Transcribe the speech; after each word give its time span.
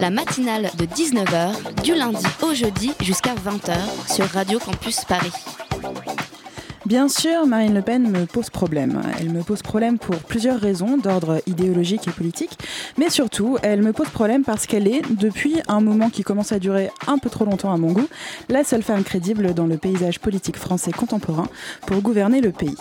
La 0.00 0.10
matinale 0.10 0.70
de 0.78 0.84
19h, 0.84 1.82
du 1.82 1.94
lundi 1.94 2.24
au 2.42 2.54
jeudi 2.54 2.92
jusqu'à 3.00 3.34
20h 3.34 3.76
sur 4.14 4.26
Radio 4.26 4.58
Campus 4.58 5.04
Paris. 5.04 5.32
Bien 6.86 7.08
sûr, 7.08 7.46
Marine 7.46 7.74
Le 7.74 7.82
Pen 7.82 8.10
me 8.10 8.26
pose 8.26 8.48
problème. 8.50 9.00
Elle 9.18 9.30
me 9.30 9.42
pose 9.42 9.62
problème 9.62 9.98
pour 9.98 10.16
plusieurs 10.16 10.60
raisons 10.60 10.98
d'ordre 10.98 11.42
idéologique 11.46 12.06
et 12.06 12.12
politique, 12.12 12.58
mais 12.96 13.10
surtout, 13.10 13.58
elle 13.62 13.82
me 13.82 13.92
pose 13.92 14.08
problème 14.08 14.44
parce 14.44 14.66
qu'elle 14.66 14.86
est, 14.86 15.02
depuis 15.10 15.56
un 15.66 15.80
moment 15.80 16.10
qui 16.10 16.22
commence 16.22 16.52
à 16.52 16.58
durer 16.58 16.90
un 17.08 17.18
peu 17.18 17.28
trop 17.28 17.44
longtemps 17.44 17.72
à 17.72 17.76
mon 17.76 17.92
goût, 17.92 18.08
la 18.48 18.62
seule 18.62 18.82
femme 18.82 19.02
crédible 19.02 19.52
dans 19.54 19.66
le 19.66 19.78
paysage 19.78 20.20
politique 20.20 20.58
français 20.58 20.92
contemporain 20.92 21.48
pour 21.86 22.00
gouverner 22.02 22.40
le 22.40 22.52
pays. 22.52 22.76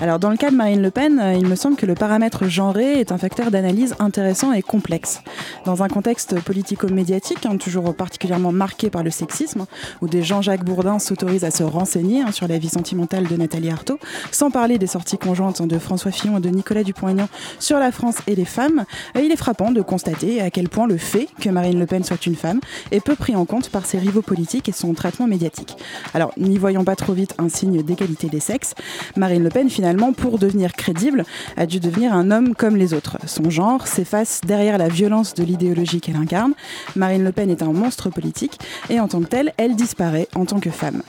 Alors 0.00 0.18
dans 0.18 0.30
le 0.30 0.36
cas 0.36 0.50
de 0.50 0.56
Marine 0.56 0.82
Le 0.82 0.90
Pen, 0.90 1.20
euh, 1.20 1.34
il 1.34 1.46
me 1.46 1.54
semble 1.54 1.76
que 1.76 1.86
le 1.86 1.94
paramètre 1.94 2.48
genré 2.48 3.00
est 3.00 3.12
un 3.12 3.18
facteur 3.18 3.50
d'analyse 3.50 3.94
intéressant 4.00 4.52
et 4.52 4.62
complexe. 4.62 5.22
Dans 5.64 5.82
un 5.82 5.88
contexte 5.88 6.40
politico-médiatique, 6.40 7.46
hein, 7.46 7.56
toujours 7.56 7.94
particulièrement 7.94 8.50
marqué 8.50 8.90
par 8.90 9.04
le 9.04 9.10
sexisme, 9.10 9.66
où 10.02 10.08
des 10.08 10.22
Jean-Jacques 10.22 10.64
Bourdin 10.64 10.98
s'autorisent 10.98 11.44
à 11.44 11.50
se 11.50 11.62
renseigner 11.62 12.22
hein, 12.22 12.32
sur 12.32 12.48
la 12.48 12.58
vie 12.58 12.68
sentimentale 12.68 13.28
de 13.28 13.36
Nathalie 13.36 13.70
Arthaud, 13.70 13.98
sans 14.32 14.50
parler 14.50 14.78
des 14.78 14.88
sorties 14.88 15.18
conjointes 15.18 15.60
hein, 15.60 15.66
de 15.66 15.78
François 15.78 16.10
Fillon 16.10 16.38
et 16.38 16.40
de 16.40 16.48
Nicolas 16.48 16.82
Dupont-Aignan 16.82 17.28
sur 17.60 17.78
la 17.78 17.92
France 17.92 18.16
et 18.26 18.34
les 18.34 18.44
femmes, 18.44 18.84
euh, 19.16 19.22
il 19.22 19.30
est 19.30 19.36
frappant 19.36 19.70
de 19.70 19.80
constater 19.80 20.40
à 20.40 20.50
quel 20.50 20.68
point 20.68 20.88
le 20.88 20.96
fait 20.96 21.28
que 21.40 21.50
Marine 21.50 21.78
Le 21.78 21.86
Pen 21.86 22.02
soit 22.02 22.26
une 22.26 22.36
femme 22.36 22.60
est 22.90 23.00
peu 23.00 23.14
pris 23.14 23.36
en 23.36 23.44
compte 23.44 23.68
par 23.68 23.86
ses 23.86 23.98
rivaux 23.98 24.22
politiques 24.22 24.68
et 24.68 24.72
son 24.72 24.92
traitement 24.94 25.26
médiatique. 25.26 25.76
Alors, 26.14 26.32
n'y 26.36 26.58
voyons 26.58 26.84
pas 26.84 26.96
trop 26.96 27.12
vite 27.12 27.34
un 27.38 27.48
signe 27.48 27.82
d'égalité 27.82 28.28
des 28.28 28.40
sexes, 28.40 28.74
Marine 29.16 29.44
Le 29.44 29.50
Pen, 29.50 29.70
pour 30.16 30.38
devenir 30.38 30.72
crédible, 30.72 31.24
a 31.56 31.66
dû 31.66 31.78
devenir 31.78 32.14
un 32.14 32.30
homme 32.30 32.54
comme 32.54 32.76
les 32.76 32.94
autres. 32.94 33.18
Son 33.26 33.50
genre 33.50 33.86
s'efface 33.86 34.40
derrière 34.46 34.78
la 34.78 34.88
violence 34.88 35.34
de 35.34 35.44
l'idéologie 35.44 36.00
qu'elle 36.00 36.16
incarne. 36.16 36.54
Marine 36.96 37.22
Le 37.22 37.32
Pen 37.32 37.50
est 37.50 37.62
un 37.62 37.72
monstre 37.72 38.08
politique 38.08 38.58
et 38.88 38.98
en 38.98 39.08
tant 39.08 39.20
que 39.20 39.26
telle, 39.26 39.52
elle 39.58 39.76
disparaît 39.76 40.28
en 40.34 40.46
tant 40.46 40.58
que 40.58 40.70
femme. 40.70 41.02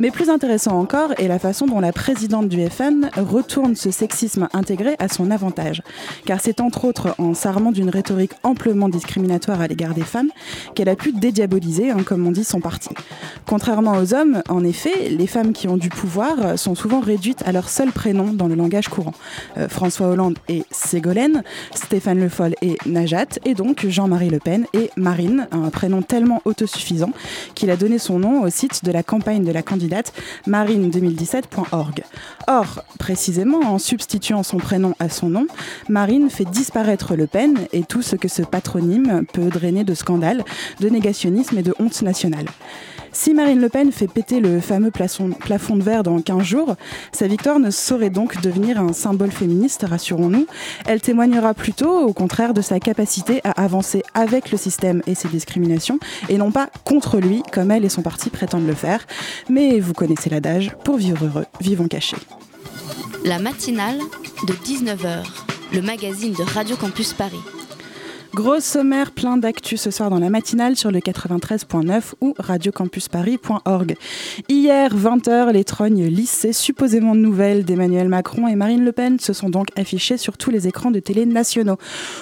Mais 0.00 0.10
plus 0.10 0.30
intéressant 0.30 0.78
encore 0.78 1.12
est 1.18 1.28
la 1.28 1.38
façon 1.38 1.66
dont 1.66 1.80
la 1.80 1.92
présidente 1.92 2.48
du 2.48 2.66
FN 2.68 3.10
retourne 3.16 3.74
ce 3.76 3.90
sexisme 3.90 4.48
intégré 4.52 4.96
à 4.98 5.08
son 5.08 5.30
avantage. 5.30 5.82
Car 6.24 6.40
c'est 6.40 6.60
entre 6.60 6.84
autres 6.84 7.14
en 7.18 7.34
s'armant 7.34 7.72
d'une 7.72 7.90
rhétorique 7.90 8.32
amplement 8.42 8.88
discriminatoire 8.88 9.60
à 9.60 9.66
l'égard 9.66 9.94
des 9.94 10.02
femmes 10.02 10.30
qu'elle 10.74 10.88
a 10.88 10.96
pu 10.96 11.12
dédiaboliser, 11.12 11.90
hein, 11.90 12.02
comme 12.04 12.26
on 12.26 12.32
dit, 12.32 12.44
son 12.44 12.60
parti. 12.60 12.90
Contrairement 13.46 13.96
aux 13.98 14.14
hommes, 14.14 14.42
en 14.48 14.64
effet, 14.64 15.10
les 15.10 15.26
femmes 15.26 15.52
qui 15.52 15.68
ont 15.68 15.76
du 15.76 15.88
pouvoir 15.88 16.58
sont 16.58 16.74
souvent 16.74 17.00
réduites 17.00 17.42
à 17.46 17.52
leur 17.52 17.68
seul 17.68 17.90
prénom 17.92 18.13
dans 18.14 18.46
le 18.46 18.54
langage 18.54 18.88
courant. 18.88 19.14
Euh, 19.56 19.68
François 19.68 20.08
Hollande 20.08 20.38
et 20.48 20.64
Ségolène, 20.70 21.42
Stéphane 21.74 22.20
Le 22.20 22.28
Foll 22.28 22.54
et 22.62 22.76
Najat, 22.86 23.38
et 23.44 23.54
donc 23.54 23.86
Jean-Marie 23.86 24.30
Le 24.30 24.38
Pen 24.38 24.66
et 24.72 24.90
Marine, 24.96 25.48
un 25.50 25.70
prénom 25.70 26.02
tellement 26.02 26.40
autosuffisant 26.44 27.10
qu'il 27.54 27.70
a 27.70 27.76
donné 27.76 27.98
son 27.98 28.18
nom 28.18 28.42
au 28.42 28.50
site 28.50 28.84
de 28.84 28.92
la 28.92 29.02
campagne 29.02 29.44
de 29.44 29.52
la 29.52 29.62
candidate 29.62 30.12
marine2017.org. 30.46 32.04
Or, 32.46 32.84
précisément, 32.98 33.60
en 33.60 33.78
substituant 33.78 34.42
son 34.42 34.58
prénom 34.58 34.94
à 34.98 35.08
son 35.08 35.28
nom, 35.28 35.46
Marine 35.88 36.30
fait 36.30 36.44
disparaître 36.44 37.16
Le 37.16 37.26
Pen 37.26 37.58
et 37.72 37.82
tout 37.82 38.02
ce 38.02 38.16
que 38.16 38.28
ce 38.28 38.42
patronyme 38.42 39.24
peut 39.32 39.48
drainer 39.48 39.84
de 39.84 39.94
scandales, 39.94 40.44
de 40.80 40.88
négationnisme 40.88 41.58
et 41.58 41.62
de 41.62 41.74
honte 41.78 42.02
nationale. 42.02 42.46
Si 43.14 43.32
Marine 43.32 43.60
Le 43.60 43.68
Pen 43.68 43.92
fait 43.92 44.08
péter 44.08 44.40
le 44.40 44.60
fameux 44.60 44.90
plafond, 44.90 45.28
de 45.76 45.82
verre 45.82 46.02
dans 46.02 46.20
15 46.20 46.42
jours, 46.42 46.74
sa 47.12 47.28
victoire 47.28 47.60
ne 47.60 47.70
saurait 47.70 48.10
donc 48.10 48.40
devenir 48.42 48.80
un 48.80 48.92
symbole 48.92 49.30
féministe, 49.30 49.86
rassurons-nous. 49.88 50.46
Elle 50.84 51.00
témoignera 51.00 51.54
plutôt, 51.54 52.00
au 52.00 52.12
contraire, 52.12 52.52
de 52.54 52.60
sa 52.60 52.80
capacité 52.80 53.40
à 53.44 53.52
avancer 53.52 54.02
avec 54.14 54.50
le 54.50 54.58
système 54.58 55.00
et 55.06 55.14
ses 55.14 55.28
discriminations, 55.28 56.00
et 56.28 56.36
non 56.38 56.50
pas 56.50 56.68
contre 56.82 57.18
lui, 57.18 57.44
comme 57.52 57.70
elle 57.70 57.84
et 57.84 57.88
son 57.88 58.02
parti 58.02 58.30
prétendent 58.30 58.66
le 58.66 58.74
faire. 58.74 59.06
Mais 59.48 59.78
vous 59.78 59.94
connaissez 59.94 60.28
l'adage, 60.28 60.74
pour 60.84 60.96
vivre 60.96 61.24
heureux, 61.24 61.46
vivons 61.60 61.86
cachés. 61.86 62.16
La 63.24 63.38
matinale 63.38 64.00
de 64.48 64.52
19h, 64.54 65.24
le 65.72 65.82
magazine 65.82 66.32
de 66.32 66.42
Radio 66.42 66.74
Campus 66.76 67.12
Paris. 67.12 67.40
Gros 68.34 68.58
sommaire 68.58 69.12
plein 69.12 69.36
d'actu 69.36 69.76
ce 69.76 69.92
soir 69.92 70.10
dans 70.10 70.18
la 70.18 70.28
matinale 70.28 70.74
sur 70.74 70.90
le 70.90 70.98
93.9 70.98 72.14
ou 72.20 72.34
radiocampusparis.org. 72.36 73.94
Hier, 74.48 74.92
20h, 74.92 75.52
les 75.52 75.62
trognes 75.62 76.06
lissées, 76.06 76.52
supposément 76.52 77.14
nouvelles 77.14 77.64
d'Emmanuel 77.64 78.08
Macron 78.08 78.48
et 78.48 78.56
Marine 78.56 78.84
Le 78.84 78.90
Pen 78.90 79.20
se 79.20 79.32
sont 79.32 79.50
donc 79.50 79.68
affichées 79.76 80.16
sur 80.16 80.36
tous 80.36 80.50
les 80.50 80.66
écrans 80.66 80.90
de 80.90 80.98
télé 80.98 81.26
nationaux. 81.26 81.76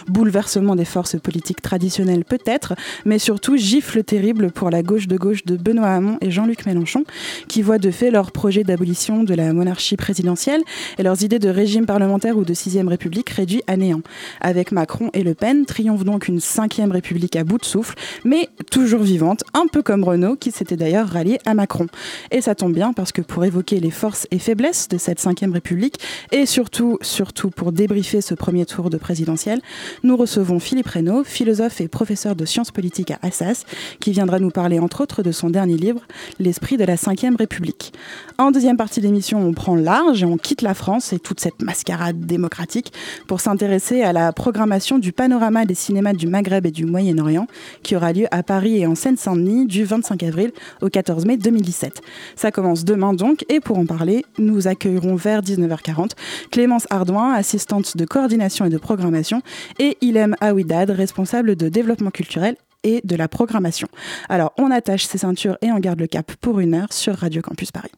Bouleversement 0.07 0.77
des 0.77 0.85
forces 0.85 1.19
politiques 1.19 1.63
traditionnelles 1.63 2.27
peut-être, 2.27 2.75
mais 3.07 3.19
surtout 3.19 3.57
gifle 3.57 4.05
terrible 4.05 4.51
pour 4.51 4.69
la 4.69 4.83
gauche 4.83 5.09
de 5.09 5.17
gauche 5.17 5.47
de 5.47 5.57
Benoît 5.57 5.95
Hamon 5.95 6.19
et 6.21 6.31
Jean-Luc 6.31 6.67
Mélenchon, 6.67 7.05
qui 7.49 7.63
voient 7.63 7.79
de 7.79 7.91
fait 7.91 8.11
leur 8.11 8.33
projet 8.33 8.65
d'abolition 8.65 9.25
de 9.25 9.33
la 9.33 9.55
monarchie 9.55 9.97
présidentielle 9.97 10.61
et 10.99 11.05
leurs 11.05 11.23
idées 11.23 11.39
de 11.39 11.49
régime 11.49 11.87
parlementaire 11.87 12.37
ou 12.37 12.45
de 12.45 12.53
sixième 12.53 12.89
république 12.89 13.31
réduits 13.31 13.63
à 13.67 13.79
néant. 13.79 14.03
Avec 14.43 14.73
Macron 14.73 15.09
et 15.15 15.23
Le 15.23 15.33
Pen, 15.33 15.65
triomphe 15.65 16.02
donc 16.05 16.29
une 16.29 16.41
cinquième 16.41 16.93
république 16.93 17.37
à 17.37 17.45
bout 17.45 17.59
de 17.59 17.65
souffle, 17.65 17.95
mais 18.25 18.49
toujours 18.71 19.03
vivante, 19.03 19.45
un 19.55 19.67
peu 19.67 19.83
comme 19.83 20.05
Renault, 20.05 20.37
qui 20.37 20.51
s'était 20.51 20.77
d'ailleurs 20.77 21.09
rallié 21.09 21.39
à 21.45 21.55
Macron. 21.55 21.87
Et 22.31 22.41
ça 22.41 22.55
tombe 22.55 22.73
bien 22.73 22.93
parce 22.93 23.13
que 23.13 23.23
pour 23.23 23.45
évoquer 23.45 23.81
les 23.81 23.91
forces 23.91 24.27
et 24.31 24.39
faiblesses 24.39 24.89
de 24.89 24.99
cette 24.99 25.21
cinquième 25.21 25.53
république, 25.53 25.99
et 26.31 26.47
surtout, 26.47 26.99
surtout 27.03 27.51
pour 27.51 27.73
débriefer 27.73 28.21
ce 28.21 28.35
premier 28.35 28.67
tour 28.67 28.91
de 28.91 28.97
présidentiel, 28.97 29.61
nous 30.03 30.17
recevons 30.17 30.59
Philippe 30.59 30.89
Reynaud, 30.89 31.25
philosophe 31.25 31.81
et 31.81 31.89
professeur 31.89 32.37
de 32.37 32.45
sciences 32.45 32.71
politiques 32.71 33.11
à 33.11 33.19
Assas, 33.23 33.65
qui 34.01 34.13
viendra 34.13 34.39
nous 34.39 34.51
parler 34.51 34.79
entre 34.79 35.03
autres 35.03 35.23
de 35.23 35.33
son 35.33 35.51
dernier 35.51 35.77
livre, 35.77 36.03
L'esprit 36.39 36.77
de 36.77 36.85
la 36.85 36.97
cinquième 36.97 37.37
république. 37.37 37.93
En 38.39 38.51
deuxième 38.51 38.77
partie 38.77 39.01
d'émission, 39.01 39.47
on 39.47 39.53
prend 39.53 39.77
large 39.77 40.23
et 40.23 40.27
on 40.27 40.37
quitte 40.37 40.63
la 40.63 40.75
France 40.75 41.13
et 41.13 41.19
toute 41.19 41.41
cette 41.41 41.63
mascarade 41.63 42.21
démocratique 42.21 42.93
pour 43.27 43.41
s'intéresser 43.41 44.03
à 44.03 44.13
la 44.13 44.33
programmation 44.33 44.99
du 44.99 45.13
panorama 45.13 45.65
des 45.65 45.75
cinémas 45.75 45.92
du 45.93 46.27
Maghreb 46.27 46.67
et 46.67 46.71
du 46.71 46.85
Moyen-Orient 46.85 47.47
qui 47.83 47.97
aura 47.97 48.13
lieu 48.13 48.27
à 48.31 48.43
Paris 48.43 48.79
et 48.79 48.87
en 48.87 48.95
Seine-Saint-Denis 48.95 49.67
du 49.67 49.85
25 49.85 50.23
avril 50.23 50.53
au 50.81 50.89
14 50.89 51.27
mai 51.27 51.37
2017. 51.37 52.01
Ça 52.37 52.51
commence 52.51 52.85
demain 52.85 53.13
donc 53.13 53.45
et 53.49 53.61
pour 53.61 53.79
en 53.79 53.87
parler, 53.87 54.25
nous 54.39 54.67
accueillerons 54.67 55.17
vers 55.17 55.43
19h40 55.43 56.11
Clémence 56.51 56.87
Ardouin, 56.91 57.33
assistante 57.35 57.97
de 57.97 58.05
coordination 58.05 58.65
et 58.65 58.71
de 58.71 58.79
programmation 58.79 59.43
et 59.79 59.97
Ilem 60.01 60.35
Aouidad, 60.41 60.91
responsable 60.91 61.57
de 61.57 61.69
développement 61.69 62.11
culturel 62.11 62.57
et 62.85 63.01
de 63.05 63.17
la 63.17 63.29
programmation. 63.29 63.89
Alors, 64.29 64.53
on 64.59 64.71
attache 64.71 65.05
ses 65.05 65.19
ceintures 65.19 65.57
et 65.63 65.71
on 65.71 65.79
garde 65.79 66.01
le 66.01 66.07
cap 66.07 66.33
pour 66.41 66.61
une 66.61 66.75
heure 66.75 66.93
sur 66.93 67.15
Radio 67.15 67.43
Campus 67.43 67.71
Paris. 67.71 67.93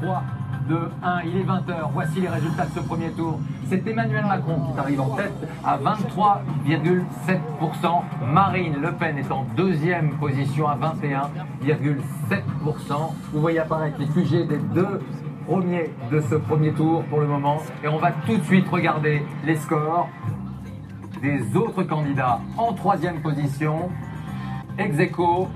4, 0.00 0.02
3, 0.02 0.22
2, 0.68 0.90
1, 1.02 1.20
il 1.26 1.36
est 1.38 1.44
20h. 1.44 1.90
Voici 1.92 2.20
les 2.20 2.28
résultats 2.28 2.66
de 2.66 2.72
ce 2.72 2.80
premier 2.80 3.10
tour. 3.10 3.38
C'est 3.68 3.86
Emmanuel 3.86 4.24
Macron 4.26 4.72
qui 4.72 4.78
arrive 4.78 5.00
en 5.00 5.16
tête 5.16 5.32
à 5.64 5.78
23,7%. 5.78 8.02
Marine 8.32 8.76
Le 8.80 8.92
Pen 8.92 9.18
est 9.18 9.30
en 9.30 9.44
deuxième 9.56 10.16
position 10.18 10.68
à 10.68 10.76
21,7%. 10.76 13.14
Vous 13.32 13.40
voyez 13.40 13.60
apparaître 13.60 13.98
les 13.98 14.06
QG 14.06 14.48
des 14.48 14.58
deux 14.58 15.00
premiers 15.46 15.90
de 16.10 16.20
ce 16.20 16.34
premier 16.36 16.72
tour 16.72 17.02
pour 17.04 17.20
le 17.20 17.26
moment. 17.26 17.58
Et 17.82 17.88
on 17.88 17.98
va 17.98 18.12
tout 18.26 18.36
de 18.36 18.44
suite 18.44 18.68
regarder 18.68 19.22
les 19.44 19.56
scores 19.56 20.08
des 21.22 21.56
autres 21.56 21.82
candidats 21.82 22.40
en 22.56 22.72
troisième 22.72 23.20
position. 23.20 23.90
Ex 24.78 24.98
aequo, 24.98 25.48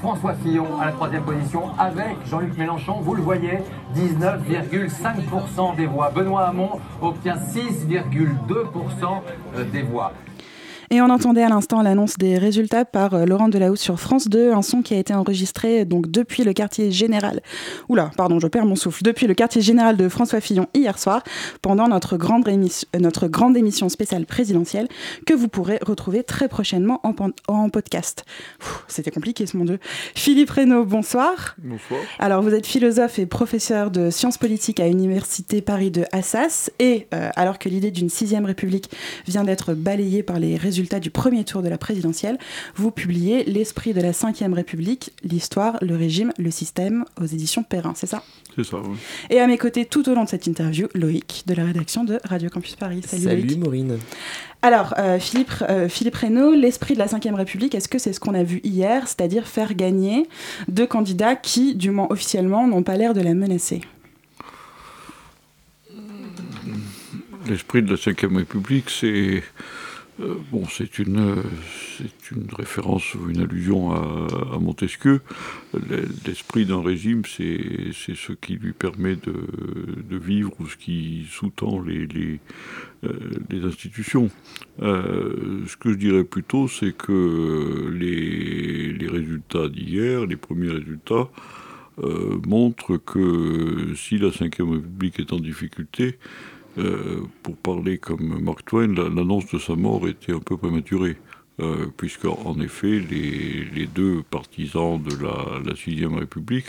François 0.00 0.34
Fillon 0.34 0.78
à 0.80 0.86
la 0.86 0.92
troisième 0.92 1.24
position 1.24 1.70
avec 1.78 2.16
Jean-Luc 2.26 2.56
Mélenchon, 2.56 3.00
vous 3.00 3.14
le 3.14 3.22
voyez, 3.22 3.58
19,5% 3.96 5.76
des 5.76 5.86
voix. 5.86 6.10
Benoît 6.10 6.46
Hamon 6.46 6.80
obtient 7.02 7.36
6,2% 7.36 9.70
des 9.72 9.82
voix. 9.82 10.12
Et 10.90 11.02
on 11.02 11.10
entendait 11.10 11.42
à 11.42 11.50
l'instant 11.50 11.82
l'annonce 11.82 12.16
des 12.16 12.38
résultats 12.38 12.86
par 12.86 13.12
euh, 13.12 13.26
Laurent 13.26 13.48
Delahousse 13.48 13.80
sur 13.80 14.00
France 14.00 14.28
2, 14.28 14.52
un 14.52 14.62
son 14.62 14.80
qui 14.80 14.94
a 14.94 14.98
été 14.98 15.12
enregistré 15.12 15.84
donc 15.84 16.10
depuis 16.10 16.44
le 16.44 16.54
quartier 16.54 16.90
général. 16.90 17.42
Oula, 17.90 18.10
pardon, 18.16 18.40
je 18.40 18.46
perds 18.46 18.64
mon 18.64 18.74
souffle. 18.74 19.02
Depuis 19.02 19.26
le 19.26 19.34
quartier 19.34 19.60
général 19.60 19.98
de 19.98 20.08
François 20.08 20.40
Fillon 20.40 20.66
hier 20.72 20.98
soir, 20.98 21.22
pendant 21.60 21.88
notre 21.88 22.16
grande, 22.16 22.48
émission, 22.48 22.88
euh, 22.96 23.00
notre 23.00 23.28
grande 23.28 23.54
émission 23.58 23.90
spéciale 23.90 24.24
présidentielle, 24.24 24.88
que 25.26 25.34
vous 25.34 25.48
pourrez 25.48 25.78
retrouver 25.84 26.24
très 26.24 26.48
prochainement 26.48 27.00
en, 27.04 27.14
en 27.48 27.68
podcast. 27.68 28.24
C'était 28.88 29.10
compliqué 29.10 29.44
ce 29.44 29.58
monde. 29.58 29.78
Philippe 30.14 30.50
Reynaud, 30.50 30.86
bonsoir. 30.86 31.54
Bonsoir. 31.58 32.00
Alors, 32.18 32.40
vous 32.40 32.54
êtes 32.54 32.66
philosophe 32.66 33.18
et 33.18 33.26
professeur 33.26 33.90
de 33.90 34.08
sciences 34.08 34.38
politiques 34.38 34.80
à 34.80 34.88
l'Université 34.88 35.60
Paris 35.60 35.90
de 35.90 36.04
Assas, 36.12 36.70
et 36.78 37.08
euh, 37.12 37.28
alors 37.36 37.58
que 37.58 37.68
l'idée 37.68 37.90
d'une 37.90 38.08
sixième 38.08 38.46
république 38.46 38.90
vient 39.26 39.44
d'être 39.44 39.74
balayée 39.74 40.22
par 40.22 40.38
les 40.38 40.56
résultats 40.56 40.77
résultats 40.78 41.00
du 41.00 41.10
premier 41.10 41.44
tour 41.44 41.62
de 41.62 41.68
la 41.68 41.76
présidentielle, 41.76 42.38
vous 42.76 42.92
publiez 42.92 43.42
L'esprit 43.44 43.94
de 43.94 44.00
la 44.00 44.12
Ve 44.12 44.52
République, 44.52 45.12
l'histoire, 45.24 45.76
le 45.82 45.96
régime, 45.96 46.32
le 46.38 46.52
système 46.52 47.04
aux 47.20 47.26
éditions 47.26 47.64
Perrin, 47.64 47.94
c'est 47.96 48.06
ça? 48.06 48.22
C'est 48.54 48.64
ça, 48.64 48.76
oui. 48.76 48.96
Et 49.30 49.40
à 49.40 49.46
mes 49.48 49.58
côtés, 49.58 49.86
tout 49.86 50.08
au 50.08 50.14
long 50.14 50.22
de 50.22 50.28
cette 50.28 50.46
interview, 50.46 50.86
Loïc, 50.94 51.42
de 51.46 51.54
la 51.54 51.64
rédaction 51.64 52.04
de 52.04 52.20
Radio 52.22 52.48
Campus 52.48 52.76
Paris. 52.76 53.02
Salut, 53.04 53.24
Salut 53.24 53.56
Maureen. 53.56 53.98
Alors, 54.62 54.94
euh, 54.98 55.18
Philippe, 55.18 55.52
euh, 55.68 55.88
Philippe 55.88 56.14
Reynaud, 56.14 56.54
l'esprit 56.54 56.94
de 56.94 57.00
la 57.00 57.06
Ve 57.06 57.34
République, 57.34 57.74
est-ce 57.74 57.88
que 57.88 57.98
c'est 57.98 58.12
ce 58.12 58.20
qu'on 58.20 58.34
a 58.34 58.44
vu 58.44 58.60
hier, 58.62 59.08
c'est-à-dire 59.08 59.48
faire 59.48 59.74
gagner 59.74 60.28
deux 60.68 60.86
candidats 60.86 61.34
qui, 61.34 61.74
du 61.74 61.90
moins 61.90 62.06
officiellement, 62.10 62.68
n'ont 62.68 62.84
pas 62.84 62.96
l'air 62.96 63.14
de 63.14 63.20
la 63.20 63.34
menacer? 63.34 63.80
L'esprit 67.48 67.82
de 67.82 67.90
la 67.90 67.96
Ve 67.96 68.36
République, 68.36 68.90
c'est 68.90 69.42
euh, 70.20 70.34
bon, 70.50 70.64
c'est 70.68 70.98
une, 70.98 71.42
une 72.32 72.46
référence 72.52 73.14
ou 73.14 73.30
une 73.30 73.40
allusion 73.40 73.92
à, 73.92 74.58
Montesquieu. 74.58 75.20
L'esprit 76.26 76.66
d'un 76.66 76.82
régime, 76.82 77.22
c'est, 77.24 77.92
ce 77.92 78.32
qui 78.32 78.54
lui 78.54 78.72
permet 78.72 79.14
de, 79.14 79.34
de, 80.08 80.16
vivre 80.16 80.52
ou 80.58 80.66
ce 80.66 80.76
qui 80.76 81.26
sous-tend 81.30 81.80
les, 81.80 82.06
les, 82.06 82.40
euh, 83.04 83.66
institutions. 83.66 84.30
Euh, 84.82 85.64
ce 85.66 85.76
que 85.76 85.92
je 85.92 85.98
dirais 85.98 86.24
plutôt, 86.24 86.66
c'est 86.66 86.96
que 86.96 87.88
les, 87.96 88.92
les 88.92 89.08
résultats 89.08 89.68
d'hier, 89.68 90.26
les 90.26 90.36
premiers 90.36 90.70
résultats, 90.70 91.28
montrent 92.46 92.96
que 92.96 93.92
si 93.96 94.18
la 94.18 94.28
Ve 94.28 94.42
République 94.42 95.18
est 95.18 95.32
en 95.32 95.40
difficulté, 95.40 96.16
euh, 96.78 97.22
pour 97.42 97.56
parler 97.56 97.98
comme 97.98 98.40
Mark 98.40 98.64
Twain, 98.64 98.94
l'annonce 98.94 99.50
de 99.52 99.58
sa 99.58 99.74
mort 99.74 100.06
était 100.08 100.32
un 100.32 100.40
peu 100.40 100.56
prématurée. 100.56 101.16
Euh, 101.60 101.86
puisqu'en 101.96 102.54
effet, 102.60 103.00
les, 103.00 103.86
deux 103.86 104.22
partisans 104.30 105.02
de 105.02 105.10
la, 105.20 105.74
Sixième 105.74 106.14
République, 106.14 106.66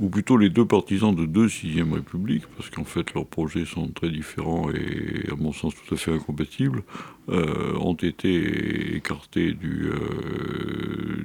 ou 0.00 0.08
plutôt 0.08 0.36
les 0.36 0.50
deux 0.50 0.64
partisans 0.64 1.14
de 1.14 1.26
deux 1.26 1.48
Sixième 1.48 1.92
Républiques, 1.92 2.44
parce 2.56 2.70
qu'en 2.70 2.82
fait 2.82 3.14
leurs 3.14 3.26
projets 3.26 3.64
sont 3.64 3.86
très 3.86 4.10
différents 4.10 4.68
et 4.72 5.30
à 5.30 5.36
mon 5.36 5.52
sens 5.52 5.74
tout 5.76 5.94
à 5.94 5.96
fait 5.96 6.12
incompatibles, 6.12 6.82
euh, 7.28 7.76
ont 7.78 7.94
été 7.94 8.96
écartés 8.96 9.52
du, 9.52 9.92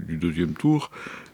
du 0.08 0.18
deuxième 0.18 0.54
tour 0.54 0.92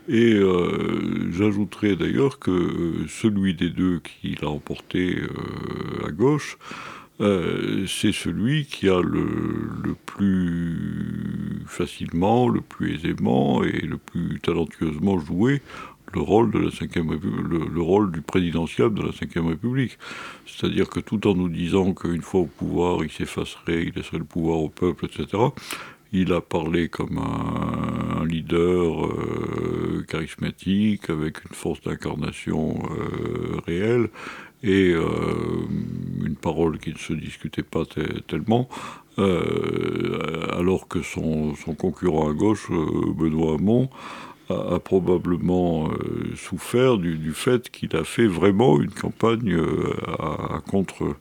et 0.07 0.33
euh, 0.33 1.31
j'ajouterais 1.31 1.95
d'ailleurs 1.95 2.39
que 2.39 3.05
celui 3.07 3.53
des 3.55 3.69
deux 3.69 3.99
qui 3.99 4.35
l'a 4.41 4.49
emporté 4.49 5.17
euh, 5.17 6.07
à 6.07 6.11
gauche, 6.11 6.57
euh, 7.21 7.85
c'est 7.87 8.11
celui 8.11 8.65
qui 8.65 8.89
a 8.89 9.01
le, 9.01 9.95
plus 10.05 11.63
facilement, 11.65 12.49
le 12.49 12.61
plus 12.61 12.95
aisément 12.95 13.63
et 13.63 13.81
le 13.81 13.97
plus 13.97 14.39
talentueusement 14.41 15.17
joué 15.19 15.61
le 16.13 16.21
rôle 16.21 16.51
de 16.51 16.59
la 16.59 16.69
le, 16.69 17.67
le, 17.73 17.81
rôle 17.81 18.11
du 18.11 18.21
présidentiel 18.21 18.93
de 18.93 19.01
la 19.01 19.09
Ve 19.09 19.47
République. 19.47 19.97
C'est-à-dire 20.45 20.89
que 20.89 20.99
tout 20.99 21.27
en 21.27 21.35
nous 21.35 21.49
disant 21.49 21.93
qu'une 21.93 22.21
fois 22.21 22.41
au 22.41 22.45
pouvoir, 22.45 23.03
il 23.03 23.11
s'effacerait, 23.11 23.83
il 23.83 23.93
laisserait 23.95 24.19
le 24.19 24.23
pouvoir 24.23 24.59
au 24.59 24.69
peuple, 24.69 25.05
etc., 25.05 25.27
il 26.15 26.31
a 26.31 26.39
parlé 26.39 26.87
comme 26.87 27.17
un, 27.17 28.25
leader 28.25 29.05
euh, 29.05 30.05
charismatique, 30.07 31.09
avec 31.09 31.43
une 31.43 31.53
force 31.53 31.81
d'incarnation 31.81 32.79
euh, 32.89 33.59
réelle 33.67 34.09
et 34.63 34.93
euh, 34.93 35.03
une 36.25 36.37
parole 36.37 36.79
qui 36.79 36.91
ne 36.91 36.97
se 36.97 37.13
discutait 37.13 37.63
pas 37.63 37.83
tellement, 38.27 38.67
alors 39.17 40.87
que 40.87 41.01
son, 41.01 41.53
concurrent 41.77 42.29
à 42.29 42.33
gauche, 42.33 42.69
Benoît 42.69 43.55
Hamon, 43.55 43.89
a, 44.49 44.79
probablement 44.79 45.89
souffert 46.35 46.97
du, 46.97 47.31
fait 47.33 47.69
qu'il 47.69 47.95
a 47.95 48.03
fait 48.03 48.27
vraiment 48.27 48.81
une 48.81 48.91
campagne 48.91 49.57
à 50.19 50.61
contre 50.69 51.15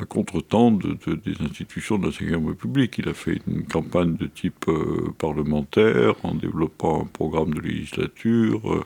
à 0.00 0.04
contre-temps 0.04 0.70
des 0.70 1.42
institutions 1.42 1.98
de 1.98 2.06
la 2.06 2.10
Ve 2.10 2.48
République. 2.48 2.98
Il 2.98 3.08
a 3.08 3.14
fait 3.14 3.40
une 3.46 3.64
campagne 3.64 4.16
de 4.16 4.26
type 4.26 4.66
euh, 4.68 5.12
parlementaire 5.18 6.14
en 6.22 6.34
développant 6.34 7.02
un 7.02 7.06
programme 7.06 7.54
de 7.54 7.60
législature 7.60 8.84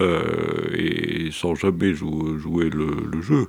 euh, 0.00 0.76
et 0.76 1.30
sans 1.30 1.54
jamais 1.54 1.94
jouer 1.94 2.70
le, 2.70 3.22
jeu. 3.22 3.48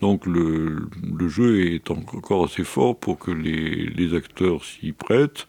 Donc 0.00 0.26
le, 0.26 0.88
jeu 1.28 1.66
est 1.66 1.90
encore 1.90 2.44
assez 2.44 2.64
fort 2.64 2.98
pour 2.98 3.18
que 3.18 3.30
les 3.30 4.14
acteurs 4.14 4.64
s'y 4.64 4.92
prêtent 4.92 5.46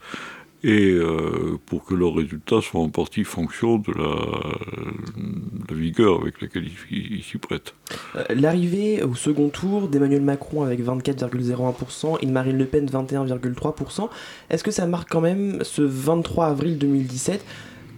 et 0.64 0.92
euh, 0.92 1.58
pour 1.66 1.84
que 1.84 1.94
leurs 1.94 2.14
résultats 2.14 2.60
soient 2.60 2.80
en 2.80 2.88
partie 2.88 3.24
fonction 3.24 3.78
de 3.78 3.92
la, 3.92 5.74
vigueur 5.74 6.20
avec 6.20 6.40
laquelle 6.40 6.68
ils 6.90 7.22
s'y 7.24 7.38
prêtent. 7.38 7.74
Euh, 8.14 8.24
l'arrivée 8.30 9.02
au 9.02 9.14
second 9.14 9.48
tour 9.48 9.88
d'Emmanuel 9.88 10.22
Macron 10.22 10.62
avec 10.62 10.84
24,01% 10.84 12.18
et 12.20 12.26
de 12.26 12.30
Marine 12.30 12.58
Le 12.58 12.66
Pen 12.66 12.86
21,3%, 12.86 14.08
est-ce 14.50 14.62
que 14.62 14.70
ça 14.70 14.86
marque 14.86 15.10
quand 15.10 15.20
même 15.20 15.64
ce 15.64 15.82
23 15.82 16.46
avril 16.46 16.78
2017 16.78 17.44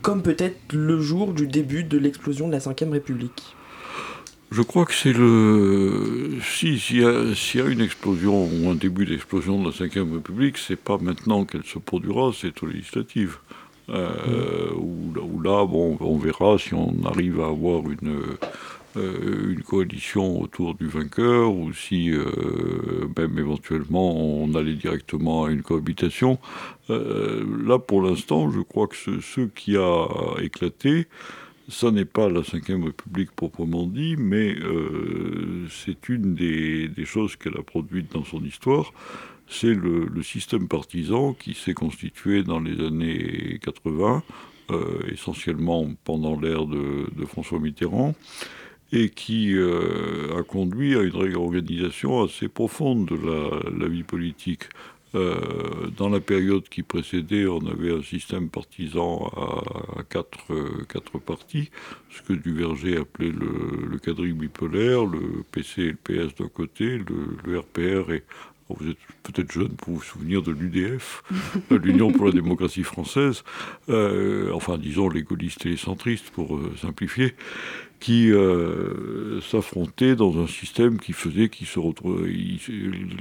comme 0.01 0.23
peut-être 0.23 0.73
le 0.73 1.01
jour 1.01 1.33
du 1.33 1.47
début 1.47 1.83
de 1.83 1.99
l'explosion 1.99 2.47
de 2.47 2.53
la 2.53 2.59
Ve 2.59 2.91
République? 2.93 3.57
Je 4.55 4.63
crois 4.63 4.85
que 4.85 4.95
c'est 4.95 5.13
le. 5.13 6.39
Si, 6.43 6.79
s'il 6.79 7.01
y, 7.01 7.05
a 7.05 7.67
une 7.67 7.81
explosion 7.81 8.45
ou 8.45 8.71
un 8.71 8.77
début 8.77 9.05
d'explosion 9.05 9.61
de 9.61 9.65
la 9.65 10.03
Ve 10.05 10.15
République, 10.15 10.59
c'est 10.59 10.77
pas 10.77 10.97
maintenant 10.99 11.45
qu'elle 11.45 11.65
se 11.65 11.79
produira, 11.79 12.31
c'est 12.33 12.63
aux 12.63 12.67
législatives. 12.67 13.39
Euh, 13.91 14.71
où, 14.77 15.41
là, 15.43 15.67
bon, 15.67 15.99
on 16.01 16.17
verra 16.19 16.57
si 16.57 16.73
on 16.73 16.95
arrive 17.05 17.41
à 17.41 17.49
avoir 17.49 17.83
une, 17.91 18.37
euh, 18.97 19.53
une 19.53 19.63
coalition 19.63 20.41
autour 20.41 20.75
du 20.75 20.87
vainqueur 20.87 21.53
ou 21.53 21.73
si 21.75 22.11
euh, 22.13 22.25
même 23.19 23.39
éventuellement 23.39 24.17
on 24.17 24.55
allait 24.55 24.75
directement 24.75 25.45
à 25.45 25.51
une 25.51 25.63
cohabitation. 25.63 26.39
là, 26.89 27.79
pour 27.79 28.03
l'instant, 28.03 28.51
je 28.51 28.61
crois 28.61 28.87
que 28.87 28.97
ce 28.97 29.41
qui 29.55 29.77
a 29.77 30.07
éclaté, 30.41 31.09
ça 31.69 31.91
n'est 31.91 32.05
pas 32.05 32.29
la 32.29 32.41
Ve 32.41 32.85
République 32.85 33.33
proprement 33.33 33.87
dit, 33.87 34.17
mais 34.19 34.55
euh, 34.55 35.67
c'est 35.71 36.09
une 36.09 36.35
des, 36.35 37.05
choses 37.05 37.37
qu'elle 37.37 37.57
a 37.57 37.63
produites 37.63 38.13
dans 38.13 38.25
son 38.25 38.43
histoire. 38.45 38.93
C'est 39.49 39.75
le, 39.75 40.09
système 40.23 40.69
partisan 40.69 41.33
qui 41.35 41.55
s'est 41.55 41.75
constitué 41.75 42.43
dans 42.43 42.61
les 42.61 42.85
années 42.85 43.59
80, 43.63 44.23
euh, 44.71 45.01
essentiellement 45.11 45.89
pendant 46.05 46.39
l'ère 46.39 46.67
de, 46.67 47.07
François 47.27 47.59
Mitterrand, 47.59 48.15
et 48.93 49.09
qui 49.09 49.55
euh, 49.55 50.39
a 50.39 50.43
conduit 50.43 50.97
à 50.97 51.03
une 51.03 51.17
réorganisation 51.17 52.23
assez 52.23 52.49
profonde 52.49 53.07
de 53.07 53.79
la 53.79 53.89
vie 53.89 54.03
politique. 54.03 54.65
Euh, 55.15 55.89
dans 55.97 56.09
la 56.09 56.21
période 56.21 56.69
qui 56.69 56.83
précédait, 56.83 57.47
on 57.47 57.65
avait 57.67 57.93
un 57.93 58.03
système 58.03 58.49
partisan 58.49 59.31
à, 59.97 60.03
quatre, 60.03 60.53
quatre 60.89 61.19
partis, 61.19 61.71
ce 62.11 62.23
que 62.23 62.33
Duverger 62.33 62.97
appelait 62.97 63.31
le, 63.31 63.87
le 63.89 63.99
quadrille 63.99 64.33
bipolaire, 64.33 65.05
le 65.05 65.45
PC 65.53 65.83
et 65.83 65.93
le 65.93 66.29
PS 66.29 66.35
d'un 66.35 66.49
côté, 66.49 66.99
le, 66.99 67.59
RPR 67.59 68.13
et 68.13 68.25
vous 68.69 68.89
êtes 68.89 68.99
peut-être 69.23 69.53
jeune 69.53 69.77
pour 69.77 69.95
vous 69.95 70.03
souvenir 70.03 70.43
de 70.43 70.51
l'UDF, 70.51 71.23
l'Union 71.71 72.13
pour 72.13 72.27
la 72.27 72.33
démocratie 72.33 72.83
française, 72.83 73.45
euh, 73.89 74.51
enfin 74.53 74.79
disons 74.79 75.09
les 75.09 75.23
gaullistes 75.23 75.67
et 75.67 75.71
les 75.71 75.77
centristes 75.77 76.31
pour 76.31 76.57
euh, 76.57 76.73
simplifier, 76.81 77.35
qui 78.05 78.31
euh, 78.33 79.41
s'affrontaient 79.41 80.15
dans 80.15 80.39
un 80.39 80.47
système 80.47 80.99
qui 80.99 81.15
faisait 81.15 81.49
qu'ils 81.49 81.67
se 81.67 81.81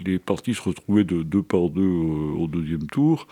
les 0.05 0.19
partis 0.19 0.53
se 0.53 0.61
retrouvaient 0.61 1.05
de 1.05 1.23
deux 1.23 1.41
par 1.41 1.69
deux 1.69 1.87
au, 1.87 2.47
deuxième 2.47 2.85
tour, 2.87 3.25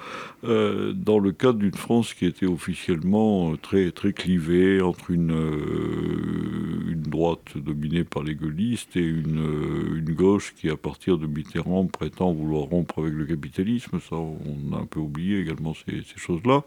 euh, 0.46 0.93
dans 0.93 1.20
le 1.20 1.34
cadre 1.34 1.60
d'une 1.60 1.74
France 1.74 2.13
qui 2.13 2.25
était 2.25 2.46
officiellement 2.46 3.58
très 3.58 3.91
très 3.91 4.13
clivée 4.13 4.79
entre 4.81 5.12
une 5.12 5.34
euh, 5.34 6.96
droite 6.96 7.58
dominée 7.58 8.05
par 8.05 8.24
les 8.24 8.36
gaullistes 8.36 8.96
et 8.96 9.05
une, 9.05 10.00
gauche 10.15 10.53
qui, 10.55 10.70
à 10.70 10.77
partir 10.77 11.17
de 11.17 11.27
Mitterrand, 11.27 11.86
prétend 11.86 12.31
vouloir 12.31 12.63
rompre 12.63 13.00
avec 13.00 13.13
le 13.13 13.25
capitalisme. 13.25 14.00
Ça, 14.00 14.15
on 14.15 14.74
a 14.74 14.77
un 14.77 14.86
peu 14.86 15.00
oublié 15.00 15.39
également 15.39 15.74
ces 15.74 16.03
choses-là. 16.15 16.63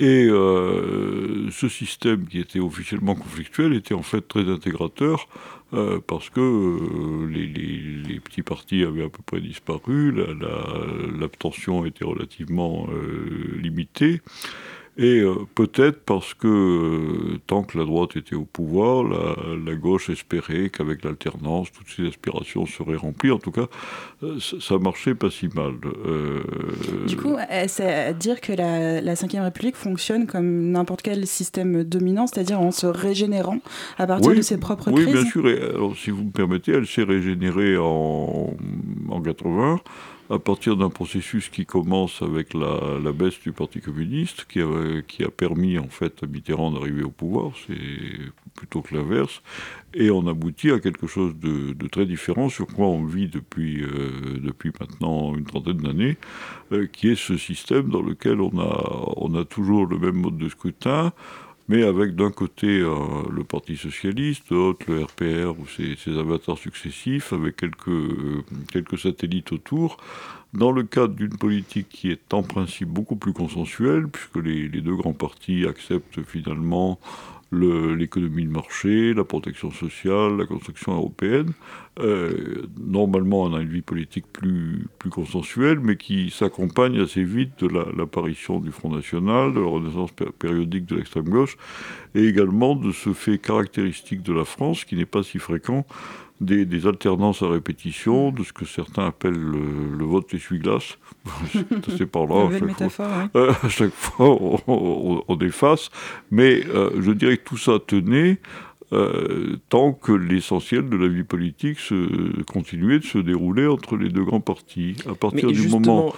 Et 0.00 0.28
euh, 0.30 1.50
ce 1.50 1.68
système 1.68 2.26
qui 2.26 2.38
était 2.38 2.60
officiellement 2.60 3.16
conflictuel 3.16 3.74
était 3.74 3.94
en 3.94 4.02
fait 4.02 4.20
très 4.20 4.48
intégrateur 4.48 5.26
euh, 5.74 5.98
parce 6.06 6.30
que 6.30 6.40
euh, 6.40 7.26
les, 7.26 8.20
petits 8.20 8.42
partis 8.42 8.84
avaient 8.84 9.04
à 9.04 9.08
peu 9.08 9.22
près 9.26 9.40
disparu, 9.40 10.14
l'abstention 11.18 11.84
était 11.84 12.04
relativement 12.04 12.86
limitée. 13.56 14.20
Et 15.00 15.20
euh, 15.20 15.46
peut-être 15.54 16.00
parce 16.00 16.34
que 16.34 16.48
euh, 16.48 17.38
tant 17.46 17.62
que 17.62 17.78
la 17.78 17.84
droite 17.84 18.16
était 18.16 18.34
au 18.34 18.44
pouvoir, 18.44 19.04
la, 19.04 19.74
gauche 19.76 20.10
espérait 20.10 20.70
qu'avec 20.70 21.04
l'alternance, 21.04 21.70
toutes 21.70 21.86
ces 21.88 22.08
aspirations 22.08 22.66
seraient 22.66 22.96
remplies. 22.96 23.30
En 23.30 23.38
tout 23.38 23.52
cas, 23.52 23.66
euh, 24.24 24.38
ça 24.40 24.76
marchait 24.78 25.14
pas 25.14 25.30
si 25.30 25.48
mal. 25.54 25.74
Du 27.06 27.16
coup, 27.16 27.36
c'est 27.68 28.18
dire 28.18 28.40
que 28.40 28.52
la, 28.52 29.00
la 29.00 29.14
Ve 29.14 29.40
République 29.40 29.76
fonctionne 29.76 30.26
comme 30.26 30.72
n'importe 30.72 31.02
quel 31.02 31.28
système 31.28 31.84
dominant, 31.84 32.26
c'est-à-dire 32.26 32.60
en 32.60 32.72
se 32.72 32.86
régénérant 32.88 33.60
à 33.98 34.06
partir 34.08 34.34
de 34.34 34.42
ses 34.42 34.58
propres 34.58 34.90
crises. 34.90 35.06
Oui, 35.06 35.12
bien 35.12 35.24
sûr. 35.24 35.46
alors, 35.46 35.96
si 35.96 36.10
vous 36.10 36.24
me 36.24 36.32
permettez, 36.32 36.72
elle 36.72 36.88
s'est 36.88 37.04
régénérée 37.04 37.76
en, 37.78 38.52
en 39.08 39.20
80 39.22 39.80
à 40.30 40.38
partir 40.38 40.76
d'un 40.76 40.90
processus 40.90 41.48
qui 41.48 41.64
commence 41.64 42.20
avec 42.20 42.52
la, 42.52 43.12
baisse 43.12 43.40
du 43.40 43.52
Parti 43.52 43.80
communiste, 43.80 44.46
qui 44.46 44.60
a, 44.60 45.30
permis 45.30 45.78
en 45.78 45.88
fait 45.88 46.22
à 46.22 46.26
Mitterrand 46.26 46.70
d'arriver 46.70 47.02
au 47.02 47.10
pouvoir, 47.10 47.52
c'est 47.66 47.78
plutôt 48.54 48.82
que 48.82 48.94
l'inverse, 48.94 49.42
et 49.94 50.10
on 50.10 50.26
aboutit 50.26 50.70
à 50.70 50.80
quelque 50.80 51.06
chose 51.06 51.34
de, 51.36 51.74
très 51.88 52.04
différent 52.04 52.50
sur 52.50 52.66
quoi 52.66 52.86
on 52.86 53.04
vit 53.04 53.28
depuis, 53.28 53.82
euh, 53.82 54.52
maintenant 54.80 55.34
une 55.34 55.44
trentaine 55.44 55.78
d'années, 55.78 56.18
euh, 56.72 56.86
qui 56.86 57.08
est 57.08 57.16
ce 57.16 57.38
système 57.38 57.88
dans 57.88 58.02
lequel 58.02 58.40
on 58.40 58.58
a, 58.58 59.14
on 59.16 59.34
a 59.34 59.44
toujours 59.44 59.86
le 59.86 59.98
même 59.98 60.16
mode 60.16 60.36
de 60.36 60.48
scrutin, 60.48 61.12
mais 61.68 61.82
avec 61.82 62.14
d'un 62.14 62.30
côté 62.30 62.80
euh, 62.80 62.96
le 63.30 63.44
Parti 63.44 63.76
socialiste, 63.76 64.50
de 64.50 64.56
l'autre 64.56 64.86
le 64.88 65.04
RPR 65.04 65.58
ou 65.60 65.66
ses, 65.66 66.18
avatars 66.18 66.58
successifs, 66.58 67.32
avec 67.32 67.62
euh, 67.62 68.42
quelques 68.72 68.98
satellites 68.98 69.52
autour, 69.52 69.98
dans 70.54 70.72
le 70.72 70.82
cadre 70.82 71.14
d'une 71.14 71.36
politique 71.36 71.88
qui 71.90 72.10
est 72.10 72.32
en 72.32 72.42
principe 72.42 72.88
beaucoup 72.88 73.16
plus 73.16 73.34
consensuelle, 73.34 74.08
puisque 74.08 74.36
les 74.36 74.80
deux 74.80 74.96
grands 74.96 75.12
partis 75.12 75.66
acceptent 75.66 76.22
finalement 76.22 76.98
l'économie 77.50 78.44
de 78.44 78.50
marché, 78.50 79.14
la 79.14 79.24
protection 79.24 79.70
sociale, 79.70 80.36
la 80.36 80.46
construction 80.46 80.92
européenne. 80.92 81.52
Euh, 82.00 82.66
normalement, 82.78 83.42
on 83.42 83.54
a 83.54 83.60
une 83.60 83.70
vie 83.70 83.82
politique 83.82 84.26
plus, 84.32 84.86
plus 84.98 85.10
consensuelle, 85.10 85.80
mais 85.80 85.96
qui 85.96 86.30
s'accompagne 86.30 87.00
assez 87.00 87.24
vite 87.24 87.64
de 87.64 87.68
l'apparition 87.96 88.60
du 88.60 88.70
Front 88.70 88.90
National, 88.90 89.54
de 89.54 89.60
la 89.60 89.66
renaissance 89.66 90.10
périodique 90.38 90.86
de 90.86 90.96
l'extrême 90.96 91.28
gauche, 91.28 91.56
et 92.14 92.24
également 92.24 92.76
de 92.76 92.92
ce 92.92 93.12
fait 93.12 93.38
caractéristique 93.38 94.22
de 94.22 94.32
la 94.32 94.44
France, 94.44 94.84
qui 94.84 94.96
n'est 94.96 95.06
pas 95.06 95.22
si 95.22 95.38
fréquent, 95.38 95.86
des, 96.40 96.86
alternances 96.86 97.42
à 97.42 97.48
répétition, 97.48 98.30
de 98.30 98.42
ce 98.44 98.52
que 98.52 98.64
certains 98.64 99.06
appellent 99.06 99.32
le, 99.32 100.04
vote 100.04 100.32
essuie-glace. 100.32 100.98
C'est 101.96 102.06
par 102.06 102.26
là. 102.26 102.48
À 102.48 102.58
chaque, 102.58 102.90
fois, 102.90 103.30
euh, 103.34 103.52
à 103.62 103.68
chaque 103.68 103.94
fois, 103.94 104.26
on, 104.66 105.22
on, 105.26 105.38
efface. 105.38 105.90
Mais 106.30 106.62
euh, 106.68 106.90
je 107.00 107.10
dirais 107.12 107.36
que 107.36 107.44
tout 107.44 107.56
ça 107.56 107.78
tenait 107.84 108.38
euh, 108.92 109.56
tant 109.68 109.92
que 109.92 110.12
l'essentiel 110.12 110.88
de 110.88 110.96
la 110.96 111.08
vie 111.08 111.24
politique 111.24 111.78
se, 111.78 112.42
continuait 112.44 113.00
de 113.00 113.04
se 113.04 113.18
dérouler 113.18 113.66
entre 113.66 113.96
les 113.96 114.08
deux 114.08 114.24
grands 114.24 114.40
partis. 114.40 114.96
À 115.08 115.14
partir 115.14 115.50
du 115.52 115.68
moment 115.68 116.14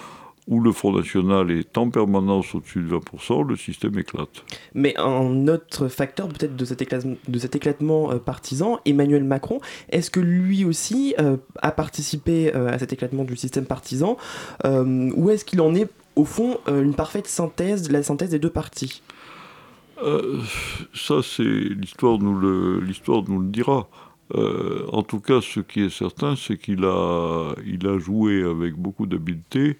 où 0.51 0.59
le 0.59 0.73
Front 0.73 0.91
National 0.91 1.49
est 1.49 1.77
en 1.77 1.89
permanence 1.89 2.53
au-dessus 2.53 2.81
de 2.81 2.93
20%, 2.93 3.47
le 3.47 3.55
système 3.55 3.97
éclate. 3.97 4.43
Mais 4.75 4.93
un 4.99 5.47
autre 5.47 5.87
facteur 5.87 6.27
peut-être 6.27 6.57
de 6.57 6.65
cet 6.65 6.81
éclatement, 6.81 7.15
de 7.25 7.39
cet 7.39 7.55
éclatement 7.55 8.11
euh, 8.11 8.17
partisan, 8.17 8.79
Emmanuel 8.85 9.23
Macron, 9.23 9.61
est-ce 9.89 10.11
que 10.11 10.19
lui 10.19 10.65
aussi 10.65 11.15
euh, 11.19 11.37
a 11.61 11.71
participé 11.71 12.53
euh, 12.53 12.67
à 12.67 12.77
cet 12.79 12.91
éclatement 12.91 13.23
du 13.23 13.37
système 13.37 13.65
partisan 13.65 14.17
Ou 14.65 15.29
est-ce 15.29 15.45
qu'il 15.45 15.61
en 15.61 15.73
est 15.73 15.89
au 16.17 16.25
fond 16.25 16.59
une 16.67 16.93
parfaite 16.93 17.27
synthèse, 17.27 17.89
la 17.89 18.03
synthèse 18.03 18.31
des 18.31 18.39
deux 18.39 18.49
partis 18.49 19.01
Ça, 20.93 21.21
c'est 21.23 21.43
l'histoire 21.43 22.19
nous 22.19 22.37
le, 22.37 22.81
l'histoire 22.81 23.23
nous 23.25 23.39
le 23.39 23.47
dira. 23.47 23.87
en 24.35 25.03
tout 25.03 25.21
cas, 25.21 25.39
ce 25.39 25.61
qui 25.61 25.85
est 25.85 25.89
certain, 25.89 26.35
c'est 26.35 26.57
qu'il 26.57 26.83
a, 26.83 27.53
il 27.65 27.87
a 27.87 27.97
joué 27.97 28.43
avec 28.43 28.73
beaucoup 28.75 29.05
d'habileté 29.05 29.77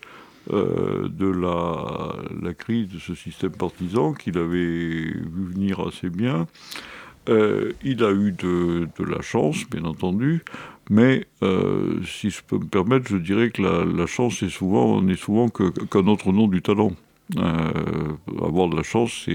euh, 0.50 1.08
de 1.08 1.28
la, 1.28 2.54
crise 2.54 2.88
de 2.88 2.98
ce 2.98 3.14
système 3.14 3.52
partisan 3.52 4.14
qu'il 4.14 4.40
avait 4.40 4.58
vu 4.58 5.52
venir 5.54 5.80
assez 5.82 6.10
bien. 6.10 6.48
Euh, 7.30 7.74
il 7.84 8.04
a 8.04 8.12
eu 8.12 8.32
de, 8.32 8.88
la 9.00 9.22
chance, 9.22 9.70
bien 9.70 9.86
entendu, 9.86 10.42
mais 10.90 11.28
euh, 11.44 12.02
si 12.04 12.32
je 12.32 12.42
peux 12.42 12.58
me 12.58 12.66
permettre, 12.66 13.08
je 13.08 13.18
dirais 13.18 13.52
que 13.52 13.62
la, 13.62 14.06
chance 14.08 14.42
est 14.42 14.50
souvent, 14.50 15.02
n'est 15.02 15.16
souvent 15.16 15.48
qu'un 15.48 16.08
autre 16.08 16.32
nom 16.32 16.48
du 16.48 16.64
talent. 16.64 16.94
avoir 17.38 18.68
de 18.68 18.76
la 18.76 18.84
chance, 18.84 19.28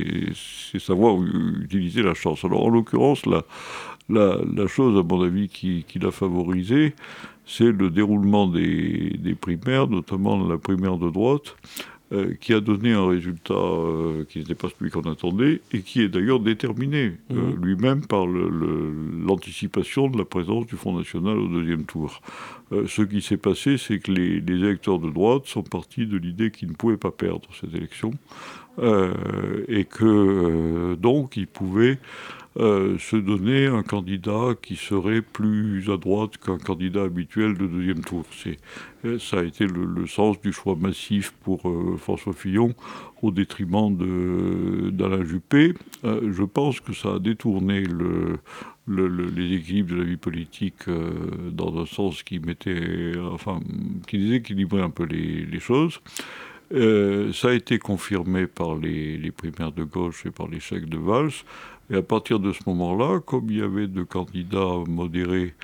c'est 0.72 0.80
savoir 0.80 1.16
utiliser 1.62 2.02
la 2.02 2.14
chance. 2.14 2.44
Alors 2.44 2.64
en 2.64 2.68
l'occurrence, 2.68 3.22
la, 3.26 4.66
chose, 4.66 4.98
à 4.98 5.04
mon 5.04 5.22
avis, 5.22 5.48
qui, 5.48 5.84
qui 5.86 6.00
l'a 6.00 6.10
favorisé, 6.10 6.94
c'est 7.46 7.70
le 7.70 7.90
déroulement 7.90 8.48
des, 8.48 9.36
primaires, 9.40 9.86
notamment 9.86 10.46
la 10.46 10.58
primaire 10.58 10.98
de 10.98 11.08
droite, 11.10 11.56
euh, 12.12 12.34
qui 12.40 12.52
a 12.52 12.60
donné 12.60 12.92
un 12.92 13.06
résultat 13.06 13.54
euh, 13.54 14.24
qui 14.28 14.38
n'était 14.38 14.54
pas 14.54 14.68
celui 14.68 14.92
qu'on 14.92 15.10
attendait 15.10 15.60
et 15.72 15.80
qui 15.80 16.02
est 16.02 16.08
d'ailleurs 16.08 16.38
déterminé 16.38 17.14
euh, 17.32 17.34
mmh. 17.34 17.64
lui-même 17.64 18.06
par 18.06 18.26
l'anticipation 18.26 20.08
de 20.08 20.16
la 20.16 20.24
présence 20.24 20.66
du 20.66 20.76
Front 20.76 20.96
National 20.96 21.36
au 21.36 21.48
deuxième 21.48 21.84
tour. 21.84 22.20
ce 22.70 23.02
qui 23.02 23.22
s'est 23.22 23.36
passé, 23.36 23.76
c'est 23.76 23.98
que 23.98 24.12
les, 24.12 24.40
les, 24.40 24.64
électeurs 24.64 25.00
de 25.00 25.10
droite 25.10 25.46
sont 25.46 25.64
partis 25.64 26.06
de 26.06 26.16
l'idée 26.16 26.52
qu'ils 26.52 26.68
ne 26.68 26.74
pouvaient 26.74 26.96
pas 26.96 27.10
perdre 27.10 27.48
cette 27.60 27.74
élection 27.74 28.12
et 29.68 29.84
que 29.84 30.94
donc 30.96 31.36
ils 31.38 31.46
pouvaient 31.46 31.98
euh, 32.58 32.96
se 32.98 33.16
donner 33.16 33.66
un 33.66 33.82
candidat 33.82 34.54
qui 34.62 34.76
serait 34.76 35.20
plus 35.20 35.90
à 35.90 35.98
droite 35.98 36.38
qu'un 36.38 36.56
candidat 36.56 37.02
habituel 37.02 37.58
de 37.58 37.66
deuxième 37.66 38.02
tour. 38.02 38.24
C'est, 38.30 38.56
euh, 39.04 39.18
ça 39.18 39.40
a 39.40 39.42
été 39.42 39.66
le, 39.66 40.06
sens 40.06 40.40
du 40.40 40.54
choix 40.54 40.74
massif 40.74 41.34
pour 41.44 41.68
euh, 41.68 41.96
François 41.98 42.32
Fillon 42.32 42.74
au 43.20 43.30
détriment 43.30 43.94
d'Alain 44.90 45.24
Juppé. 45.24 45.74
je 46.04 46.44
pense 46.44 46.80
que 46.80 46.94
ça 46.94 47.14
a 47.14 47.18
détourné 47.18 47.82
le, 47.82 48.38
les 48.86 49.56
équilibres 49.56 49.90
de 49.90 49.96
la 49.96 50.04
vie 50.04 50.16
politique 50.16 50.88
dans 51.50 51.78
un 51.78 51.86
sens 51.86 52.22
qui 52.22 52.38
mettait, 52.38 53.12
enfin, 53.32 53.60
qui 54.06 54.18
déséquilibrait 54.18 54.82
un 54.82 54.90
peu 54.90 55.04
les, 55.04 55.44
les 55.46 55.60
choses. 55.60 56.00
ça 56.70 57.48
a 57.48 57.52
été 57.52 57.78
confirmé 57.78 58.46
par 58.46 58.76
les, 58.76 59.16
les 59.16 59.30
primaires 59.30 59.72
de 59.72 59.84
gauche 59.84 60.26
et 60.26 60.30
par 60.30 60.46
l'échec 60.46 60.88
de 60.88 60.98
Valls. 60.98 61.32
Et 61.90 61.96
à 61.96 62.02
partir 62.02 62.40
de 62.40 62.52
ce 62.52 62.60
moment-là, 62.66 63.20
comme 63.20 63.50
il 63.50 63.58
y 63.58 63.62
avait 63.62 63.86
de 63.86 64.02
candidats 64.02 64.82
modérés 64.88 65.54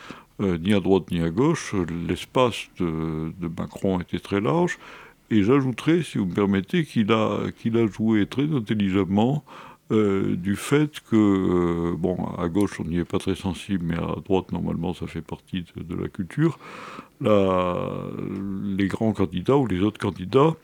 euh, 0.41 0.59
ni 0.59 0.73
à 0.73 0.81
droite 0.81 1.11
ni 1.11 1.21
à 1.23 1.31
gauche, 1.31 1.75
l'espace 2.09 2.69
de, 2.79 3.33
Macron 3.59 4.00
était 4.00 4.19
très 4.19 4.41
large. 4.41 4.79
Et 5.31 5.43
j'ajouterais, 5.43 6.02
si 6.02 6.19
vous 6.19 6.26
me 6.26 6.35
permettez, 6.35 6.85
qu'il 6.85 7.12
a, 7.12 7.50
qu'il 7.59 7.76
a 7.76 7.87
joué 7.87 8.26
très 8.26 8.45
intelligemment 8.45 9.45
euh, 9.91 10.37
du 10.37 10.57
fait 10.57 11.00
que, 11.11 11.17
euh, 11.17 11.97
bon, 11.97 12.17
à 12.38 12.49
gauche 12.49 12.81
on 12.81 12.85
n'y 12.85 12.99
est 12.99 13.05
pas 13.05 13.19
très 13.19 13.35
sensible, 13.35 13.85
mais 13.87 13.97
à 13.97 14.17
droite 14.25 14.52
normalement 14.52 14.95
ça 14.95 15.07
fait 15.07 15.23
partie 15.23 15.64
de, 15.76 15.95
la 15.95 16.09
culture, 16.09 16.59
les 17.21 18.88
grands 18.88 19.12
candidats 19.12 19.57
ou 19.57 19.67
les 19.67 19.81
autres 19.81 20.00
candidats 20.00 20.55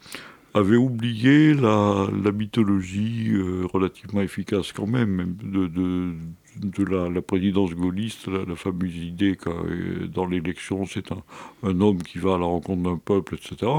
avait 0.55 0.77
oublié 0.77 1.55
la, 1.55 2.09
mythologie 2.33 3.31
euh, 3.33 3.67
relativement 3.73 4.23
efficace 4.23 4.73
quand 4.73 4.87
même, 4.87 5.37
de, 5.43 5.67
de, 5.67 6.85
la, 6.85 7.23
présidence 7.23 7.75
gaulliste, 7.75 8.29
la, 8.29 8.57
fameuse 8.57 8.97
idée 8.97 9.37
que 9.37 9.51
euh, 9.51 10.07
dans 10.09 10.27
l'élection 10.27 10.87
c'est 10.87 11.13
un, 11.13 11.23
un, 11.63 11.81
homme 11.81 12.03
qui 12.03 12.19
va 12.19 12.35
à 12.35 12.39
la 12.39 12.47
rencontre 12.47 12.83
d'un 12.83 12.97
peuple, 12.97 13.37
etc. 13.37 13.71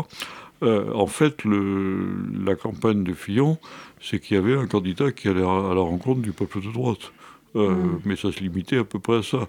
Euh, 0.61 0.91
en 0.93 1.07
fait, 1.07 1.43
le, 1.45 2.05
la 2.45 2.55
campagne 2.55 3.03
de 3.03 3.13
Fillon, 3.13 3.57
c'est 4.01 4.19
qu'il 4.19 4.35
y 4.35 4.39
avait 4.39 4.55
un 4.55 4.67
candidat 4.67 5.11
qui 5.11 5.29
allait 5.29 5.41
à 5.41 5.73
la 5.73 5.81
rencontre 5.81 6.21
du 6.21 6.31
peuple 6.31 6.61
de 6.61 6.71
droite. 6.71 7.11
mm. 7.55 8.01
mais 8.05 8.15
ça 8.15 8.31
se 8.31 8.39
limitait 8.41 8.77
à 8.77 8.83
peu 8.83 8.99
près 8.99 9.17
à 9.17 9.23
ça. 9.23 9.47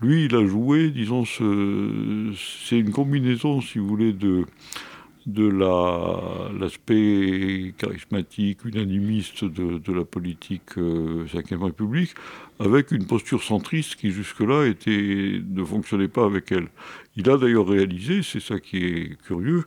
Lui, 0.00 0.24
il 0.24 0.34
a 0.34 0.44
joué, 0.44 0.90
disons, 0.90 1.24
c'est 1.24 2.78
une 2.78 2.90
combinaison, 2.90 3.60
si 3.60 3.78
vous 3.78 3.86
voulez, 3.86 4.12
de, 4.12 4.46
de 5.26 5.46
l'aspect 6.58 7.74
charismatique, 7.78 8.64
unanimiste 8.64 9.44
de, 9.44 9.92
la 9.92 10.04
politique 10.04 10.78
euh, 10.78 11.26
République, 11.34 12.14
avec 12.58 12.90
une 12.90 13.06
posture 13.06 13.42
centriste 13.42 13.96
qui 13.96 14.10
jusque-là 14.10 14.72
ne 14.86 15.64
fonctionnait 15.64 16.08
pas 16.08 16.24
avec 16.24 16.52
elle. 16.52 16.68
Il 17.16 17.28
a 17.28 17.36
d'ailleurs 17.36 17.68
réalisé, 17.68 18.22
c'est 18.22 18.40
ça 18.40 18.58
qui 18.58 18.78
est 18.84 19.18
curieux, 19.26 19.64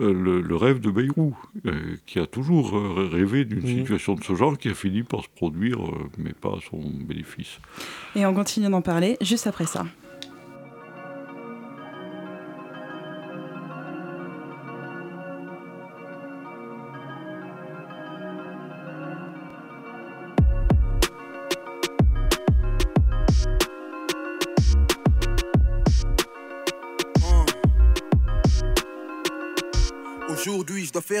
euh, 0.00 0.42
le, 0.42 0.56
rêve 0.56 0.80
de 0.80 0.90
Bayrou, 0.90 1.36
euh, 1.66 1.96
qui 2.04 2.18
a 2.18 2.26
toujours 2.26 2.76
euh, 2.76 3.08
rêvé 3.12 3.44
d'une 3.44 3.64
situation 3.64 4.14
de 4.14 4.24
ce 4.24 4.34
genre, 4.34 4.58
qui 4.58 4.68
a 4.68 4.74
fini 4.74 5.04
par 5.04 5.22
se 5.22 5.28
produire, 5.28 5.78
mais 6.18 6.32
pas 6.32 6.50
à 6.50 6.58
son 6.68 6.78
bénéfice. 6.78 7.60
Et 8.16 8.26
on 8.26 8.34
continue 8.34 8.68
d'en 8.68 8.82
parler 8.82 9.16
juste 9.20 9.46
après 9.46 9.66
ça. 9.66 9.86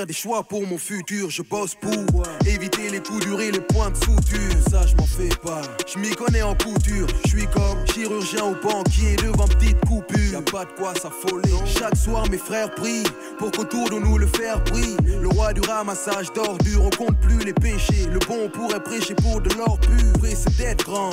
Des 0.06 0.12
choix 0.12 0.42
pour 0.42 0.66
mon 0.66 0.78
futur. 0.78 1.30
Je 1.30 1.42
bosse 1.42 1.74
pour 1.74 2.22
éviter 2.46 2.90
les 2.90 3.00
coups 3.00 3.24
durs 3.24 3.40
et 3.40 3.50
les 3.50 3.60
points 3.60 3.90
de 3.90 3.96
suture. 3.96 4.56
Ça, 4.70 4.86
je 4.86 4.94
m'en 4.96 5.06
fais 5.06 5.28
pas. 5.42 5.62
Je 5.86 5.98
m'y 5.98 6.10
connais 6.10 6.42
en 6.42 6.54
couture. 6.54 7.06
Je 7.24 7.30
suis 7.30 7.46
comme 7.46 7.86
chirurgien 7.92 8.44
ou 8.44 8.56
banquier 8.66 9.16
devant 9.16 9.46
petite 9.46 9.80
coupure. 9.86 10.32
Y'a 10.32 10.42
pas 10.42 10.64
de 10.64 10.72
quoi 10.72 10.94
s'affoler. 10.94 11.50
Chaque 11.66 11.96
soir, 11.96 12.28
mes 12.30 12.38
frères 12.38 12.70
prient 12.74 13.04
pour 13.38 13.50
qu'autour 13.50 13.90
de 13.90 13.98
nous 13.98 14.18
le 14.18 14.26
faire 14.26 14.62
brille. 14.64 14.96
Le 15.20 15.28
roi 15.28 15.52
du 15.52 15.60
ramassage 15.60 16.32
d'ordures, 16.32 16.82
on 16.84 16.90
compte 16.90 17.20
plus 17.20 17.38
les 17.38 17.54
péchés. 17.54 18.06
Le 18.12 18.18
bon 18.26 18.48
pourrait 18.48 18.82
prêcher 18.82 19.14
pour 19.14 19.40
de 19.40 19.54
l'or 19.54 19.78
pur. 19.80 20.30
c'est 20.34 20.56
d'être 20.56 20.84
grand. 20.84 21.10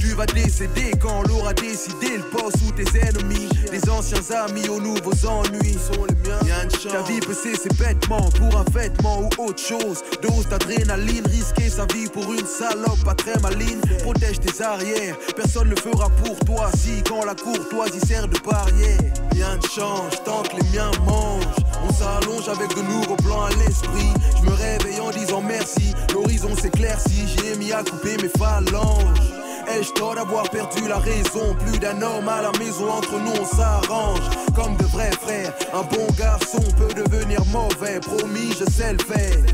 Tu 0.00 0.14
vas 0.14 0.26
décéder 0.26 0.92
quand 1.00 1.22
l'aura 1.26 1.52
décidé 1.54 2.16
le 2.16 2.22
poste 2.24 2.58
ou 2.66 2.70
tes 2.72 2.98
ennemis. 2.98 3.48
Les 3.72 3.88
anciens 3.90 4.36
amis 4.36 4.68
aux 4.68 4.80
nouveaux 4.80 5.26
ennuis 5.26 5.74
sont 5.74 6.04
les 6.04 6.14
miens. 6.28 6.68
Ta 6.90 7.02
vie 7.02 7.20
peut 7.20 7.34
cesser 7.34 7.68
bêtement 7.78 8.30
pour 8.30 8.56
un 8.60 8.64
vêtement 8.70 9.22
ou 9.22 9.42
autre 9.42 9.60
chose. 9.60 10.02
Dose 10.22 10.46
d'adrénaline, 10.48 11.26
risquer 11.26 11.68
sa 11.68 11.86
vie 11.86 12.08
pour 12.08 12.32
une 12.32 12.46
salope 12.46 13.02
pas 13.04 13.14
très 13.14 13.38
maligne. 13.40 13.80
Protège 14.02 14.40
tes 14.40 14.62
arrières, 14.62 15.16
personne 15.34 15.68
ne 15.68 15.74
le 15.74 15.80
fera 15.80 16.08
pour 16.10 16.38
toi. 16.40 16.70
Si 16.76 17.02
quand 17.02 17.24
la 17.24 17.34
courtoisie 17.34 18.00
sert 18.06 18.28
de 18.28 18.38
barrière, 18.38 18.98
rien 19.32 19.56
ne 19.56 19.62
change 19.62 20.22
tant 20.24 20.42
que 20.42 20.56
les 20.56 20.70
miens 20.78 20.90
mangent. 21.06 21.44
On 21.86 21.92
s'allonge 21.92 22.48
avec 22.48 22.74
de 22.76 22.82
nouveaux 22.82 23.16
plans 23.16 23.44
à 23.44 23.50
l'esprit. 23.50 24.12
Je 24.36 24.48
me 24.48 24.54
réveille 24.54 25.00
en 25.00 25.10
disant 25.10 25.42
merci. 25.42 25.94
L'horizon 26.12 26.54
s'éclaircit, 26.54 27.26
j'ai 27.36 27.56
mis 27.56 27.72
à 27.72 27.82
couper 27.82 28.16
mes 28.22 28.30
phalanges. 28.38 29.43
Tort 29.82 30.14
d'avoir 30.14 30.48
perdu 30.50 30.86
la 30.88 30.98
raison. 30.98 31.54
Plus 31.66 31.78
d'un 31.78 32.00
homme 32.00 32.28
à 32.28 32.42
la 32.42 32.52
maison, 32.58 32.90
entre 32.90 33.18
nous 33.18 33.32
on 33.40 33.44
s'arrange. 33.44 34.20
Comme 34.54 34.76
de 34.76 34.84
vrais 34.84 35.10
frères, 35.10 35.52
un 35.72 35.82
bon 35.82 36.06
garçon 36.16 36.62
peut 36.78 36.94
devenir 36.94 37.44
mauvais. 37.46 37.98
Promis, 38.00 38.52
je 38.52 38.64
sais 38.70 38.92
le 38.92 38.98
faire. 38.98 39.44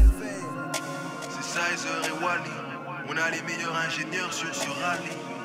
C'est 1.31 1.43
Sizer 1.43 2.03
et 2.07 2.25
Wally. 2.25 2.51
On 3.09 3.17
a 3.17 3.31
les 3.31 3.43
meilleurs 3.43 3.77
ingénieurs 3.77 4.33
sur 4.33 4.55
ce 4.55 4.69
rallye 4.83 5.40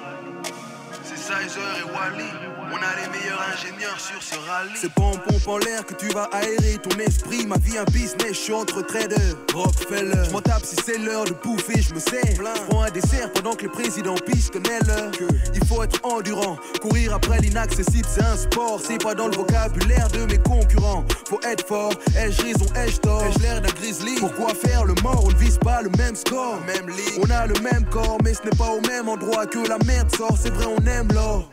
Et 1.27 1.83
Wally 1.91 2.55
on 2.71 2.77
a 2.77 2.95
les 2.95 3.07
meilleurs 3.17 3.41
ingénieurs 3.53 3.99
sur 3.99 4.21
ce 4.21 4.35
rallye. 4.49 4.71
C'est 4.75 4.93
bon, 4.95 5.11
pompe 5.11 5.47
en 5.47 5.57
l'air 5.59 5.85
que 5.85 5.93
tu 5.93 6.07
vas 6.09 6.27
aérer 6.31 6.77
ton 6.81 6.97
esprit. 6.99 7.45
Ma 7.45 7.57
vie, 7.57 7.77
un 7.77 7.85
business, 7.85 8.29
je 8.29 8.33
suis 8.33 8.53
entre 8.53 8.81
traders. 8.81 9.35
Rockefeller, 9.53 10.25
je 10.25 10.31
m'en 10.31 10.41
tape 10.41 10.65
si 10.65 10.75
c'est 10.83 10.97
l'heure 10.97 11.25
de 11.25 11.33
bouffer, 11.33 11.81
je 11.81 11.93
me 11.93 11.99
sers. 11.99 12.21
Prends 12.69 12.83
un 12.83 12.91
dessert 12.91 13.31
pendant 13.33 13.53
que 13.53 13.63
le 13.63 13.71
président 13.71 14.15
pisse, 14.15 14.49
connaît 14.49 14.79
l'heure. 14.87 15.11
Il 15.53 15.65
faut 15.65 15.83
être 15.83 16.03
endurant, 16.03 16.57
courir 16.81 17.13
après 17.13 17.39
l'inaccessible, 17.39 18.07
c'est 18.09 18.23
un 18.23 18.35
sport. 18.35 18.79
C'est 18.83 19.01
pas 19.01 19.13
dans 19.15 19.27
le 19.27 19.35
vocabulaire 19.35 20.07
de 20.09 20.25
mes 20.25 20.39
concurrents. 20.39 21.05
Faut 21.29 21.39
être 21.43 21.65
fort, 21.67 21.93
ai-je 22.17 22.41
raison, 22.41 22.65
ai-je 22.75 22.97
tort? 22.97 23.23
Ai-je 23.23 23.39
l'air 23.39 23.61
d'un 23.61 23.73
grizzly? 23.73 24.15
Pourquoi 24.19 24.53
faire 24.53 24.85
le 24.85 24.95
mort? 25.03 25.23
On 25.23 25.29
ne 25.29 25.37
vise 25.37 25.59
pas 25.59 25.81
le 25.81 25.89
même 25.97 26.15
score, 26.15 26.59
même. 26.65 26.85
On 27.19 27.29
a 27.29 27.45
le 27.45 27.59
même 27.61 27.85
corps, 27.85 28.17
mais 28.23 28.33
ce 28.33 28.43
n'est 28.43 28.57
pas 28.57 28.69
au 28.69 28.81
même 28.81 29.07
endroit 29.07 29.45
que 29.45 29.59
la 29.67 29.77
merde 29.85 30.13
sort. 30.15 30.37
C'est 30.41 30.53
vrai, 30.53 30.65
on 30.65 30.85
aime 30.85 31.11
l'or, 31.15 31.49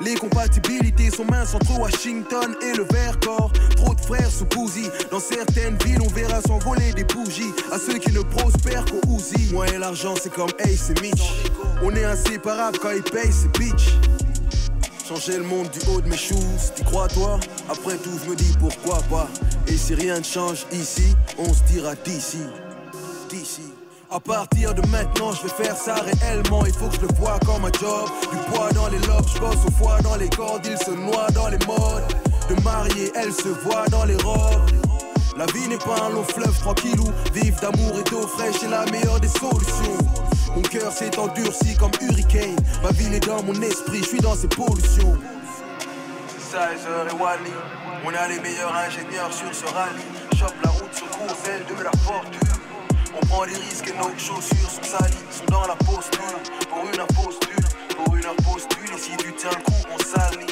les 0.00 0.14
compatibles 0.14 0.68
sont 1.10 1.24
minces 1.24 1.54
entre 1.54 1.78
Washington 1.78 2.54
et 2.62 2.76
le 2.76 2.84
Vercors. 2.92 3.50
Trop 3.76 3.94
de 3.94 4.00
frères 4.00 4.30
sous 4.30 4.44
bousy. 4.44 4.88
Dans 5.10 5.20
certaines 5.20 5.76
villes, 5.84 6.00
on 6.02 6.08
verra 6.08 6.40
s'envoler 6.42 6.92
des 6.92 7.04
bougies. 7.04 7.52
À 7.72 7.78
ceux 7.78 7.98
qui 7.98 8.12
ne 8.12 8.20
prospèrent 8.20 8.84
qu'au 8.84 9.00
Uzi. 9.08 9.52
Moi 9.52 9.66
et 9.68 9.78
l'argent, 9.78 10.14
c'est 10.20 10.32
comme 10.32 10.50
Ace 10.60 10.90
et 10.90 11.00
Mitch. 11.00 11.32
On 11.82 11.94
est 11.94 12.04
inséparable 12.04 12.78
quand 12.78 12.90
ils 12.90 13.02
payent, 13.02 13.32
c'est 13.32 13.58
bitch. 13.58 13.94
Changer 15.08 15.38
le 15.38 15.44
monde 15.44 15.70
du 15.70 15.78
haut 15.90 16.00
de 16.00 16.08
mes 16.08 16.16
shoes, 16.16 16.72
tu 16.76 16.84
crois 16.84 17.08
toi? 17.08 17.40
Après 17.70 17.96
tout, 17.96 18.18
je 18.22 18.30
me 18.30 18.36
dis 18.36 18.54
pourquoi 18.60 19.00
pas. 19.10 19.28
Et 19.66 19.76
si 19.76 19.94
rien 19.94 20.18
ne 20.18 20.24
change 20.24 20.66
ici, 20.70 21.16
on 21.38 21.52
se 21.52 21.62
dira 21.72 21.94
d'ici. 22.04 22.42
D'ici. 23.30 23.77
À 24.10 24.18
partir 24.18 24.74
de 24.74 24.80
maintenant, 24.88 25.32
je 25.32 25.42
vais 25.42 25.64
faire 25.64 25.76
ça 25.76 25.96
réellement. 25.96 26.64
Il 26.64 26.72
faut 26.72 26.88
que 26.88 26.96
je 26.96 27.00
le 27.02 27.14
vois 27.16 27.38
comme 27.40 27.66
un 27.66 27.72
job. 27.78 28.08
Du 28.30 28.38
poids 28.50 28.70
dans 28.72 28.88
les 28.88 28.98
lobes, 29.00 29.28
je 29.34 29.38
bosse 29.38 29.66
au 29.66 29.70
foie 29.70 30.00
dans 30.00 30.16
les 30.16 30.30
cordes. 30.30 30.64
Il 30.64 30.78
se 30.78 30.92
noie 30.92 31.26
dans 31.34 31.48
les 31.48 31.58
modes. 31.66 32.04
De 32.48 32.62
marier, 32.62 33.12
elle 33.14 33.32
se 33.32 33.48
voit 33.48 33.86
dans 33.88 34.06
les 34.06 34.16
robes. 34.16 34.70
La 35.36 35.44
vie 35.52 35.68
n'est 35.68 35.76
pas 35.76 36.06
un 36.06 36.08
long 36.08 36.24
fleuve 36.24 36.58
tranquillou. 36.58 37.04
Vive 37.34 37.60
d'amour 37.60 37.98
et 37.98 38.10
d'eau 38.10 38.26
fraîche 38.26 38.62
est 38.62 38.68
la 38.68 38.86
meilleure 38.86 39.20
des 39.20 39.28
solutions. 39.28 39.98
Mon 40.56 40.62
cœur 40.62 40.90
s'est 40.90 41.18
endurci 41.18 41.76
comme 41.76 41.92
hurricane. 42.00 42.56
Ma 42.82 42.92
ville 42.92 43.12
est 43.12 43.26
dans 43.26 43.42
mon 43.42 43.60
esprit, 43.60 43.98
je 43.98 44.08
suis 44.08 44.20
dans 44.20 44.34
ces 44.34 44.48
pollutions. 44.48 45.18
Sizer 46.38 47.08
et 47.10 47.22
Wally. 47.22 47.52
On 48.06 48.08
a 48.08 48.28
les 48.28 48.40
meilleurs 48.40 48.74
ingénieurs 48.74 49.32
sur 49.34 49.54
ce 49.54 49.66
rallye. 49.66 50.02
Chope 50.34 50.54
la 50.64 50.70
route, 50.70 50.94
secours 50.94 51.36
celle 51.44 51.64
de 51.66 51.84
la 51.84 51.90
fortune. 52.04 52.67
On 53.14 53.26
prend 53.26 53.44
les 53.44 53.54
risques 53.54 53.88
et 53.88 53.96
nos 53.96 54.10
chaussures 54.18 54.70
sont 54.70 54.82
salies, 54.82 55.14
sont 55.30 55.44
dans 55.46 55.66
la 55.66 55.76
posture. 55.76 56.40
Pour 56.68 56.84
une 56.92 57.00
imposture, 57.00 57.68
pour 57.96 58.16
une 58.16 58.26
imposture. 58.26 58.94
Et 58.94 58.98
si 58.98 59.16
tu 59.16 59.32
tiens 59.36 59.50
le 59.50 59.62
coup, 59.64 59.72
on 59.94 59.98
salit. 59.98 60.46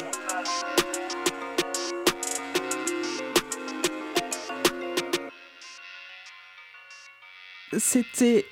C'était 7.77 8.45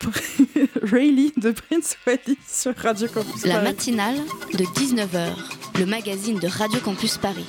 Rayleigh 0.82 1.32
de 1.36 1.52
Prince 1.52 1.96
Wally 2.06 2.38
sur 2.46 2.76
Radio 2.76 3.08
Campus 3.08 3.44
La 3.44 3.60
matinale 3.62 4.18
de 4.52 4.64
19h, 4.64 5.34
le 5.78 5.86
magazine 5.86 6.38
de 6.38 6.46
Radio 6.46 6.78
Campus 6.80 7.18
Paris. 7.18 7.46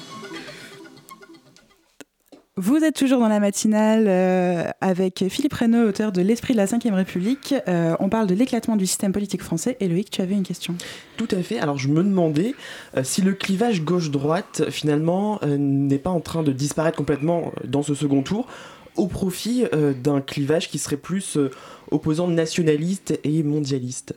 Vous 2.61 2.83
êtes 2.83 2.97
toujours 2.97 3.21
dans 3.21 3.29
la 3.29 3.39
matinale 3.39 4.03
euh, 4.09 4.65
avec 4.81 5.23
Philippe 5.29 5.53
Reynaud, 5.53 5.87
auteur 5.87 6.11
de 6.11 6.21
L'Esprit 6.21 6.51
de 6.51 6.57
la 6.57 6.65
Ve 6.65 6.93
République. 6.93 7.55
Euh, 7.69 7.95
on 8.01 8.09
parle 8.09 8.27
de 8.27 8.35
l'éclatement 8.35 8.75
du 8.75 8.85
système 8.85 9.13
politique 9.13 9.41
français. 9.41 9.77
Et 9.79 9.87
Loïc, 9.87 10.11
tu 10.11 10.21
avais 10.21 10.33
une 10.33 10.43
question 10.43 10.75
Tout 11.15 11.29
à 11.31 11.41
fait. 11.41 11.57
Alors 11.59 11.77
je 11.77 11.87
me 11.87 12.03
demandais 12.03 12.55
euh, 12.97 13.05
si 13.05 13.21
le 13.21 13.31
clivage 13.31 13.81
gauche-droite, 13.83 14.69
finalement, 14.71 15.39
n'est 15.47 15.99
pas 15.99 16.09
en 16.09 16.19
train 16.19 16.43
de 16.43 16.51
disparaître 16.51 16.97
complètement 16.97 17.53
dans 17.63 17.81
ce 17.81 17.93
second 17.95 18.23
tour, 18.23 18.45
au 18.97 19.07
profit 19.07 19.63
d'un 20.03 20.19
clivage 20.19 20.69
qui 20.69 20.79
serait 20.79 20.97
plus 20.97 21.37
opposant 21.91 22.27
nationaliste 22.27 23.17
et 23.23 23.41
mondialiste? 23.41 24.15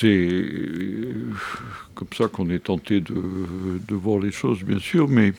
C'est 0.00 0.44
comme 1.94 2.08
ça 2.18 2.26
qu'on 2.26 2.50
est 2.50 2.64
tenté 2.64 3.00
de, 3.00 3.14
de 3.86 3.94
voir 3.94 4.18
les 4.18 4.32
choses, 4.32 4.64
bien 4.64 4.80
sûr, 4.80 5.06
mais 5.06 5.32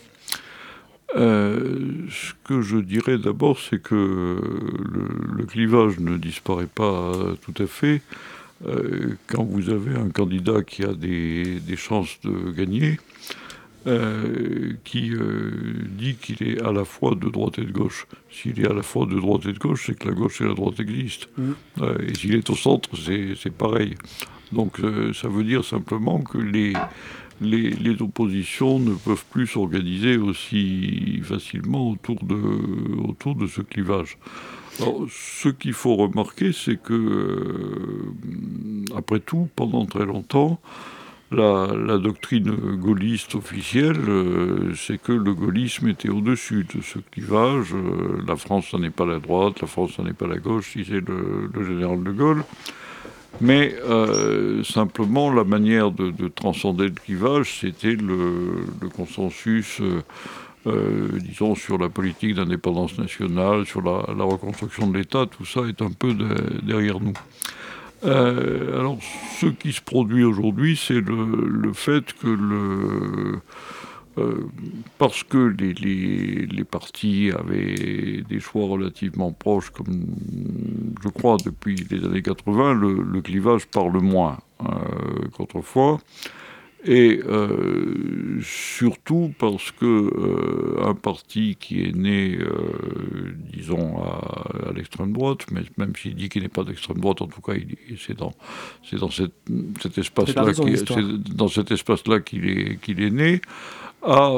euh, 1.15 2.05
ce 2.09 2.33
que 2.43 2.61
je 2.61 2.77
dirais 2.77 3.17
d'abord, 3.17 3.59
c'est 3.59 3.81
que 3.81 4.41
le, 5.35 5.45
clivage 5.45 5.99
ne 5.99 6.17
disparaît 6.17 6.67
pas 6.67 7.13
tout 7.41 7.63
à 7.63 7.67
fait. 7.67 8.01
Euh, 8.65 9.15
quand 9.27 9.43
vous 9.43 9.69
avez 9.69 9.95
un 9.95 10.09
candidat 10.09 10.63
qui 10.63 10.83
a 10.83 10.93
des, 10.93 11.61
chances 11.77 12.19
de 12.23 12.51
gagner, 12.51 12.99
euh, 13.85 14.73
qui 14.83 15.13
dit 15.97 16.15
qu'il 16.15 16.45
est 16.45 16.61
à 16.61 16.73
la 16.73 16.83
fois 16.83 17.15
de 17.15 17.29
droite 17.29 17.59
et 17.59 17.63
de 17.63 17.71
gauche. 17.71 18.05
S'il 18.29 18.59
est 18.59 18.69
à 18.69 18.73
la 18.73 18.83
fois 18.83 19.05
de 19.05 19.15
droite 19.15 19.45
et 19.45 19.53
de 19.53 19.59
gauche, 19.59 19.85
c'est 19.85 19.97
que 19.97 20.09
la 20.09 20.13
gauche 20.13 20.41
et 20.41 20.45
la 20.45 20.55
droite 20.55 20.79
existent. 20.81 21.27
Mmh. 21.37 21.51
et 22.05 22.13
s'il 22.15 22.35
est 22.35 22.49
au 22.49 22.55
centre, 22.55 22.89
c'est 22.95 23.53
pareil. 23.53 23.95
Donc 24.51 24.81
ça 25.13 25.29
veut 25.29 25.43
dire 25.43 25.63
simplement 25.63 26.19
que 26.19 26.37
les, 26.37 26.73
les, 27.41 28.01
oppositions 28.01 28.79
ne 28.79 28.93
peuvent 28.93 29.25
plus 29.29 29.47
s'organiser 29.47 30.17
aussi 30.17 31.21
facilement 31.23 31.91
autour 31.91 32.15
de, 32.23 33.07
autour 33.07 33.35
de 33.35 33.47
ce 33.47 33.61
clivage. 33.61 34.17
ce 34.79 35.49
qu'il 35.49 35.73
faut 35.73 35.95
remarquer, 35.95 36.51
c'est 36.53 36.81
que, 36.81 36.93
euh, 36.93 38.85
après 38.95 39.19
tout, 39.19 39.49
pendant 39.55 39.85
très 39.85 40.05
longtemps, 40.05 40.59
la, 41.31 41.97
doctrine 41.97 42.51
gaulliste 42.75 43.35
officielle, 43.35 43.99
euh, 44.07 44.73
c'est 44.75 45.01
que 45.01 45.11
le 45.11 45.33
gaullisme 45.33 45.89
était 45.89 46.09
au-dessus 46.09 46.65
de 46.73 46.81
ce 46.81 46.99
clivage. 46.99 47.73
Euh, 47.73 48.21
la 48.25 48.37
France, 48.37 48.69
ça 48.71 48.77
n'est 48.77 48.91
pas 48.91 49.05
la 49.05 49.19
droite, 49.19 49.59
la 49.61 49.67
France, 49.67 49.93
ça 49.97 50.03
n'est 50.03 50.13
pas 50.13 50.27
la 50.27 50.37
gauche, 50.37 50.75
le, 50.75 51.49
le 51.53 51.65
général 51.65 52.03
de 52.03 52.11
Gaulle. 52.11 52.43
Mais 53.41 53.75
simplement, 54.63 55.31
la 55.31 55.43
manière 55.43 55.91
de, 55.91 56.27
transcender 56.27 56.85
le 56.85 56.91
clivage, 56.91 57.59
c'était 57.61 57.95
le, 57.95 58.65
consensus 58.95 59.81
euh, 60.67 61.19
disons, 61.21 61.55
sur 61.55 61.77
la 61.77 61.87
politique 61.87 62.35
d'indépendance 62.35 62.97
nationale, 62.97 63.65
sur 63.65 63.81
la, 63.81 64.23
reconstruction 64.23 64.87
de 64.87 64.97
l'État, 64.97 65.25
tout 65.25 65.45
ça 65.45 65.61
est 65.61 65.81
un 65.81 65.91
peu 65.91 66.13
derrière 66.63 66.99
nous. 66.99 67.13
Euh, 68.05 68.79
alors, 68.79 68.97
ce 69.39 69.47
qui 69.47 69.71
se 69.71 69.81
produit 69.81 70.23
aujourd'hui, 70.23 70.77
c'est 70.77 71.01
le, 71.01 71.71
fait 71.73 72.13
que 72.13 72.27
le. 72.27 73.39
Euh, 74.17 74.47
parce 74.97 75.23
que 75.23 75.55
les, 75.59 75.73
les, 75.73 76.63
partis 76.63 77.31
avaient 77.37 78.23
des 78.27 78.39
choix 78.39 78.65
relativement 78.65 79.31
proches, 79.31 79.69
comme 79.69 80.05
je 81.03 81.09
crois 81.09 81.37
depuis 81.43 81.75
les 81.89 82.03
années 82.03 82.21
80, 82.21 82.73
le, 82.73 83.21
clivage 83.21 83.67
parle 83.67 83.99
moins 83.99 84.37
qu'autrefois. 85.33 85.99
Et 86.85 87.21
euh, 87.25 88.39
surtout 88.41 89.33
parce 89.39 89.71
que 89.71 89.85
euh, 89.85 90.87
un 90.87 90.93
parti 90.93 91.57
qui 91.59 91.83
est 91.83 91.95
né, 91.95 92.37
euh, 92.39 93.35
disons, 93.51 93.97
à, 93.97 94.71
l'extrême 94.73 95.11
droite, 95.11 95.47
mais 95.51 95.61
même 95.77 95.93
s'il 95.95 96.15
dit 96.15 96.29
qu'il 96.29 96.43
n'est 96.43 96.49
pas 96.49 96.63
d'extrême 96.63 96.99
droite, 96.99 97.21
en 97.21 97.27
tout 97.27 97.41
cas, 97.41 97.53
c'est 97.97 98.15
dans, 98.15 98.31
dans 98.93 99.09
cet 99.09 99.97
espace-là, 99.97 100.45
dans 101.35 101.47
cet 101.47 101.71
espace-là 101.71 102.19
qu'il 102.19 102.47
est, 102.47 102.79
qu'il 102.79 103.01
est 103.01 103.11
né 103.11 103.41
a 104.07 104.35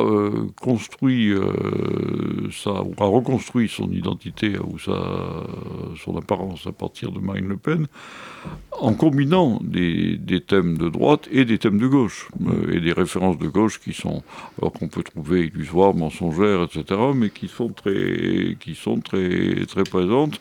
construit 0.59 1.31
sa, 2.51 2.71
a 2.71 3.05
reconstruit 3.05 3.69
son 3.69 3.91
identité 3.91 4.57
ou 4.57 4.79
sa, 4.79 4.99
son 6.03 6.17
apparence 6.17 6.65
à 6.67 6.71
partir 6.71 7.11
de 7.11 7.19
Marine 7.19 7.47
Le 7.47 7.57
Pen 7.57 7.87
en 8.79 8.93
combinant 8.93 9.59
des, 9.61 10.17
thèmes 10.47 10.77
de 10.77 10.89
droite 10.89 11.27
et 11.31 11.45
des 11.45 11.57
thèmes 11.57 11.79
de 11.79 11.87
gauche, 11.87 12.29
euh, 12.47 12.73
et 12.73 12.79
des 12.79 12.93
références 12.93 13.37
de 13.37 13.47
gauche 13.47 13.79
qui 13.79 13.93
sont, 13.93 14.23
qu'on 14.59 14.87
peut 14.87 15.03
trouver 15.03 15.45
illusoires, 15.45 15.93
mensongères, 15.93 16.63
etc., 16.63 16.99
mais 17.13 17.29
qui 17.29 17.47
sont 17.47 17.69
très, 17.69 18.55
qui 18.59 18.75
sont 18.75 18.99
très, 18.99 19.65
très 19.67 19.83
présentes 19.83 20.39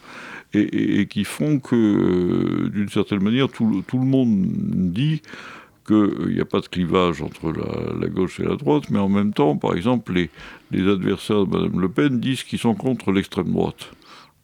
et, 0.55 1.07
qui 1.07 1.25
font 1.25 1.59
que, 1.59 1.75
euh, 1.75 2.69
d'une 2.71 2.89
certaine 2.89 3.23
manière, 3.23 3.49
tout, 3.49 3.85
tout, 3.87 3.99
le 3.99 4.07
monde 4.07 4.47
dit 4.93 5.21
qu'il 5.89 6.35
n'y 6.35 6.41
a 6.41 6.45
pas 6.45 6.61
de 6.61 6.69
clivage 6.69 7.23
entre 7.23 7.53
la, 7.53 8.09
gauche 8.09 8.39
et 8.39 8.45
la 8.45 8.57
droite, 8.57 8.91
mais 8.91 8.99
en 8.99 9.09
même 9.09 9.33
temps, 9.33 9.57
par 9.57 9.75
exemple, 9.75 10.13
les, 10.13 10.31
les 10.71 10.89
adversaires 10.89 11.47
de 11.47 11.57
Mme 11.57 11.81
Le 11.81 11.89
Pen 11.89 12.21
disent 12.21 12.45
qu'ils 12.45 12.59
sont 12.59 12.75
contre 12.75 13.11
l'extrême 13.11 13.51
droite. 13.53 13.91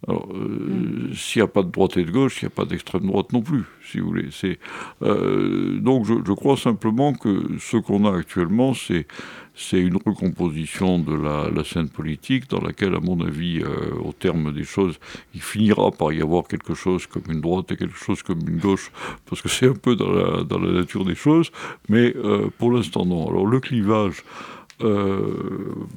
Alors, 0.07 0.29
euh, 0.35 1.12
s'il 1.14 1.40
n'y 1.40 1.45
a 1.45 1.49
pas 1.49 1.62
de 1.62 1.71
droite 1.71 1.97
et 1.97 2.05
de 2.05 2.11
gauche, 2.11 2.43
il 2.43 2.45
n'y 2.45 2.53
a 2.53 2.55
pas 2.55 2.64
d'extrême 2.64 3.07
droite 3.07 3.33
non 3.33 3.40
plus, 3.40 3.64
si 3.83 4.01
vous 4.01 4.09
voulez. 4.09 4.29
C'est, 4.31 4.59
euh, 5.03 5.79
donc, 5.81 6.05
je, 6.07 6.33
crois 6.33 6.57
simplement 6.57 7.14
que 7.14 7.57
ce 7.59 7.79
qu'on 7.79 8.05
a 8.05 8.14
actuellement, 8.14 8.75
c'est, 8.75 9.07
c'est 9.55 9.81
une 9.81 9.97
recomposition 9.97 10.99
de 10.99 11.14
la, 11.14 11.64
scène 11.64 11.88
politique 11.88 12.51
dans 12.51 12.61
laquelle, 12.61 12.95
à 12.95 13.01
mon 13.01 13.21
avis, 13.21 13.61
euh, 13.62 13.95
au 14.05 14.12
terme 14.12 14.53
des 14.53 14.64
choses, 14.64 14.99
il 15.35 15.40
finira 15.40 15.90
par 15.90 16.12
y 16.12 16.21
avoir 16.21 16.49
quelque 16.49 16.75
chose 16.75 17.07
comme 17.07 17.25
une 17.31 17.40
droite 17.40 17.73
et 17.73 17.77
quelque 17.77 17.97
chose 17.97 18.23
comme 18.23 18.40
une 18.47 18.59
gauche, 18.59 18.90
parce 19.25 19.40
que 19.40 19.49
c'est 19.49 19.69
un 19.69 19.75
peu 19.75 19.97
dans 19.97 20.11
la, 20.11 20.45
dans 20.45 20.59
la 20.59 20.73
nature 20.73 21.05
des 21.05 21.14
choses, 21.14 21.51
mais 21.88 22.14
pour 22.59 22.73
l'instant, 22.73 23.07
non. 23.07 23.29
Alors, 23.29 23.47
le 23.47 23.61
clivage. 23.61 24.23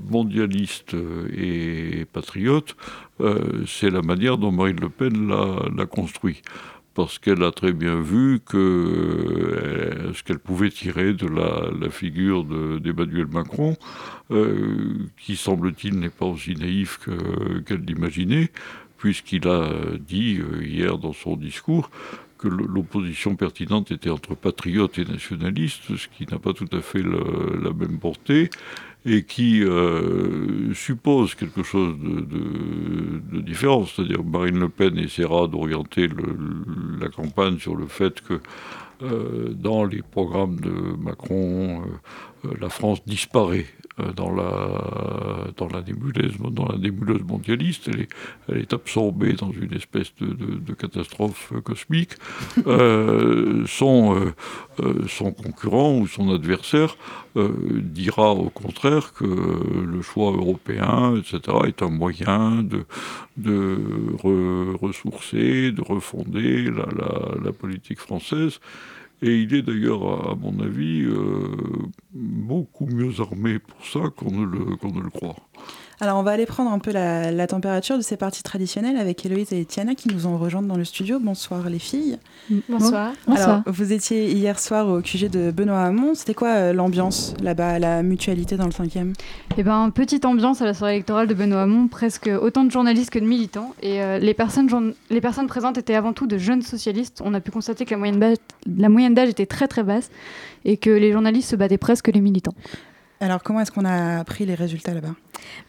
Mondialiste 0.09 0.95
et 1.35 2.05
patriote, 2.11 2.75
euh, 3.21 3.63
c'est 3.65 3.89
la 3.89 4.01
manière 4.01 4.37
dont 4.37 4.51
Marine 4.51 4.79
Le 4.79 4.89
Pen 4.89 5.29
l'a 5.75 5.85
construit. 5.85 6.41
Parce 6.93 7.19
qu'elle 7.19 7.43
a 7.43 7.51
très 7.51 7.73
bien 7.73 8.01
vu 8.01 8.39
que 8.43 8.57
euh, 8.57 10.13
ce 10.13 10.23
qu'elle 10.23 10.39
pouvait 10.39 10.71
tirer 10.71 11.13
de 11.13 11.27
la, 11.27 11.89
figure 11.91 12.43
d'Emmanuel 12.43 13.27
Macron, 13.27 13.75
euh, 14.31 15.07
qui 15.17 15.35
semble-t-il 15.35 15.99
n'est 15.99 16.09
pas 16.09 16.25
aussi 16.25 16.55
naïf 16.55 16.99
qu'elle 17.65 17.81
l'imaginait, 17.81 18.51
puisqu'il 18.97 19.47
a 19.47 19.69
dit 19.99 20.39
hier 20.61 20.97
dans 20.97 21.13
son 21.13 21.35
discours 21.35 21.91
que 22.37 22.47
l'opposition 22.47 23.35
pertinente 23.35 23.91
était 23.91 24.09
entre 24.09 24.35
patriotes 24.35 24.99
et 24.99 25.05
nationalistes, 25.05 25.95
ce 25.95 26.07
qui 26.07 26.25
n'a 26.31 26.39
pas 26.39 26.53
tout 26.53 26.69
à 26.71 26.81
fait 26.81 27.01
la 27.01 27.73
même 27.73 27.99
portée, 27.99 28.49
et 29.05 29.23
qui 29.23 29.63
euh, 29.63 30.73
suppose 30.73 31.33
quelque 31.35 31.63
chose 31.63 31.95
de, 31.97 33.39
différent. 33.39 33.85
C'est-à-dire 33.85 34.23
Marine 34.23 34.59
Le 34.59 34.69
Pen 34.69 34.97
essaiera 34.97 35.47
d'orienter 35.47 36.09
la 36.99 37.07
campagne 37.07 37.57
sur 37.57 37.75
le 37.75 37.87
fait 37.87 38.21
que 38.21 38.41
euh, 39.03 39.53
dans 39.53 39.85
les 39.85 40.01
programmes 40.01 40.59
de 40.59 40.71
Macron, 40.99 41.81
euh, 41.81 41.85
la 42.59 42.69
France 42.69 43.03
disparaît 43.05 43.65
dans 44.15 44.31
la, 44.31 45.47
dans 45.57 45.67
la, 45.67 45.81
nébuleuse, 45.81 46.35
dans 46.51 46.67
la 46.67 46.77
mondialiste. 47.27 47.89
Elle 48.47 48.59
est, 48.59 48.73
absorbée 48.73 49.33
dans 49.33 49.51
une 49.51 49.73
espèce 49.73 50.13
de, 50.19 50.73
catastrophe 50.73 51.51
cosmique. 51.63 52.11
son, 53.65 54.33
son 55.07 55.31
concurrent 55.31 55.97
ou 55.97 56.07
son 56.07 56.31
adversaire 56.31 56.95
dira 57.35 58.31
au 58.33 58.49
contraire 58.49 59.13
que 59.13 59.25
le 59.25 60.01
choix 60.03 60.31
européen, 60.31 61.15
etc., 61.17 61.57
est 61.65 61.81
un 61.81 61.89
moyen 61.89 62.63
de, 62.63 62.85
de 63.37 63.79
ressourcer, 64.79 65.71
de 65.71 65.81
refonder 65.81 66.69
la 67.43 67.51
politique 67.51 67.99
française. 67.99 68.59
Et 69.21 69.41
il 69.41 69.55
est 69.55 69.63
d'ailleurs, 69.63 70.29
à 70.31 70.35
mon 70.35 70.59
avis, 70.59 71.03
euh, 71.03 71.47
beaucoup 72.13 72.85
mieux 72.85 73.19
armé 73.19 73.57
pour 73.59 73.85
ça 73.85 74.09
qu'on 74.15 74.31
ne, 74.31 74.45
ne 74.45 75.01
le 75.01 75.09
croit. 75.09 75.35
Alors, 75.99 76.19
on 76.19 76.23
va 76.23 76.31
aller 76.31 76.45
prendre 76.45 76.71
un 76.71 76.77
peu 76.77 76.91
la, 76.91 77.47
température 77.47 77.97
de 77.97 78.03
ces 78.03 78.17
parties 78.17 78.43
traditionnelles 78.43 78.97
avec 78.97 79.25
Héloïse 79.25 79.51
et 79.51 79.65
Tiana 79.65 79.95
qui 79.95 80.09
nous 80.09 80.27
ont 80.27 80.37
rejointes 80.37 80.67
dans 80.67 80.77
le 80.77 80.85
studio. 80.85 81.17
Bonsoir 81.19 81.69
les 81.69 81.79
filles. 81.79 82.19
Bonsoir. 82.69 83.13
Alors, 83.27 83.61
vous 83.65 83.91
étiez 83.91 84.31
hier 84.31 84.59
soir 84.59 84.87
au 84.87 85.01
QG 85.01 85.27
de 85.27 85.49
Benoît 85.49 85.81
Hamon. 85.81 86.13
C'était 86.13 86.35
quoi 86.35 86.49
euh, 86.49 86.73
l'ambiance 86.73 87.33
là-bas, 87.41 87.79
la 87.79 88.03
mutualité 88.03 88.57
dans 88.57 88.65
le 88.65 88.71
5e 88.71 89.13
Eh 89.57 89.63
bien, 89.63 89.89
petite 89.89 90.25
ambiance 90.25 90.61
à 90.61 90.65
la 90.65 90.75
soirée 90.75 90.93
électorale 90.93 91.25
de 91.25 91.33
Benoît 91.33 91.63
Hamon, 91.63 91.87
presque 91.87 92.29
autant 92.41 92.63
de 92.63 92.69
journalistes 92.69 93.09
que 93.09 93.19
de 93.19 93.25
militants. 93.25 93.73
Et 93.81 94.03
euh, 94.03 94.19
les, 94.19 94.35
personnes, 94.35 94.93
les 95.09 95.21
personnes 95.21 95.47
présentes 95.47 95.79
étaient 95.79 95.95
avant 95.95 96.13
tout 96.13 96.27
de 96.27 96.37
jeunes 96.37 96.61
socialistes. 96.61 97.23
On 97.25 97.33
a 97.33 97.39
pu 97.39 97.49
constater 97.49 97.85
que 97.85 97.95
la 97.95 98.89
moyenne 98.89 99.13
d'âge 99.15 99.29
était 99.29 99.47
très 99.47 99.67
très 99.67 99.81
basse 99.81 100.11
et 100.63 100.77
que 100.77 100.91
les 100.91 101.11
journalistes 101.11 101.49
se 101.49 101.55
battaient 101.55 101.77
presque 101.79 102.09
les 102.09 102.21
militants. 102.21 102.53
Alors, 103.19 103.41
comment 103.41 103.61
est-ce 103.61 103.71
qu'on 103.71 103.85
a 103.85 104.19
appris 104.19 104.45
les 104.45 104.53
résultats 104.53 104.93
là-bas 104.93 105.15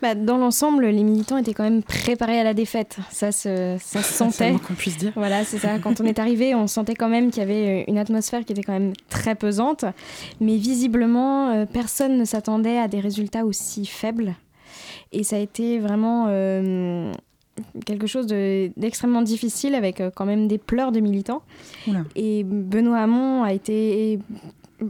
bah, 0.03 0.15
Dans 0.15 0.37
l'ensemble, 0.37 0.87
les 0.87 1.03
militants 1.03 1.39
étaient 1.39 1.55
quand 1.55 1.65
même 1.65 1.83
préparés 1.83 2.39
à 2.39 2.45
la 2.45 2.53
défaite. 2.53 2.99
Ça 3.11 3.33
se, 3.33 3.77
ça 3.81 4.03
se 4.03 4.13
sentait. 4.15 4.53
qu'on 4.67 4.75
puisse 4.75 4.99
dire. 4.99 5.13
Voilà, 5.17 5.45
c'est 5.45 5.59
ça. 5.59 5.79
Quand 5.79 6.01
on 6.01 6.05
est 6.05 6.19
arrivé, 6.19 6.55
on 6.55 6.67
sentait 6.67 6.95
quand 6.95 7.09
même 7.09 7.31
qu'il 7.31 7.41
y 7.41 7.47
avait 7.47 7.85
une 7.89 7.99
atmosphère 7.99 8.45
qui 8.45 8.53
était 8.53 8.63
quand 8.63 8.75
même 8.75 8.93
très 9.09 9.35
pesante. 9.35 9.87
Mais 10.41 10.57
visiblement, 10.57 11.51
euh, 11.51 11.65
personne 11.65 12.19
ne 12.19 12.25
s'attendait 12.25 12.79
à 12.79 12.89
des 12.89 13.01
résultats 13.01 13.47
aussi 13.47 13.87
faibles. 13.87 14.35
Et 15.13 15.25
ça 15.25 15.37
a 15.37 15.39
été 15.39 15.79
vraiment 15.79 16.27
euh, 16.29 17.13
quelque 17.87 18.07
chose 18.07 18.27
d'extrêmement 18.27 19.23
difficile 19.23 19.75
avec 19.75 20.01
euh, 20.01 20.11
quand 20.15 20.27
même 20.27 20.49
des 20.49 20.59
pleurs 20.59 20.93
de 20.93 21.01
militants. 21.01 21.43
Et 22.15 22.45
Benoît 22.45 22.99
Hamon 22.99 23.43
a 23.43 23.53
été 23.55 24.19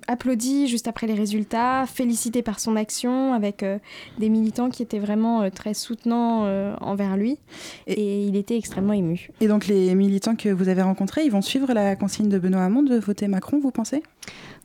applaudi 0.07 0.67
juste 0.69 0.89
après 0.89 1.07
les 1.07 1.15
résultats, 1.15 1.87
félicité 1.87 2.43
par 2.43 2.61
son 2.61 2.77
action 2.77 3.33
avec 3.33 3.63
euh, 3.63 3.79
des 4.19 4.29
militants 4.29 4.71
qui 4.71 4.83
étaient 4.83 4.99
vraiment 4.99 5.43
euh, 5.43 5.51
très 5.51 5.75
soutenants 5.75 6.45
euh, 6.45 6.75
envers 6.81 7.17
lui 7.17 7.39
et, 7.87 8.25
il 8.25 8.37
était 8.37 8.57
extrêmement 8.57 8.93
ému. 8.93 9.31
Et 9.41 9.49
donc 9.49 9.67
les 9.67 9.95
militants 9.95 10.37
que 10.37 10.49
vous 10.49 10.69
avez 10.69 10.83
rencontrés, 10.83 11.25
ils 11.25 11.31
vont 11.31 11.43
suivre 11.43 11.73
la 11.73 11.97
consigne 11.97 12.29
de 12.29 12.39
Benoît 12.39 12.63
Hamon 12.63 12.83
de 12.83 12.97
voter 12.97 13.29
Macron, 13.29 13.59
vous 13.59 13.71
pensez? 13.71 14.03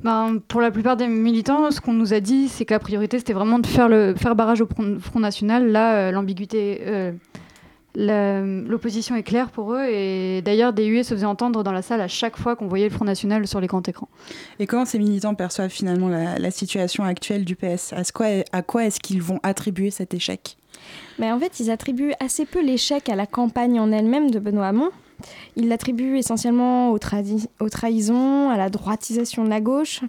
Ben, 0.03 0.39
Pour 0.47 0.62
la 0.62 0.71
plupart 0.71 0.97
des 0.97 1.07
militants, 1.07 1.71
ce 1.71 1.79
qu'on 1.79 1.93
nous 1.93 2.13
a 2.13 2.19
dit, 2.19 2.49
c'est 2.49 2.65
que 2.65 2.73
la 2.73 2.79
priorité, 2.79 3.19
c'était 3.19 3.33
vraiment 3.33 3.59
de 3.59 3.67
faire, 3.67 3.88
le, 3.88 4.15
faire 4.15 4.36
barrage 4.36 4.62
au 4.62 4.67
Front 4.67 5.19
National. 5.19 5.71
Là, 5.71 6.12
l'ambiguïté 6.12 6.81
l'opposition 7.95 9.15
est 9.15 9.23
claire 9.23 9.49
pour 9.49 9.73
eux 9.73 9.86
et 9.86 10.41
d'ailleurs 10.41 10.73
des 10.73 10.86
huées 10.86 11.03
se 11.03 11.13
faisaient 11.13 11.25
entendre 11.25 11.63
dans 11.63 11.71
la 11.71 11.82
salle 11.82 12.01
à 12.01 12.08
chaque 12.08 12.38
fois 12.38 12.56
qu'on 12.56 12.67
voyait 12.67 12.89
le 12.89 12.93
Front 12.93 13.06
National 13.06 13.47
sur 13.47 13.62
les 13.62 13.67
grands 13.67 13.84
écrans. 13.84 14.10
Et 14.60 14.67
comment 14.67 14.86
ces 14.86 14.99
militants 14.99 15.36
perçoivent 15.36 15.69
finalement 15.69 16.10
la, 16.10 16.51
situation 16.51 17.03
actuelle 17.03 17.45
du 17.45 17.56
PS 17.56 17.93
À 17.93 18.03
quoi, 18.13 18.27
à 18.51 18.62
quoi 18.62 18.86
est-ce 18.86 18.99
qu'ils 18.99 19.21
vont 19.21 19.39
attribuer 19.43 19.91
cet 19.91 20.13
échec? 20.13 20.58
Mais 21.19 21.32
En 21.32 21.39
fait, 21.39 21.60
ils 21.60 21.71
attribuent 21.71 22.13
assez 22.19 22.45
peu 22.45 22.63
l'échec 22.63 23.10
à 23.10 23.15
la 23.15 23.25
campagne 23.25 23.79
en 23.79 23.91
elle-même 23.91 24.32
de 24.32 24.39
Benoît 24.39 24.67
Hamon. 24.67 24.89
Il 25.55 25.67
l'attribue 25.67 26.17
essentiellement 26.17 26.91
aux, 26.91 26.99
trahisons, 26.99 28.49
à 28.49 28.57
la 28.57 28.69
droitisation 28.69 29.43
de 29.43 29.49
la 29.49 29.62
gauche, 29.62 30.01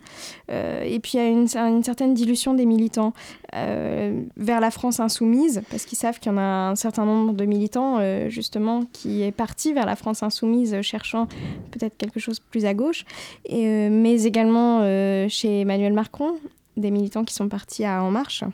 euh, 0.51 0.83
et 0.83 1.01
puis 1.01 1.19
à 1.19 1.27
une, 1.27 1.47
certaine 1.47 2.15
dilution 2.15 2.55
des 2.55 2.67
militants 2.67 3.13
euh, 3.55 4.23
vers 4.37 4.61
la 4.61 4.71
France 4.71 5.01
insoumise, 5.01 5.63
parce 5.71 5.85
qu'ils 5.85 5.99
savent 5.99 6.19
qu'il 6.19 6.33
y 6.33 6.35
en 6.35 6.39
a 6.39 6.71
un 6.71 6.77
certain 6.77 7.05
nombre 7.05 7.35
de 7.35 7.45
militants, 7.45 7.99
euh, 7.99 8.29
justement, 8.31 8.85
qui 8.93 9.23
est 9.23 9.33
parti 9.33 9.73
vers 9.73 9.87
la 9.87 9.97
France 9.97 10.23
insoumise, 10.23 10.81
cherchant 10.83 11.27
peut-être 11.71 11.97
quelque 11.97 12.21
chose 12.21 12.41
plus 12.41 12.65
à 12.65 12.75
gauche, 12.75 13.05
mais 13.51 14.23
également 14.25 14.81
chez 15.29 15.61
Emmanuel 15.61 15.93
Macron, 15.93 16.37
des 16.77 16.91
militants 16.91 17.25
qui 17.25 17.35
sont 17.35 17.49
partis 17.49 17.85
à 17.85 18.03
En 18.03 18.11
Marche. 18.11 18.45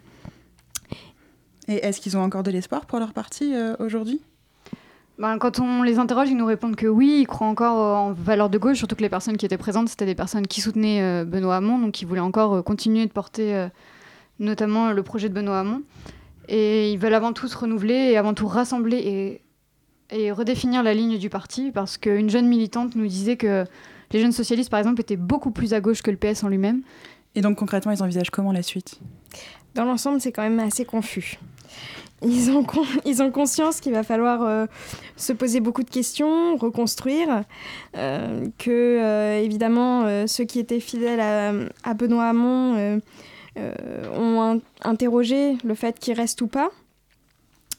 Et 1.68 1.77
est-ce 1.77 2.01
qu'ils 2.01 2.16
ont 2.16 2.23
encore 2.23 2.42
de 2.42 2.51
l'espoir 2.51 2.87
pour 2.87 2.99
leur 2.99 3.12
parti 3.12 3.55
aujourd'hui? 3.79 4.20
Ben, 5.21 5.37
quand 5.37 5.61
on 5.61 5.83
les 5.83 5.99
interroge, 5.99 6.31
ils 6.31 6.37
nous 6.37 6.47
répondent 6.47 6.77
que 6.77 6.87
oui, 6.87 7.19
ils 7.21 7.27
croient 7.27 7.47
encore 7.47 7.99
en 7.99 8.13
valeur 8.13 8.49
de 8.49 8.57
gauche, 8.57 8.79
surtout 8.79 8.97
que 8.97 9.03
les 9.03 9.11
personnes 9.11 9.37
qui 9.37 9.45
étaient 9.45 9.59
présentes, 9.59 9.91
c'était 9.91 10.07
des 10.07 10.15
personnes 10.15 10.47
qui 10.47 10.63
soutenaient 10.63 11.03
euh, 11.03 11.25
Benoît 11.27 11.57
Hamon, 11.57 11.79
donc 11.79 11.93
qui 11.93 12.07
voulaient 12.07 12.21
encore 12.21 12.55
euh, 12.55 12.63
continuer 12.63 13.05
de 13.05 13.13
porter 13.13 13.55
euh, 13.55 13.69
notamment 14.39 14.93
le 14.93 15.03
projet 15.03 15.29
de 15.29 15.35
Benoît 15.35 15.61
Hamon. 15.61 15.83
Et 16.49 16.91
ils 16.91 16.99
veulent 16.99 17.13
avant 17.13 17.35
tout 17.35 17.49
se 17.49 17.57
renouveler 17.59 17.93
et 17.93 18.17
avant 18.17 18.33
tout 18.33 18.47
rassembler 18.47 19.43
et, 20.11 20.17
et 20.17 20.33
redéfinir 20.33 20.83
la 20.83 20.95
ligne 20.95 21.19
du 21.19 21.29
parti, 21.29 21.71
parce 21.71 21.99
qu'une 21.99 22.31
jeune 22.31 22.49
militante 22.49 22.97
nous 22.97 23.07
disait 23.07 23.37
que 23.37 23.67
les 24.13 24.21
jeunes 24.21 24.33
socialistes, 24.33 24.71
par 24.71 24.79
exemple, 24.81 25.03
étaient 25.03 25.17
beaucoup 25.17 25.51
plus 25.51 25.75
à 25.75 25.83
gauche 25.83 26.01
que 26.01 26.11
le 26.11 26.17
PS 26.17 26.45
en 26.45 26.49
lui-même. 26.49 26.81
Et 27.35 27.43
donc 27.43 27.59
concrètement, 27.59 27.93
ils 27.93 28.03
envisagent 28.03 28.31
comment 28.31 28.53
la 28.53 28.63
suite? 28.63 28.99
Dans 29.75 29.85
l'ensemble, 29.85 30.19
c'est 30.19 30.33
quand 30.33 30.43
même 30.43 30.61
assez 30.61 30.87
confus 30.87 31.39
ils 32.23 32.51
ont, 32.51 32.67
ils 33.05 33.23
ont 33.23 33.31
conscience 33.31 33.81
qu'il 33.81 33.93
va 33.93 34.03
falloir 34.03 34.43
euh, 34.43 34.67
se 35.17 35.33
poser 35.33 35.61
beaucoup 35.61 35.83
de 35.83 35.91
questions, 35.91 36.57
reconstruire, 36.57 37.45
euh, 37.97 38.47
que 38.59 38.71
euh, 38.71 39.41
évidemment 39.41 40.27
ceux 40.27 40.45
qui 40.45 40.59
étaient 40.59 40.81
fidèles 40.81 41.21
à, 41.21 41.95
Benoît 41.95 42.29
Hamon 42.29 43.01
ont 44.17 44.61
interrogé 44.83 45.57
le 45.65 45.75
fait 45.75 45.99
qu'il 45.99 46.15
reste 46.15 46.41
ou 46.43 46.47
pas. 46.47 46.71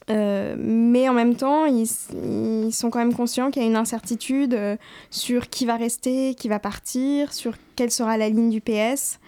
mais 0.08 1.08
en 1.08 1.14
même 1.14 1.36
temps, 1.36 1.64
ils, 1.64 1.86
ils, 2.66 2.72
sont 2.72 2.90
quand 2.90 2.98
même 2.98 3.14
conscients 3.14 3.50
qu'il 3.50 3.62
y 3.62 3.64
a 3.64 3.68
une 3.68 3.76
incertitude 3.76 4.58
sur 5.10 5.48
qui 5.48 5.66
va 5.66 5.76
rester, 5.76 6.34
qui 6.34 6.48
va 6.48 6.58
partir, 6.58 7.32
sur 7.32 7.54
quelle 7.76 7.90
sera 7.90 8.16
la 8.16 8.28
ligne 8.28 8.50
du 8.50 8.60
PS. 8.60 9.18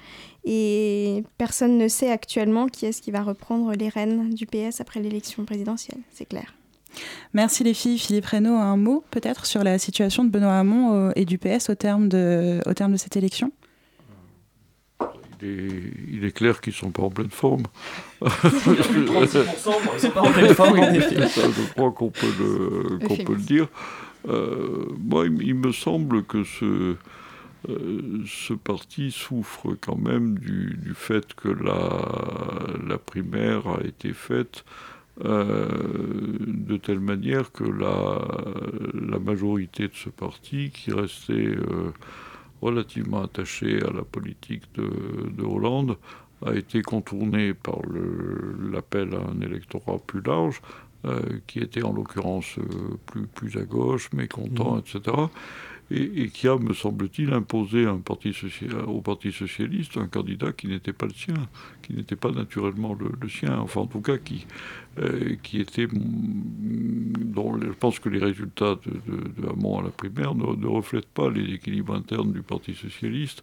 Et 0.44 1.24
personne 1.38 1.78
ne 1.78 1.88
sait 1.88 2.10
actuellement 2.10 2.66
qui 2.66 2.86
est-ce 2.86 3.00
qui 3.00 3.10
va 3.10 3.22
reprendre 3.22 3.72
les 3.72 3.88
rênes 3.88 4.30
du 4.34 4.46
PS 4.46 4.80
après 4.80 5.00
l'élection 5.00 5.44
présidentielle, 5.44 6.00
c'est 6.12 6.26
clair. 6.26 6.54
Merci 7.32 7.64
les 7.64 7.74
filles. 7.74 7.98
Philippe 7.98 8.26
Reynaud, 8.26 8.54
un 8.54 8.76
mot 8.76 9.04
peut-être 9.10 9.46
sur 9.46 9.64
la 9.64 9.78
situation 9.78 10.22
de 10.24 10.30
Benoît 10.30 10.58
Hamon 10.58 10.92
euh, 10.94 11.12
et 11.16 11.24
du 11.24 11.38
PS 11.38 11.70
au 11.70 11.74
terme 11.74 12.08
de, 12.08 12.60
au 12.66 12.74
terme 12.74 12.92
de 12.92 12.96
cette 12.96 13.16
élection? 13.16 13.50
Il 15.42 16.24
est, 16.24 16.30
clair 16.30 16.60
qu'ils 16.62 16.72
ne 16.72 16.76
sont 16.76 16.90
pas 16.90 17.02
en 17.02 17.10
pleine 17.10 17.28
forme. 17.28 17.64
je 18.22 18.28
crois 21.74 21.92
qu'on 21.92 22.10
peut, 22.10 22.32
le, 22.38 22.98
peut 22.98 23.34
le 23.34 23.42
dire. 23.42 23.68
Euh, 24.26 24.86
moi, 24.98 25.26
il, 25.26 25.54
me 25.54 25.70
semble 25.72 26.24
que 26.24 26.44
ce, 26.44 26.64
euh, 26.64 26.96
ce 28.26 28.54
parti 28.54 29.10
souffre 29.10 29.76
quand 29.80 29.96
même 29.96 30.38
du, 30.38 30.92
fait 30.94 31.34
que 31.34 31.48
la, 31.48 32.98
primaire 32.98 33.66
a 33.68 33.84
été 33.84 34.12
faite 34.12 34.64
euh, 35.24 35.68
de 36.46 36.76
telle 36.76 37.00
manière 37.00 37.52
que 37.52 37.64
la, 37.64 39.18
majorité 39.18 39.88
de 39.88 39.94
ce 39.94 40.10
parti, 40.10 40.70
qui 40.70 40.92
restait 40.92 41.32
euh, 41.32 41.92
relativement 42.60 43.22
attachée 43.22 43.82
à 43.82 43.92
la 43.92 44.02
politique 44.02 44.64
de, 44.74 45.44
Hollande, 45.44 45.96
a 46.44 46.54
été 46.54 46.82
contournée 46.82 47.54
par 47.54 47.78
l'appel 48.70 49.14
à 49.14 49.30
un 49.30 49.40
électorat 49.40 49.98
plus 50.06 50.20
large, 50.20 50.60
qui 51.46 51.58
était 51.58 51.82
en 51.82 51.92
l'occurrence 51.92 52.56
plus, 53.04 53.26
plus 53.26 53.58
à 53.58 53.64
gauche, 53.64 54.10
mécontent, 54.14 54.76
mmh. 54.76 54.78
etc 54.78 55.26
et, 55.94 56.28
qui 56.28 56.48
a, 56.48 56.56
me 56.56 56.72
semble-t-il, 56.72 57.32
imposé 57.32 57.86
au 57.86 57.98
Parti 59.00 59.32
socialiste 59.32 59.96
un 59.96 60.08
candidat 60.08 60.52
qui 60.52 60.66
n'était 60.68 60.92
pas 60.92 61.06
le 61.06 61.12
sien, 61.12 61.34
qui 61.82 61.94
n'était 61.94 62.16
pas 62.16 62.30
naturellement 62.30 62.94
le, 62.94 63.28
sien, 63.28 63.58
enfin 63.58 63.82
en 63.82 63.86
tout 63.86 64.00
cas 64.00 64.18
qui, 64.18 64.46
euh, 64.98 65.36
qui 65.42 65.60
était, 65.60 65.86
dont 65.92 67.60
je 67.60 67.68
pense 67.68 67.98
que 67.98 68.08
les 68.08 68.18
résultats 68.18 68.76
de, 68.86 69.42
de, 69.42 69.48
Hamon 69.48 69.80
à 69.80 69.82
la 69.84 69.90
primaire 69.90 70.34
ne, 70.34 70.54
ne, 70.56 70.66
reflètent 70.66 71.06
pas 71.06 71.30
les 71.30 71.54
équilibres 71.54 71.94
internes 71.94 72.32
du 72.32 72.42
Parti 72.42 72.74
socialiste, 72.74 73.42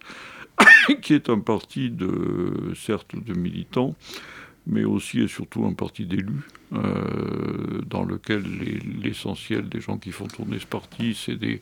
qui 1.02 1.14
est 1.14 1.28
un 1.28 1.38
parti 1.38 1.90
de, 1.90 2.72
certes, 2.74 3.14
de 3.16 3.34
militants, 3.34 3.94
mais 4.66 4.84
aussi 4.84 5.20
et 5.20 5.28
surtout 5.28 5.64
un 5.64 5.72
parti 5.72 6.06
d'élus, 6.06 6.46
euh, 6.72 7.82
dans 7.86 8.04
lequel 8.04 8.44
l'essentiel 9.02 9.68
des 9.68 9.80
gens 9.80 9.98
qui 9.98 10.12
font 10.12 10.26
tourner 10.26 10.58
ce 10.58 10.66
parti, 10.66 11.14
c'est 11.14 11.36
des, 11.36 11.60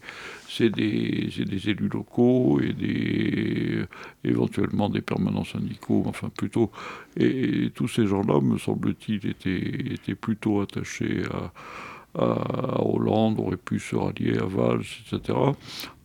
des, 0.59 0.69
des, 0.69 1.69
élus 1.71 1.89
locaux 1.89 2.61
et 2.61 2.73
des, 2.73 3.85
éventuellement 4.25 4.89
des 4.89 5.01
permanents 5.01 5.45
syndicaux, 5.45 6.05
enfin 6.07 6.29
plutôt. 6.29 6.71
Et, 7.17 7.71
tous 7.75 7.89
ces 7.89 8.07
gens-là, 8.07 8.41
me 8.41 8.59
semble-t-il, 8.59 9.27
étaient, 9.27 9.93
étaient 9.93 10.15
plutôt 10.15 10.61
attachés 10.61 11.23
à 11.33 11.53
à 11.53 11.53
Hollande, 12.15 13.39
aurait 13.39 13.57
pu 13.57 13.79
se 13.79 13.95
rallier 13.95 14.37
à 14.39 14.45
Valls, 14.45 14.83
etc. 15.13 15.39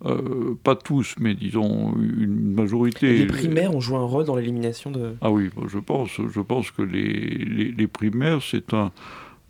Euh, 0.06 0.56
pas 0.63 0.76
tous, 0.76 1.15
mais 1.20 1.34
disons 1.34 1.96
une 1.98 2.54
majorité. 2.54 3.18
les 3.18 3.26
primaires 3.26 3.74
ont 3.76 3.80
joué 3.80 3.98
un 3.98 4.04
rôle 4.04 4.26
dans 4.26 4.36
l'élimination 4.36 4.91
de. 4.91 5.15
Ah 5.22 5.32
oui, 5.32 5.50
je 5.68 5.80
pense. 5.80 6.10
Je 6.12 6.41
pense 6.41 6.70
que 6.70 6.84
les, 6.84 7.72
les, 7.72 7.88
primaires, 7.88 8.41
c'est 8.44 8.74
un. 8.74 8.91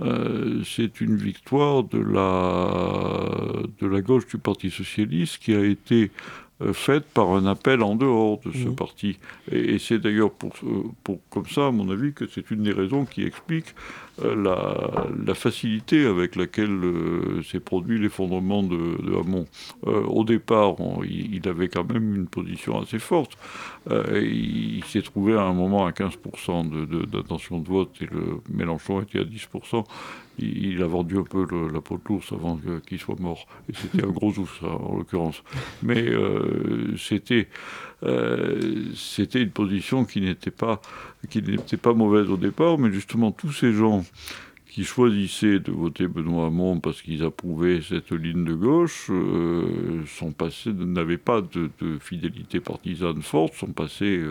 Euh, 0.02 0.62
c'est 0.66 1.00
une 1.00 1.16
victoire 1.16 1.84
de 1.84 2.00
la, 2.00 3.64
de 3.80 3.88
la 3.88 4.02
gauche 4.02 4.28
du 4.28 4.38
Parti 4.38 4.70
socialiste 4.70 5.38
qui 5.38 5.56
a 5.56 5.64
été 5.64 6.12
euh, 6.62 6.72
faite 6.72 7.04
par 7.14 7.32
un 7.32 7.46
appel 7.46 7.82
en 7.82 7.96
dehors 7.96 8.40
de 8.46 8.52
ce 8.54 8.70
mmh. 8.70 8.76
parti. 8.76 9.18
Et, 9.52 9.78
c'est 9.78 10.00
d'ailleurs 10.00 10.32
pour, 10.32 10.54
pour, 11.04 11.20
comme 11.30 11.48
ça, 11.48 11.68
à 11.68 11.72
mon 11.72 11.90
avis, 11.90 12.14
que 12.14 12.28
c'est 12.28 12.50
une 12.50 12.64
des 12.64 12.72
raisons 12.72 13.04
qui 13.04 13.24
explique 13.24 13.76
la, 14.24 15.08
la, 15.26 15.34
facilité 15.34 16.06
avec 16.06 16.36
laquelle 16.36 16.70
euh, 16.70 17.44
s'est 17.44 17.60
produit 17.60 18.00
l'effondrement 18.00 18.64
de, 18.64 18.98
Hamon. 19.20 19.46
au 19.84 20.24
départ, 20.24 20.76
il, 21.04 21.48
avait 21.48 21.68
quand 21.68 21.92
même 21.92 22.16
une 22.16 22.28
position 22.28 22.82
assez 22.82 23.00
forte. 23.00 23.38
il, 23.90 24.84
s'est 24.86 25.02
trouvé 25.02 25.34
à 25.34 25.42
un 25.42 25.54
moment 25.54 25.86
à 25.86 25.92
15% 25.92 27.10
d'intention 27.10 27.60
de, 27.60 27.68
vote 27.68 27.92
et 28.02 28.06
le 28.06 28.42
Mélenchon 28.50 29.02
était 29.02 29.20
à 29.20 29.24
10% 29.24 29.84
il, 30.40 30.82
a 30.82 30.88
vendu 30.88 31.18
un 31.18 31.24
peu 31.24 31.46
la 31.72 31.82
peau 31.82 31.98
de 31.98 32.02
l'ours 32.08 32.32
avant 32.32 32.60
qu'il 32.86 33.00
soit 33.00 33.20
mort. 33.20 33.48
C'était 33.74 34.04
un 34.04 34.10
gros 34.12 34.38
ours, 34.38 34.62
en 34.64 34.98
l'occurrence. 34.98 35.44
Mais 35.84 36.02
euh, 36.02 36.96
c'était 36.98 37.48
euh, 38.06 38.86
c'était 38.96 39.42
une 39.42 39.52
position 39.52 40.06
qui 40.06 40.22
n'était 40.22 40.52
pas, 40.52 40.82
qui 41.30 41.42
n'était 41.42 41.78
pas 41.78 41.94
mauvaise 41.94 42.30
au 42.30 42.38
départ, 42.38 42.78
mais 42.78 42.92
justement 42.92 43.32
tous 43.32 43.52
ces 43.52 43.74
gens 43.74 44.04
qui 44.68 44.84
choisissaient 44.84 45.60
de 45.60 45.72
voter 45.72 46.08
Benoît 46.08 46.48
Hamon 46.48 46.82
parce 46.82 47.02
qu'ils 47.02 47.24
approuvaient 47.24 47.82
cette 47.82 48.12
ligne 48.12 48.44
de 48.44 48.54
gauche, 48.54 49.08
euh, 49.10 50.04
sont 50.06 50.32
passés, 50.32 50.74
n'avaient 50.74 51.18
pas 51.18 51.42
de, 51.42 51.70
fidélité 52.00 52.60
partisane 52.60 53.22
forte, 53.22 53.54
sont 53.54 53.72
passés 53.72 54.22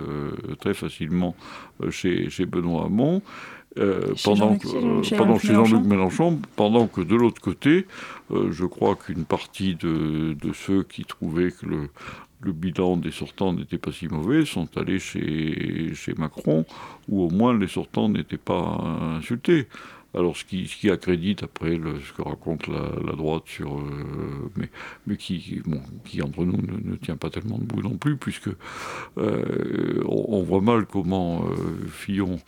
très 0.61 0.75
facilement 0.75 1.35
chez, 1.91 2.29
chez 2.29 2.45
Benoît 2.45 2.87
Hamon. 2.87 3.23
Euh, 3.77 4.15
pendant, 4.23 4.57
que, 4.57 4.69
chez 5.03 5.53
Jean-Luc 5.53 5.85
Mélenchon, 5.85 6.39
pendant 6.55 6.87
que 6.87 7.01
de 7.01 7.17
l'autre 7.17 7.41
côté, 7.41 7.87
euh, 8.31 8.53
je 8.53 8.65
crois 8.67 8.95
qu'une 8.95 9.25
partie 9.25 9.75
de, 9.75 10.33
de, 10.35 10.53
ceux 10.53 10.85
qui 10.85 11.05
trouvaient 11.05 11.51
que 11.51 11.67
le, 11.67 11.89
le 12.45 12.53
bilan 12.53 12.97
des 12.97 13.11
sortants 13.11 13.53
n'était 13.53 13.79
pas 13.79 13.93
si 13.93 14.09
mauvais 14.09 14.45
sont 14.45 14.69
allés 14.77 14.99
chez, 14.99 15.95
chez 15.95 16.15
Macron, 16.15 16.65
où 17.09 17.23
au 17.23 17.31
moins 17.31 17.57
les 17.57 17.69
sortants 17.69 18.09
n'étaient 18.09 18.37
pas 18.37 19.17
insultés. 19.19 19.69
Alors, 20.17 20.37
ce 20.37 20.45
qui, 20.45 20.69
ce 20.69 20.77
qui 20.77 20.91
accrédite 20.91 21.43
après 21.43 21.73
ce 21.73 22.13
que 22.13 22.23
raconte 22.23 22.69
la, 22.69 22.89
la 23.05 23.13
droite 23.17 23.43
sur. 23.47 23.79
Euh, 23.79 24.51
mais, 24.57 24.71
mais 25.07 25.17
qui, 25.17 25.61
bon, 25.67 25.81
qui, 26.05 26.23
entre 26.23 26.45
nous, 26.45 26.57
ne, 26.57 26.95
tient 26.97 27.17
pas 27.17 27.31
tellement 27.31 27.59
debout 27.59 27.83
non 27.83 27.97
plus, 27.97 28.17
puisque 28.17 28.51
euh, 29.19 30.03
on, 30.07 30.43
voit 30.43 30.61
mal 30.61 30.87
comment 30.87 31.45
euh, 31.45 31.87
Fillon 31.89 32.39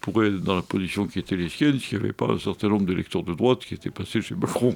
pourrait 0.00 0.28
être 0.28 0.40
dans 0.42 0.54
la 0.56 0.62
position 0.62 1.06
qui 1.06 1.18
était 1.18 1.36
les 1.36 1.48
siennes 1.48 1.78
s'il 1.78 1.98
n'y 1.98 2.04
avait 2.04 2.12
pas 2.12 2.26
un 2.26 2.38
certain 2.38 2.68
nombre 2.68 2.84
d'électeurs 2.86 3.22
de 3.22 3.34
droite 3.34 3.60
qui 3.60 3.74
étaient 3.74 3.90
passés 3.90 4.20
chez 4.20 4.34
Macron. 4.34 4.74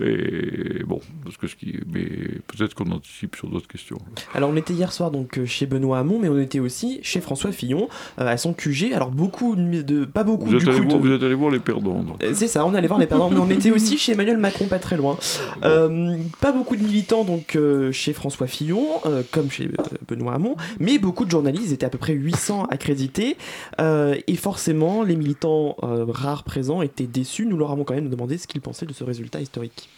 Et 0.00 0.82
bon, 0.84 1.00
parce 1.24 1.36
que 1.36 1.46
ce 1.46 1.56
qui, 1.56 1.78
mais 1.92 2.04
peut-être 2.46 2.74
qu'on 2.74 2.90
anticipe 2.90 3.36
sur 3.36 3.48
d'autres 3.48 3.68
questions. 3.68 3.98
Alors 4.34 4.50
on 4.50 4.56
était 4.56 4.74
hier 4.74 4.92
soir 4.92 5.10
donc 5.10 5.38
euh, 5.38 5.46
chez 5.46 5.66
Benoît 5.66 5.98
Hamon, 5.98 6.18
mais 6.20 6.28
on 6.28 6.38
était 6.38 6.60
aussi 6.60 7.00
chez 7.02 7.20
François 7.20 7.52
Fillon 7.52 7.88
euh, 8.20 8.26
à 8.26 8.36
son 8.36 8.52
QG. 8.52 8.92
Alors 8.92 9.10
beaucoup 9.10 9.54
de, 9.56 10.04
pas 10.04 10.24
beaucoup. 10.24 10.46
Vous, 10.46 10.56
du 10.58 10.62
êtes, 10.62 10.68
allé 10.68 10.80
voir, 10.80 10.98
de- 11.00 11.06
vous 11.08 11.12
êtes 11.14 11.22
allé 11.22 11.34
voir 11.34 11.50
les 11.50 11.58
perdants. 11.60 12.04
Euh, 12.22 12.32
C'est 12.34 12.48
ça, 12.48 12.64
on 12.66 12.74
allait 12.74 12.88
voir 12.88 13.00
les 13.00 13.06
perdants, 13.06 13.30
mais 13.30 13.38
on 13.38 13.50
était 13.50 13.70
aussi 13.70 13.98
chez 13.98 14.12
Emmanuel 14.12 14.38
Macron, 14.38 14.66
pas 14.66 14.78
très 14.78 14.96
loin. 14.96 15.16
Euh, 15.64 16.16
pas 16.40 16.52
beaucoup 16.52 16.76
de 16.76 16.82
militants 16.82 17.24
donc 17.24 17.56
euh, 17.56 17.92
chez 17.92 18.12
François 18.12 18.46
Fillon, 18.46 18.86
comme 19.32 19.50
chez 19.50 19.68
Benoît 20.08 20.34
Hamon, 20.34 20.56
mais 20.80 20.98
beaucoup 20.98 21.24
de 21.24 21.30
journalistes, 21.30 21.72
étaient 21.72 21.86
à 21.86 21.90
peu 21.90 21.98
près 21.98 22.12
800 22.12 22.64
accrédités, 22.70 23.36
et 23.78 24.36
forcément 24.48 25.02
les 25.02 25.14
militants 25.14 25.76
euh, 25.82 26.06
rares 26.08 26.42
présents 26.42 26.80
étaient 26.80 27.06
déçus. 27.06 27.44
Nous 27.44 27.58
leur 27.58 27.70
avons 27.70 27.84
quand 27.84 27.92
même 27.92 28.08
demandé 28.08 28.38
ce 28.38 28.46
qu'ils 28.46 28.62
pensaient 28.62 28.86
de 28.86 28.94
ce 28.94 29.04
résultat 29.04 29.42
historique. 29.42 29.90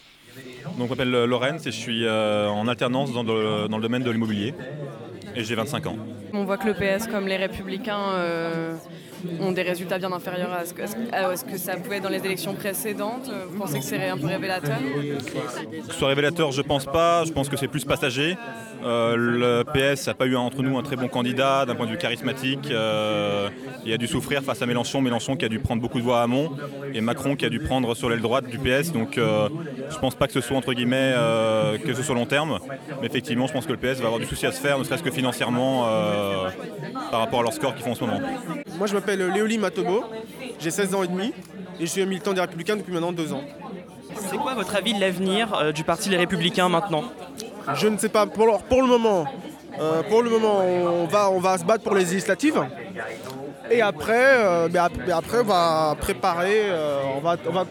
Donc, 0.77 0.87
je 0.87 0.89
m'appelle 0.89 1.15
euh, 1.15 1.25
Lorenz 1.25 1.65
et 1.65 1.71
je 1.71 1.77
suis 1.77 2.05
euh, 2.05 2.49
en 2.49 2.67
alternance 2.67 3.13
dans 3.13 3.23
le, 3.23 3.69
dans 3.69 3.77
le 3.77 3.81
domaine 3.81 4.03
de 4.03 4.11
l'immobilier. 4.11 4.53
Et 5.37 5.45
j'ai 5.45 5.55
25 5.55 5.87
ans. 5.87 5.95
On 6.33 6.43
voit 6.43 6.57
que 6.57 6.67
le 6.67 6.73
PS 6.73 7.07
comme 7.07 7.27
les 7.27 7.37
Républicains 7.37 8.11
euh, 8.15 8.75
ont 9.39 9.51
des 9.51 9.61
résultats 9.61 9.97
bien 9.97 10.11
inférieurs 10.11 10.53
à 10.53 10.65
ce, 10.65 10.73
que, 10.73 10.81
à 11.11 11.35
ce 11.35 11.43
que 11.43 11.57
ça 11.57 11.75
pouvait 11.75 11.97
être 11.97 12.03
dans 12.03 12.09
les 12.09 12.25
élections 12.25 12.53
précédentes. 12.53 13.29
Vous 13.49 13.57
pensez 13.59 13.79
que 13.79 13.85
c'est 13.85 14.09
un 14.09 14.17
peu 14.17 14.27
révélateur? 14.27 14.77
Que 14.77 15.91
ce 15.91 15.97
soit 15.97 16.09
révélateur, 16.09 16.51
je 16.51 16.61
pense 16.61 16.85
pas. 16.85 17.23
Je 17.25 17.31
pense 17.31 17.49
que 17.49 17.57
c'est 17.57 17.67
plus 17.67 17.85
passager. 17.85 18.37
Euh, 18.83 19.15
le 19.15 19.63
PS 19.63 20.07
n'a 20.07 20.13
pas 20.13 20.25
eu 20.25 20.35
entre 20.35 20.63
nous 20.63 20.77
un 20.77 20.83
très 20.83 20.95
bon 20.95 21.07
candidat 21.07 21.65
d'un 21.65 21.75
point 21.75 21.85
de 21.85 21.91
vue 21.91 21.97
charismatique. 21.97 22.69
Euh, 22.71 23.49
il 23.85 23.93
a 23.93 23.97
dû 23.97 24.07
souffrir 24.07 24.41
face 24.43 24.61
à 24.61 24.65
Mélenchon. 24.65 25.01
Mélenchon 25.01 25.35
qui 25.35 25.45
a 25.45 25.49
dû 25.49 25.59
prendre 25.59 25.81
beaucoup 25.81 25.99
de 25.99 26.03
voix 26.03 26.19
à 26.19 26.23
Hamon 26.23 26.51
et 26.93 27.01
Macron 27.01 27.35
qui 27.35 27.45
a 27.45 27.49
dû 27.49 27.59
prendre 27.59 27.95
sur 27.95 28.09
l'aile 28.09 28.21
droite 28.21 28.45
du 28.47 28.57
PS. 28.57 28.91
Donc 28.91 29.17
euh, 29.17 29.49
je 29.89 29.97
pense 29.97 30.15
pas 30.15 30.27
que 30.27 30.33
ce 30.33 30.41
soit 30.41 30.57
entre 30.57 30.73
guillemets 30.73 31.13
euh, 31.15 31.77
que 31.77 31.93
ce 31.93 32.03
soit 32.03 32.15
long 32.15 32.25
terme. 32.25 32.59
Mais 33.01 33.07
effectivement, 33.07 33.47
je 33.47 33.53
pense 33.53 33.65
que 33.65 33.71
le 33.71 33.77
PS 33.77 33.99
va 33.99 34.05
avoir 34.05 34.19
du 34.19 34.25
souci 34.25 34.45
à 34.45 34.51
se 34.51 34.59
faire, 34.59 34.77
ne 34.79 34.83
serait-ce 34.83 35.03
que 35.03 35.11
financièrement 35.11 35.85
euh, 35.85 36.49
par 37.09 37.19
rapport 37.19 37.39
à 37.39 37.43
leur 37.43 37.53
score 37.53 37.73
qu'ils 37.73 37.83
font 37.83 37.91
en 37.91 37.95
ce 37.95 38.03
moment. 38.03 38.19
Moi, 38.77 38.87
je 38.87 38.93
m'appelle 38.93 39.10
Léoli 39.15 39.57
Matobo, 39.57 40.03
j'ai 40.59 40.71
16 40.71 40.95
ans 40.95 41.03
et 41.03 41.07
demi 41.07 41.33
et 41.79 41.85
je 41.85 41.85
suis 41.85 42.05
militant 42.05 42.33
des 42.33 42.41
Républicains 42.41 42.75
depuis 42.75 42.93
maintenant 42.93 43.11
deux 43.11 43.31
ans. 43.33 43.41
C'est 44.29 44.37
quoi 44.37 44.53
votre 44.53 44.75
avis 44.75 44.93
de 44.93 44.99
l'avenir 44.99 45.53
euh, 45.53 45.71
du 45.71 45.83
parti 45.83 46.09
Les 46.09 46.17
Républicains 46.17 46.69
maintenant? 46.69 47.03
Je 47.75 47.87
ne 47.87 47.97
sais 47.97 48.09
pas, 48.09 48.25
pour 48.27 48.45
le, 48.45 48.53
pour 48.69 48.81
le 48.81 48.87
moment, 48.87 49.25
euh, 49.79 50.03
pour 50.03 50.21
le 50.23 50.29
moment 50.29 50.59
on, 50.59 51.05
va, 51.05 51.29
on 51.31 51.39
va 51.39 51.57
se 51.57 51.63
battre 51.63 51.83
pour 51.83 51.95
les 51.95 52.03
législatives. 52.03 52.61
Et 53.69 53.81
après, 53.81 54.35
euh, 54.37 54.67
ap- 54.77 54.91
mais 55.05 55.13
après 55.13 55.39
on 55.39 55.43
va 55.45 55.95
préparer, 55.99 56.63
on, 57.15 57.19
va, 57.21 57.37
on 57.47 57.51
va 57.53 57.65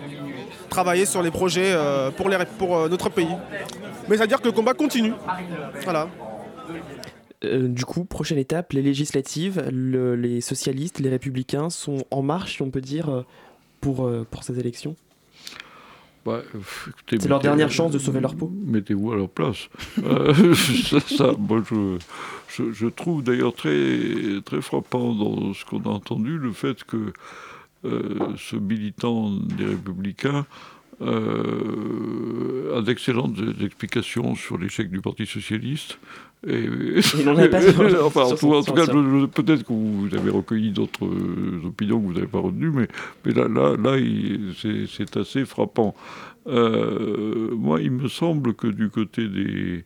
travailler 0.71 1.05
sur 1.05 1.23
les 1.23 1.31
projets 1.31 1.75
pour, 2.17 2.29
les, 2.29 2.39
pour 2.59 2.89
notre 2.89 3.11
pays. 3.11 3.29
Mais 4.09 4.17
ça 4.17 4.23
veut 4.23 4.29
dire 4.29 4.41
que 4.41 4.47
le 4.47 4.53
combat 4.53 4.73
continue. 4.75 5.13
Voilà. 5.85 6.09
Euh, 7.45 7.69
du 7.69 7.85
coup, 7.87 8.05
prochaine 8.05 8.39
étape, 8.39 8.73
les 8.75 8.83
législatives, 8.83 9.63
le- 9.73 10.15
les 10.15 10.41
socialistes, 10.43 10.99
les 11.01 11.09
républicains 11.09 11.71
sont 11.71 12.05
en 12.11 12.23
marche, 12.23 12.57
si 12.57 12.63
on 12.63 12.71
peut 12.71 12.83
dire, 12.83 13.09
euh, 13.09 13.23
pour, 13.81 14.07
euh, 14.07 14.27
pour 14.31 14.45
ces 14.45 14.59
élections 14.59 14.95
Bah, 16.27 16.43
C'est 17.09 17.27
leur 17.27 17.41
dernière 17.41 17.71
chance 17.71 17.93
de 17.93 17.99
sauver 17.99 18.21
leur 18.21 18.35
peau. 18.35 18.53
Mettez-vous 18.67 19.13
à 19.13 19.17
leur 19.17 19.31
place. 19.31 19.71
Euh, 20.05 20.55
ça, 20.55 21.01
ça, 21.01 21.33
moi, 21.39 21.63
je, 21.71 21.97
je, 22.51 22.73
je 22.73 22.87
trouve 22.89 23.23
d'ailleurs 23.23 23.55
très, 23.55 24.43
très 24.45 24.61
frappant 24.61 25.15
dans 25.15 25.55
ce 25.55 25.65
qu'on 25.65 25.81
a 25.85 25.89
entendu 25.89 26.37
le 26.37 26.53
fait 26.53 26.85
que 26.85 27.15
euh, 27.87 28.19
ce 28.37 28.57
militant 28.57 29.31
des 29.31 29.65
Républicains 29.65 30.45
euh, 31.01 32.77
a 32.79 32.83
d'excellentes 32.83 33.39
explications 33.63 34.35
sur 34.35 34.59
l'échec 34.59 34.91
du 34.91 35.01
Parti 35.01 35.25
Socialiste. 35.27 35.99
Et, 36.47 36.65
Il 37.19 37.25
n'en 37.27 37.37
avait 37.37 37.51
pas 37.51 37.61
sur- 37.61 38.05
enfin, 38.07 38.23
en 38.23 38.35
tout, 38.35 38.53
en 38.55 38.63
cas, 38.63 38.87
peut-être 38.87 39.63
que 39.63 39.73
vous 39.73 40.09
avez 40.15 40.31
recueilli 40.31 40.71
d'autres 40.71 41.05
euh, 41.05 41.67
opinions 41.67 42.01
que 42.01 42.07
vous 42.07 42.13
n'avez 42.15 42.27
pas 42.27 42.41
retenues, 42.41 42.71
mais, 42.71 42.89
mais 43.25 43.33
là, 43.33 43.47
là, 43.47 43.77
là 43.77 43.99
c'est 44.57 45.17
assez 45.19 45.45
frappant. 45.45 45.95
Euh, 46.47 47.51
moi, 47.55 47.81
il 47.83 47.91
me 47.91 48.09
semble 48.09 48.55
que 48.55 48.67
du 48.67 48.89
côté 48.89 49.29
des, 49.29 49.85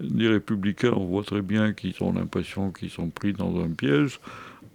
des 0.00 0.28
républicains, 0.28 0.92
on 0.94 1.06
voit 1.06 1.24
très 1.24 1.40
bien 1.42 1.72
qu'ils 1.72 1.94
ont 2.02 2.12
l'impression 2.12 2.70
qu'ils 2.70 2.90
sont 2.90 3.08
pris 3.08 3.32
dans 3.32 3.58
un 3.58 3.70
piège, 3.70 4.20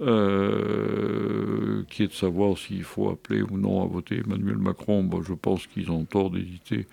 euh, 0.01 1.83
qui 1.89 2.03
est 2.03 2.07
de 2.07 2.13
savoir 2.13 2.57
s'il 2.57 2.83
faut 2.83 3.09
appeler 3.09 3.43
ou 3.43 3.57
non 3.57 3.83
à 3.83 3.87
voter 3.87 4.21
Emmanuel 4.25 4.57
Macron. 4.57 5.03
Bon, 5.03 5.21
je 5.21 5.33
pense 5.33 5.67
qu'ils 5.67 5.91
ont 5.91 6.05
tort 6.05 6.31
d'hésiter, 6.31 6.87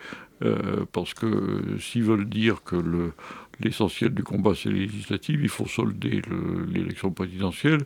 parce 0.93 1.15
que 1.15 1.79
s'ils 1.81 2.03
veulent 2.05 2.29
dire 2.29 2.63
que 2.65 2.77
le 2.77 3.13
l'essentiel 3.61 4.11
du 4.15 4.23
combat 4.23 4.53
c'est 4.55 4.69
les 4.71 4.81
législatives, 4.81 5.41
il 5.43 5.49
faut 5.49 5.67
solder 5.67 6.23
le- 6.31 6.67
l'élection 6.73 7.11
présidentielle 7.11 7.83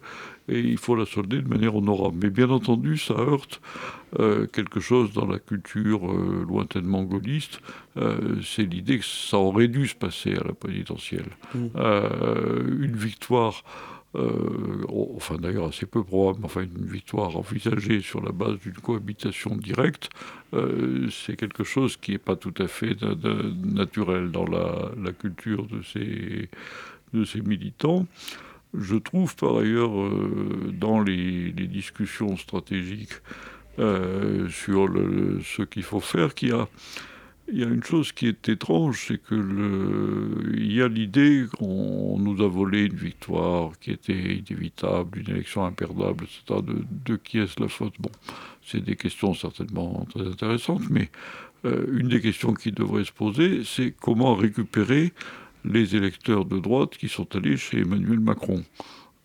et 0.48 0.60
il 0.60 0.78
faut 0.78 0.94
la 0.96 1.04
solder 1.06 1.42
de 1.42 1.48
manière 1.48 1.76
honorable. 1.76 2.16
Mais 2.22 2.30
bien 2.30 2.48
entendu, 2.50 2.96
ça 2.96 3.14
heurte 3.14 3.60
euh, 4.18 4.46
quelque 4.46 4.80
chose 4.80 5.12
dans 5.12 5.26
la 5.26 5.38
culture 5.38 6.10
euh, 6.10 6.44
lointainement 6.48 7.02
gaulliste. 7.02 7.60
Euh, 7.98 8.40
c'est 8.42 8.62
l'idée 8.64 8.98
que 8.98 9.04
ça 9.04 9.36
aurait 9.38 9.68
dû 9.68 9.86
se 9.86 9.94
passer 9.94 10.34
à 10.34 10.44
la 10.44 10.52
présidentielle. 10.54 11.28
Euh, 11.76 12.78
une 12.80 12.96
victoire. 12.96 13.62
Euh, 14.14 14.86
enfin 15.16 15.36
d'ailleurs 15.36 15.68
assez 15.68 15.84
peu 15.84 16.02
probable, 16.02 16.44
enfin 16.44 16.62
une 16.62 16.86
victoire 16.86 17.36
envisagée 17.36 18.00
sur 18.00 18.22
la 18.22 18.32
base 18.32 18.58
d'une 18.60 18.72
cohabitation 18.72 19.54
directe, 19.54 20.08
euh, 20.54 21.08
c'est 21.10 21.36
quelque 21.36 21.62
chose 21.62 21.98
qui 21.98 22.12
n'est 22.12 22.18
pas 22.18 22.36
tout 22.36 22.54
à 22.58 22.68
fait 22.68 23.00
na- 23.02 23.14
na- 23.14 23.42
naturel 23.64 24.30
dans 24.30 24.46
la, 24.46 25.12
culture 25.12 25.66
de 25.66 25.82
ces, 25.82 27.40
militants. 27.42 28.06
Je 28.72 28.96
trouve 28.96 29.36
par 29.36 29.58
ailleurs 29.58 29.98
euh, 30.00 30.72
dans 30.72 31.00
les, 31.00 31.52
discussions 31.52 32.36
stratégiques 32.36 33.20
sur 33.76 34.88
ce 34.88 35.62
qu'il 35.62 35.84
faut 35.84 36.00
faire 36.00 36.34
qu'il 36.34 36.48
y 36.48 36.52
a, 36.52 36.66
il 37.50 37.58
y 37.58 37.64
a 37.64 37.66
une 37.66 37.82
chose 37.82 38.12
qui 38.12 38.26
est 38.26 38.48
étrange, 38.48 39.06
c'est 39.08 39.18
que 39.18 39.34
le, 39.34 40.52
il 40.54 40.72
y 40.72 40.82
a 40.82 40.88
l'idée 40.88 41.46
qu'on 41.56 42.18
nous 42.18 42.42
a 42.42 42.48
volé 42.48 42.84
une 42.84 42.96
victoire 42.96 43.78
qui 43.80 43.92
était 43.92 44.36
inévitable, 44.36 45.20
une 45.20 45.30
élection 45.34 45.64
imperdable, 45.64 46.24
etc. 46.24 46.60
De, 46.62 46.84
de 47.04 47.16
qui 47.16 47.38
est-ce 47.38 47.60
la 47.60 47.68
faute? 47.68 47.94
Bon, 47.98 48.10
c'est 48.62 48.82
des 48.82 48.96
questions 48.96 49.34
certainement 49.34 50.06
très 50.12 50.26
intéressantes, 50.26 50.88
mais 50.90 51.10
euh, 51.64 51.86
une 51.92 52.08
des 52.08 52.20
questions 52.20 52.52
qui 52.52 52.72
devrait 52.72 53.04
se 53.04 53.12
poser, 53.12 53.62
c'est 53.64 53.94
comment 53.98 54.34
récupérer 54.34 55.12
les 55.64 55.96
électeurs 55.96 56.44
de 56.44 56.58
droite 56.58 56.96
qui 56.96 57.08
sont 57.08 57.34
allés 57.34 57.56
chez 57.56 57.80
Emmanuel 57.80 58.20
Macron? 58.20 58.62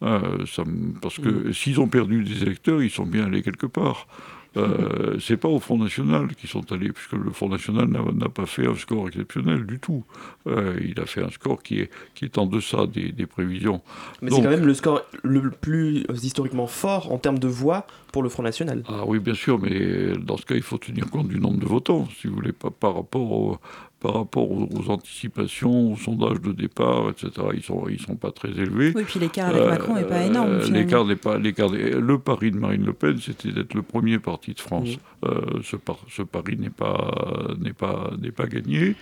Euh, 0.01 0.45
ça 0.45 0.63
parce 1.01 1.17
que 1.17 1.53
s'ils 1.53 1.79
ont 1.79 1.87
perdu 1.87 2.23
des 2.23 2.41
électeurs, 2.41 2.83
ils 2.83 2.89
sont 2.89 3.05
bien 3.05 3.25
allés 3.25 3.41
quelque 3.41 3.67
part. 3.67 4.07
Euh, 4.55 5.17
c'est 5.19 5.37
pas 5.37 5.47
au 5.47 5.59
Front 5.59 5.77
National 5.77 6.35
qu'ils 6.35 6.49
sont 6.49 6.71
allés, 6.71 6.91
puisque 6.91 7.13
le 7.13 7.31
Front 7.31 7.49
National 7.49 7.87
n'a 7.87 8.29
pas 8.29 8.45
fait 8.45 8.67
un 8.67 8.75
score 8.75 9.07
exceptionnel 9.07 9.65
du 9.65 9.79
tout. 9.79 10.03
Euh, 10.47 10.79
il 10.83 10.99
a 10.99 11.05
fait 11.05 11.23
un 11.23 11.29
score 11.31 11.63
qui 11.63 11.79
est, 11.79 11.89
qui 12.13 12.25
est 12.25 12.37
en 12.37 12.45
deçà 12.45 12.85
des, 12.85 13.11
des 13.11 13.25
prévisions. 13.25 13.81
Mais 14.21 14.29
c'est 14.29 14.41
quand 14.43 14.49
même 14.49 14.65
le 14.65 14.73
score 14.73 15.01
le 15.23 15.49
plus 15.49 16.05
historiquement 16.21 16.67
fort 16.67 17.11
en 17.11 17.17
termes 17.17 17.39
de 17.39 17.47
voix 17.47 17.87
pour 18.11 18.21
le 18.21 18.29
Front 18.29 18.43
National. 18.43 18.83
Ah 18.87 19.03
oui, 19.07 19.19
bien 19.19 19.33
sûr, 19.33 19.59
mais 19.59 20.13
dans 20.17 20.37
ce 20.37 20.45
cas, 20.45 20.55
il 20.55 20.61
faut 20.61 20.77
tenir 20.77 21.09
compte 21.09 21.27
du 21.29 21.39
nombre 21.39 21.59
de 21.59 21.65
votants, 21.65 22.07
si 22.19 22.27
vous 22.27 22.35
voulez, 22.35 22.51
pas 22.51 22.69
par 22.69 22.95
rapport, 22.95 23.31
au- 23.31 23.57
par 24.03 24.13
rapport 24.15 24.51
aux, 24.51 24.67
aux 24.71 24.89
anticipations, 24.91 25.93
aux 25.93 25.95
sondages 25.95 26.41
de 26.41 26.51
départ, 26.51 27.09
etc. 27.09 27.31
Ils 27.55 27.63
sont, 27.63 27.87
ils 27.89 27.99
sont 27.99 28.15
pas 28.17 28.31
très 28.31 28.49
élevés. 28.49 28.91
Oui, 28.95 29.03
puis 29.07 29.19
l'écart 29.19 29.49
avec 29.49 29.65
Macron 29.65 29.97
est 29.97 30.03
pas 30.07 30.23
énorme, 30.25 30.59
finalement. 30.61 30.77
L'écart 30.85 31.05
n'est 31.05 31.15
pas, 31.15 31.37
l'écart 31.39 31.71
n'est- 31.71 31.91
le 31.91 32.19
pari 32.19 32.51
de 32.51 32.57
Marine 32.57 32.85
Le 32.85 32.93
Pen, 32.93 33.17
c'était 33.19 33.51
d'être 33.51 33.73
le 33.73 33.81
premier 33.81 34.19
parti 34.19 34.53
de 34.53 34.59
France. 34.59 34.89
Euh, 35.25 35.39
ce, 35.63 35.77
par- 35.77 35.99
ce 36.09 36.21
pari 36.21 36.57
n'est 36.57 36.69
pas, 36.69 37.47
n'est 37.59 37.73
pas, 37.73 38.11
n'est 38.21 38.31
pas 38.31 38.45
gagné. 38.47 38.95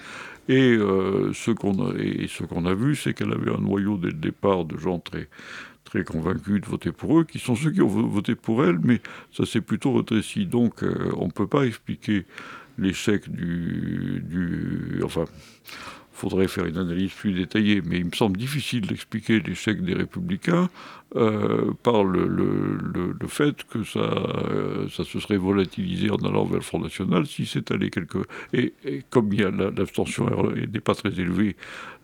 Et 0.47 0.73
euh, 0.75 1.31
ce 1.33 1.51
qu'on 1.51 1.89
a, 1.89 1.93
et 1.97 2.27
ce 2.27 2.43
qu'on 2.43 2.65
a 2.65 2.73
vu, 2.73 2.95
c'est 2.95 3.13
qu'elle 3.13 3.33
avait 3.33 3.51
un 3.51 3.59
noyau 3.61 3.97
dès 3.97 4.07
le 4.09 4.13
départ 4.13 4.65
de 4.65 4.77
gens 4.77 4.99
très 4.99 5.27
très 5.83 6.03
convaincus 6.05 6.61
de 6.61 6.65
voter 6.67 6.91
pour 6.93 7.19
eux, 7.19 7.25
qui 7.25 7.37
sont 7.39 7.55
ceux 7.55 7.71
qui 7.71 7.81
ont 7.81 7.87
vo- 7.87 8.07
voté 8.07 8.35
pour 8.35 8.63
elle, 8.63 8.79
mais 8.81 9.01
ça 9.33 9.45
s'est 9.45 9.59
plutôt 9.61 9.93
rétréci. 9.93 10.45
Donc 10.45 10.83
euh, 10.83 11.11
on 11.17 11.25
ne 11.25 11.31
peut 11.31 11.47
pas 11.47 11.63
expliquer 11.65 12.25
l'échec 12.77 13.29
du, 13.29 14.23
du... 14.25 15.01
Enfin, 15.03 15.25
faudrait 16.13 16.47
faire 16.47 16.65
une 16.65 16.77
analyse 16.77 17.11
plus 17.13 17.33
détaillée, 17.33 17.81
mais 17.83 17.97
il 17.97 18.05
me 18.05 18.11
semble 18.11 18.37
difficile 18.37 18.85
d'expliquer 18.85 19.39
l'échec 19.39 19.83
des 19.83 19.95
républicains 19.95 20.69
euh, 21.15 21.71
par 21.83 22.03
le, 22.03 22.27
le- 22.27 22.77
le- 23.19 23.27
fait 23.27 23.63
que 23.63 23.83
ça, 23.83 23.99
euh, 23.99 24.87
ça 24.89 25.03
se 25.03 25.19
serait 25.19 25.37
volatilisé 25.37 26.11
en 26.11 26.17
allant 26.17 26.45
vers 26.45 26.57
le 26.57 26.63
Front 26.63 26.79
National 26.79 27.25
si 27.25 27.45
c'est 27.45 27.71
allé 27.71 27.89
quelque... 27.89 28.19
Et, 28.53 28.73
et 28.85 29.01
comme 29.09 29.31
l'abstention 29.33 30.27
est- 30.55 30.71
n'est 30.71 30.79
pas 30.79 30.93
très 30.95 31.09
élevée, 31.19 31.55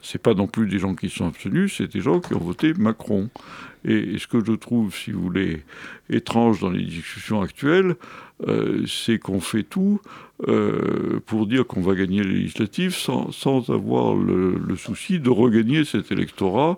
c'est 0.02 0.22
pas 0.22 0.34
non 0.34 0.48
plus 0.48 0.68
des 0.68 0.80
gens 0.80 0.96
qui 0.96 1.10
sont 1.10 1.28
abstenus, 1.28 1.76
c'est 1.78 1.92
des 1.92 2.02
gens 2.02 2.20
qui 2.20 2.34
ont 2.34 2.40
voté 2.40 2.74
Macron. 2.74 3.30
Et, 3.86 4.18
ce 4.18 4.28
que 4.28 4.44
je 4.44 4.54
trouve, 4.54 4.94
si 4.96 5.12
vous 5.12 5.22
voulez, 5.22 5.64
étrange 6.10 6.60
dans 6.62 6.70
les 6.72 6.84
discussions 6.84 7.42
actuelles, 7.42 7.96
euh, 8.46 8.86
c'est 8.86 9.18
qu'on 9.18 9.40
fait 9.40 9.64
tout 9.64 10.00
euh, 10.48 11.20
pour 11.26 11.48
dire 11.48 11.66
qu'on 11.66 11.82
va 11.82 11.96
gagner 11.96 12.22
les 12.22 12.36
législatives 12.36 12.94
sans, 12.94 13.32
sans 13.32 13.72
avoir 13.72 14.16
le, 14.16 14.76
souci 14.76 15.20
de 15.20 15.32
regagner 15.32 15.84
cet 15.86 16.12
électorat. 16.12 16.78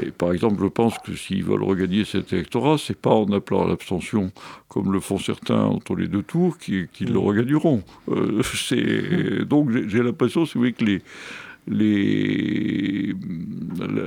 Et 0.00 0.12
par 0.12 0.32
exemple, 0.32 0.62
je 0.62 0.68
pense 0.68 0.96
que 0.98 1.16
s'ils 1.16 1.42
veulent 1.42 1.64
regagner 1.64 2.04
cet 2.04 2.32
électorat, 2.32 2.78
c'est 2.78 2.96
pas 2.96 3.10
en 3.10 3.26
appelant 3.32 3.64
à 3.64 3.68
l'abstention, 3.68 4.30
comme 4.68 4.92
le 4.92 5.00
font 5.00 5.18
certains 5.18 5.64
entre 5.64 5.96
les 5.96 6.06
deux 6.06 6.22
tours, 6.22 6.56
qu'ils 6.58 6.88
le 7.00 7.14
mm. 7.14 7.16
regagneront. 7.16 7.82
Euh, 8.08 8.40
c'est 8.54 9.44
donc 9.44 9.70
j'ai 9.88 10.04
l'impression, 10.04 10.46
si 10.46 10.54
vous 10.54 10.60
voulez, 10.60 10.72
que 10.72 10.84
les 10.84 11.02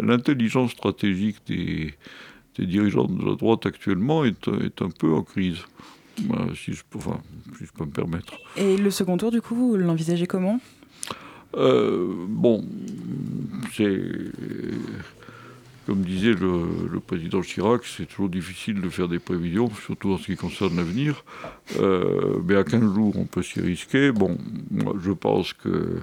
l'intelligence 0.01 0.71
stratégique 0.71 1.37
des, 1.47 1.93
des, 2.57 2.65
dirigeants 2.65 3.05
de 3.05 3.25
la 3.25 3.35
droite 3.35 3.65
actuellement 3.65 4.25
est, 4.25 4.47
est 4.47 4.81
un 4.81 4.89
peu 4.89 5.13
en 5.13 5.23
crise. 5.23 5.63
Si, 6.55 6.73
je, 6.73 6.83
enfin, 6.95 7.19
si 7.57 7.65
je 7.65 7.71
peux 7.71 7.85
me 7.85 7.91
permettre. 7.91 8.33
Et 8.57 8.77
le 8.77 8.91
second 8.91 9.17
tour, 9.17 9.31
du 9.31 9.41
coup, 9.41 9.55
vous 9.55 9.75
l'envisagez 9.75 10.27
comment? 10.27 10.59
Euh, 11.55 12.13
Bon, 12.27 12.65
c'est. 13.73 14.01
Comme 15.85 16.01
disait 16.01 16.33
le, 16.33 16.63
le, 16.91 16.99
président 16.99 17.41
Chirac, 17.41 17.85
c'est 17.85 18.07
toujours 18.07 18.27
difficile 18.29 18.81
de 18.81 18.89
faire 18.89 19.07
des 19.07 19.19
prévisions, 19.19 19.69
surtout 19.85 20.13
en 20.13 20.17
ce 20.17 20.25
qui 20.25 20.35
concerne 20.35 20.77
l'avenir. 20.77 21.23
Euh, 21.79 22.39
mais 22.43 22.55
à 22.55 22.63
15 22.63 22.95
jours, 22.95 23.13
on 23.15 23.25
peut 23.25 23.43
s'y 23.43 23.61
risquer. 23.61 24.11
Bon, 24.11 24.35
moi, 24.71 24.95
je 24.99 25.11
pense 25.11 25.53
que 25.53 25.99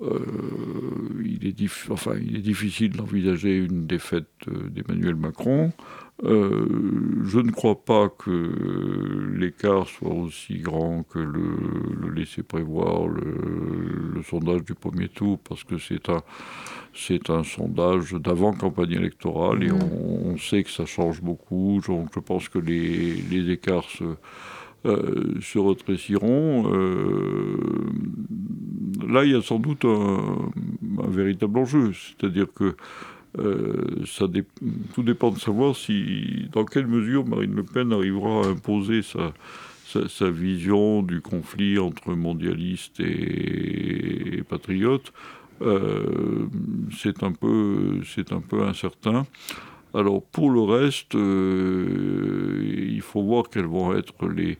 il, 0.00 1.46
est 1.46 1.90
enfin, 1.90 2.12
il, 2.20 2.36
est 2.36 2.40
difficile 2.40 2.92
d'envisager 2.92 3.56
une 3.56 3.86
défaite 3.86 4.26
euh, 4.48 4.68
d'Emmanuel 4.70 5.16
Macron. 5.16 5.72
Euh, 6.24 6.66
je 7.24 7.38
ne 7.38 7.50
crois 7.50 7.84
pas 7.84 8.08
que 8.08 9.34
l'écart 9.36 9.88
soit 9.88 10.12
aussi 10.12 10.58
grand 10.58 11.02
que 11.02 11.18
le, 11.18 12.10
laisser 12.14 12.42
prévoir 12.42 13.08
le, 13.08 14.22
sondage 14.22 14.62
du 14.64 14.74
premier 14.74 15.08
tour, 15.08 15.40
parce 15.40 15.64
que 15.64 15.78
c'est 15.78 16.08
un, 16.08 16.22
c'est 16.94 17.28
un 17.28 17.42
sondage 17.42 18.12
d'avant-campagne 18.12 18.92
électorale 18.92 19.64
et 19.64 19.70
mmh. 19.70 19.82
on, 19.82 20.36
sait 20.38 20.62
que 20.62 20.70
ça 20.70 20.86
change 20.86 21.20
beaucoup. 21.20 21.80
Donc 21.86 22.10
je 22.14 22.20
pense 22.20 22.48
que 22.48 22.58
les, 22.58 23.14
les 23.14 23.50
écarts 23.50 23.90
se 23.90 24.04
euh, 24.84 25.34
se 25.40 25.60
retréciront. 25.60 26.72
Euh, 26.74 27.56
là, 29.08 29.24
il 29.24 29.30
y 29.30 29.34
a 29.34 29.40
sans 29.40 29.60
doute 29.60 29.84
un, 29.84 30.50
véritable 31.08 31.58
enjeu, 31.58 31.92
c'est-à-dire 31.92 32.46
que 32.52 32.74
euh, 33.38 34.04
tout 34.94 35.04
dépend 35.04 35.30
de 35.30 35.38
savoir 35.38 35.76
si, 35.76 36.48
dans 36.52 36.64
quelle 36.64 36.88
mesure 36.88 37.24
Marine 37.24 37.54
Le 37.54 37.62
Pen 37.62 37.92
arrivera 37.92 38.44
à 38.44 38.48
imposer 38.48 39.02
sa, 39.02 40.30
vision 40.30 41.02
du 41.02 41.20
conflit 41.20 41.78
entre 41.78 42.14
mondialistes 42.14 42.98
et, 42.98 44.42
patriotes. 44.48 45.12
c'est 45.60 47.14
c'est 48.04 48.32
un 48.32 48.40
peu 48.40 48.62
incertain. 48.62 49.26
Alors 49.94 50.22
pour 50.22 50.50
le 50.50 50.60
reste, 50.62 51.14
euh, 51.14 52.88
il 52.90 53.02
faut 53.02 53.22
voir 53.22 53.44
quelles 53.50 53.66
vont 53.66 53.94
être 53.94 54.14
les, 54.28 54.58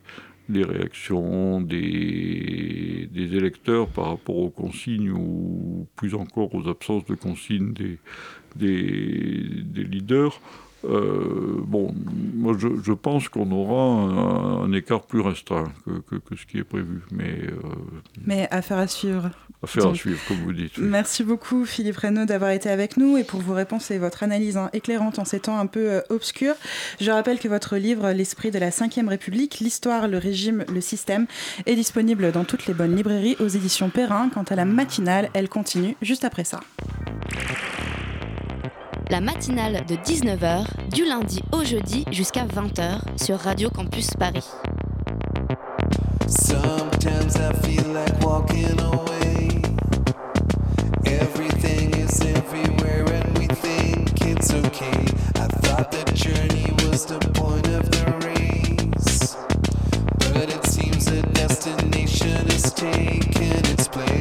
réactions 0.49 1.61
des, 1.61 3.09
électeurs 3.15 3.87
par 3.87 4.09
rapport 4.09 4.37
aux 4.37 4.49
consignes 4.49 5.09
ou 5.09 5.87
plus 5.95 6.13
encore 6.13 6.53
aux 6.53 6.67
absences 6.69 7.05
de 7.05 7.15
consignes 7.15 7.73
des, 7.73 7.97
leaders. 8.55 10.39
Euh, 10.85 11.61
bon, 11.65 11.95
moi 12.35 12.53
je, 12.57 12.91
pense 12.91 13.29
qu'on 13.29 13.49
aura 13.51 14.63
un, 14.63 14.71
écart 14.73 15.03
plus 15.03 15.21
restreint 15.21 15.71
que, 15.85 16.15
que, 16.17 16.35
ce 16.35 16.45
qui 16.45 16.59
est 16.59 16.63
prévu. 16.65 17.01
Mais, 17.11 17.39
euh, 17.47 17.59
mais 18.25 18.47
affaire 18.51 18.77
à 18.77 18.87
suivre. 18.87 19.31
Affaire 19.63 19.87
à 19.87 19.95
suivre, 19.95 20.19
comme 20.27 20.37
vous 20.37 20.53
dites. 20.53 20.77
Merci 20.77 21.23
beaucoup 21.23 21.65
Philippe 21.65 21.97
Reynaud 21.97 22.25
d'avoir 22.25 22.51
été 22.51 22.69
avec 22.69 22.97
nous 22.97 23.17
et 23.17 23.23
pour 23.23 23.41
vos 23.41 23.53
réponses 23.53 23.91
et 23.91 23.97
votre 23.97 24.23
analyse 24.23 24.57
hein, 24.57 24.69
éclairante 24.73 25.19
en 25.19 25.25
ces 25.25 25.39
temps 25.39 25.57
un 25.57 25.67
peu 25.67 25.91
euh, 25.91 26.01
obscurs. 26.09 26.55
Je 26.99 27.11
rappelle 27.11 27.39
que 27.39 27.47
votre 27.47 27.77
livre 27.77 28.11
L'esprit 28.11 28.51
de 28.51 28.59
la 28.59 28.69
Ve 28.69 29.07
République, 29.07 29.59
l'histoire, 29.59 30.07
le 30.07 30.17
régime, 30.17 30.65
le 30.71 30.81
système 30.81 31.27
est 31.65 31.75
disponible 31.75 32.31
dans 32.31 32.43
toutes 32.43 32.67
les 32.67 32.73
bonnes 32.73 32.95
librairies 32.95 33.37
aux 33.39 33.47
éditions 33.47 33.89
Perrin. 33.89 34.29
Quant 34.33 34.43
à 34.43 34.55
la 34.55 34.65
matinale, 34.65 35.29
elle 35.33 35.49
continue 35.49 35.95
juste 36.01 36.25
après 36.25 36.43
ça 36.43 36.59
la 39.13 39.21
matinale 39.21 39.85
de 39.85 39.95
19h 39.95 40.65
du 40.91 41.05
lundi 41.05 41.39
au 41.51 41.63
jeudi 41.63 42.03
jusqu'à 42.11 42.45
20h 42.45 42.99
sur 43.23 43.37
Radio 43.37 43.69
Campus 43.69 44.09
Paris. 44.17 44.47
Sometimes 46.27 47.35
I 47.35 47.53
feel 47.61 47.93
like 47.93 48.19
walking 48.25 48.79
away. 48.79 49.12
Everything 51.21 51.93
is 51.95 52.19
everywhere 52.21 53.05
and 53.13 53.37
we 53.37 53.45
think 53.47 54.09
it's 54.21 54.53
okay. 54.53 55.05
I 55.35 55.47
thought 55.61 55.91
the 55.91 56.11
journey 56.13 56.69
was 56.85 57.05
the 57.05 57.19
point 57.19 57.67
of 57.67 57.89
the 57.91 58.05
race. 58.27 59.35
But 60.33 60.49
it 60.49 60.65
seems 60.65 61.05
the 61.05 61.21
destination 61.33 62.47
is 62.47 62.73
taking 62.73 63.63
its 63.73 63.87
place. 63.87 64.12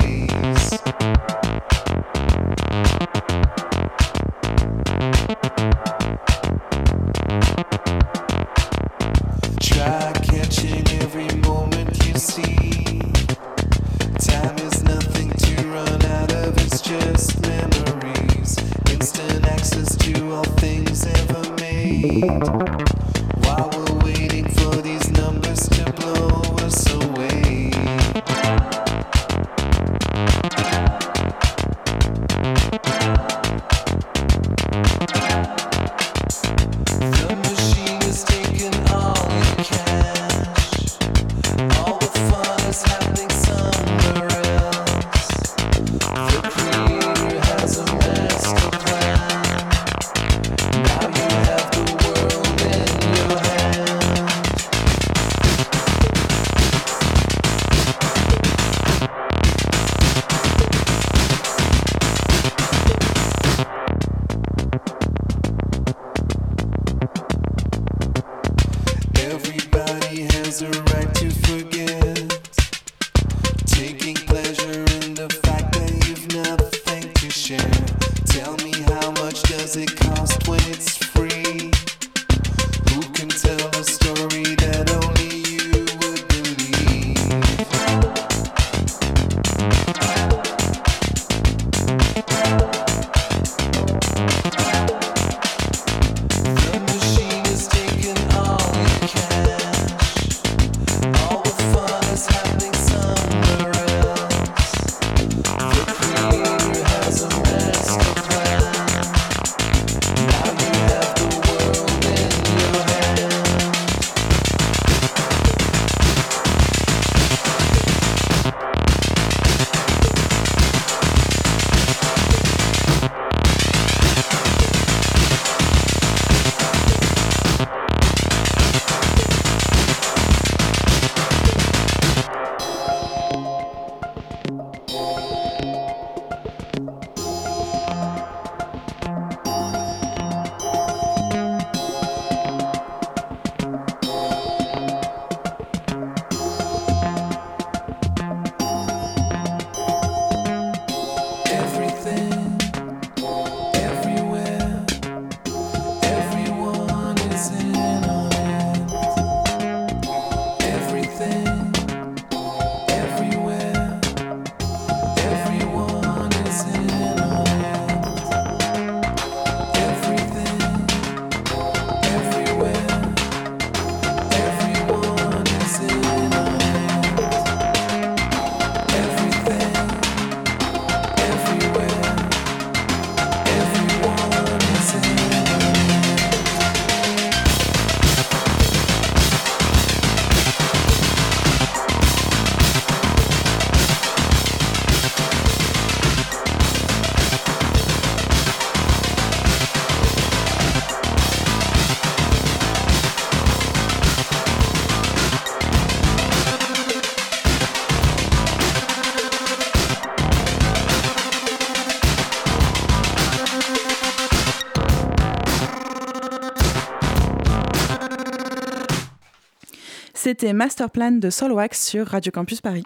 C'était 220.43 220.55
Masterplan 220.55 221.12
de 221.20 221.30
Solwax 221.30 221.86
sur 221.86 222.09
Radio 222.09 222.32
Campus 222.32 222.61
Paris. 222.61 222.82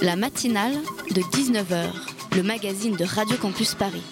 La 0.00 0.16
matinale 0.16 0.72
de 1.10 1.20
19h, 1.20 1.90
le 2.36 2.42
magazine 2.42 2.96
de 2.96 3.04
Radio 3.04 3.36
Campus 3.36 3.74
Paris. 3.74 4.02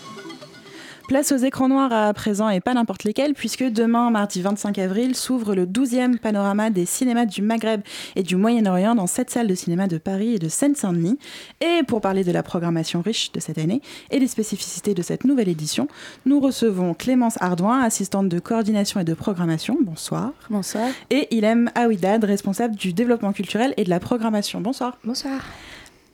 Place 1.12 1.30
aux 1.30 1.36
écrans 1.36 1.68
noirs 1.68 1.92
à 1.92 2.14
présent 2.14 2.48
et 2.48 2.60
pas 2.60 2.72
n'importe 2.72 3.04
lesquels, 3.04 3.34
puisque 3.34 3.64
demain, 3.64 4.08
mardi 4.08 4.40
25 4.40 4.78
avril, 4.78 5.14
s'ouvre 5.14 5.54
le 5.54 5.66
12e 5.66 6.16
panorama 6.16 6.70
des 6.70 6.86
cinémas 6.86 7.26
du 7.26 7.42
Maghreb 7.42 7.82
et 8.16 8.22
du 8.22 8.34
Moyen-Orient 8.34 8.94
dans 8.94 9.06
sept 9.06 9.28
salles 9.28 9.46
de 9.46 9.54
cinéma 9.54 9.88
de 9.88 9.98
Paris 9.98 10.36
et 10.36 10.38
de 10.38 10.48
Seine-Saint-Denis. 10.48 11.18
Et 11.60 11.82
pour 11.86 12.00
parler 12.00 12.24
de 12.24 12.32
la 12.32 12.42
programmation 12.42 13.02
riche 13.02 13.30
de 13.32 13.40
cette 13.40 13.58
année 13.58 13.82
et 14.10 14.20
des 14.20 14.26
spécificités 14.26 14.94
de 14.94 15.02
cette 15.02 15.24
nouvelle 15.24 15.50
édition, 15.50 15.86
nous 16.24 16.40
recevons 16.40 16.94
Clémence 16.94 17.36
Ardouin, 17.42 17.80
assistante 17.82 18.30
de 18.30 18.38
coordination 18.38 18.98
et 18.98 19.04
de 19.04 19.12
programmation. 19.12 19.76
Bonsoir. 19.82 20.32
Bonsoir. 20.48 20.88
Et 21.10 21.28
Ilem 21.36 21.70
Aouidad, 21.74 22.24
responsable 22.24 22.74
du 22.74 22.94
développement 22.94 23.34
culturel 23.34 23.74
et 23.76 23.84
de 23.84 23.90
la 23.90 24.00
programmation. 24.00 24.62
Bonsoir. 24.62 24.96
Bonsoir. 25.04 25.42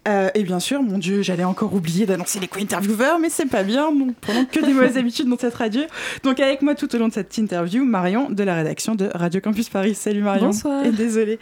Euh, 0.07 0.30
et 0.34 0.42
bien 0.42 0.61
sûr, 0.61 0.82
mon 0.82 0.99
Dieu, 0.99 1.22
j'allais 1.22 1.44
encore 1.44 1.74
oublier 1.74 2.07
d'annoncer 2.07 2.40
les 2.40 2.49
co-intervieweurs, 2.49 3.18
mais 3.18 3.28
c'est 3.30 3.46
pas 3.46 3.62
bien, 3.62 3.90
nous 3.92 4.14
prenons 4.20 4.44
que 4.44 4.61
des 4.61 4.72
mauvaises 4.72 4.96
habitudes 4.96 5.28
dans 5.28 5.38
cette 5.38 5.55
radio. 5.55 5.82
Donc 6.22 6.40
avec 6.40 6.62
moi 6.62 6.74
tout 6.74 6.94
au 6.94 6.99
long 6.99 7.09
de 7.09 7.12
cette 7.12 7.36
interview, 7.36 7.84
Marion 7.84 8.30
de 8.30 8.42
la 8.42 8.55
rédaction 8.55 8.94
de 8.94 9.11
Radio 9.14 9.40
Campus 9.40 9.68
Paris. 9.68 9.94
Salut 9.94 10.22
Marion. 10.22 10.46
Bonsoir. 10.46 10.84
Et 10.84 10.92
désolée. 10.92 11.38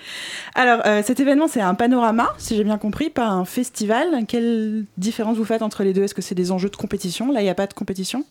Alors 0.55 0.81
euh, 0.87 1.03
cet 1.05 1.21
événement, 1.21 1.49
c'est 1.49 1.61
un 1.61 1.75
panorama, 1.75 2.35
si 2.39 2.57
j'ai 2.57 2.65
bien 2.65 2.79
compris, 2.79 3.11
pas 3.11 3.29
un 3.29 3.45
festival. 3.45 4.25
Quelle 4.27 4.85
différence 4.97 5.37
vous 5.37 5.45
faites 5.45 5.63
entre 5.63 5.83
les 5.83 5.93
deux? 5.93 6.03
Est-ce 6.03 6.15
que 6.15 6.23
c'est 6.23 6.35
des 6.35 6.51
enjeux 6.51 6.71
de 6.71 6.77
compétition? 6.77 7.31
Là, 7.31 7.41
il 7.41 7.45
n'y 7.45 7.51
a 7.51 7.55
pas 7.55 7.67
de 7.67 7.75
compétition? 7.75 8.25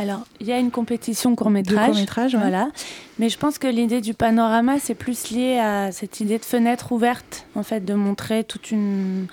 Alors, 0.00 0.22
il 0.40 0.46
y 0.46 0.52
a 0.52 0.58
une 0.58 0.70
compétition 0.70 1.36
court-métrage. 1.36 1.90
court-métrage, 1.90 2.34
ouais. 2.34 2.40
Voilà. 2.40 2.70
Mais 3.18 3.28
je 3.28 3.36
pense 3.36 3.58
que 3.58 3.66
l'idée 3.66 4.00
du 4.00 4.14
panorama, 4.14 4.78
c'est 4.78 4.94
plus 4.94 5.30
lié 5.30 5.58
à 5.58 5.92
cette 5.92 6.20
idée 6.20 6.38
de 6.38 6.44
fenêtre 6.44 6.92
ouverte, 6.92 7.44
en 7.54 7.62
fait, 7.62 7.84
de 7.84 7.92
montrer 7.92 8.42
toute 8.42 8.70
une 8.70 9.26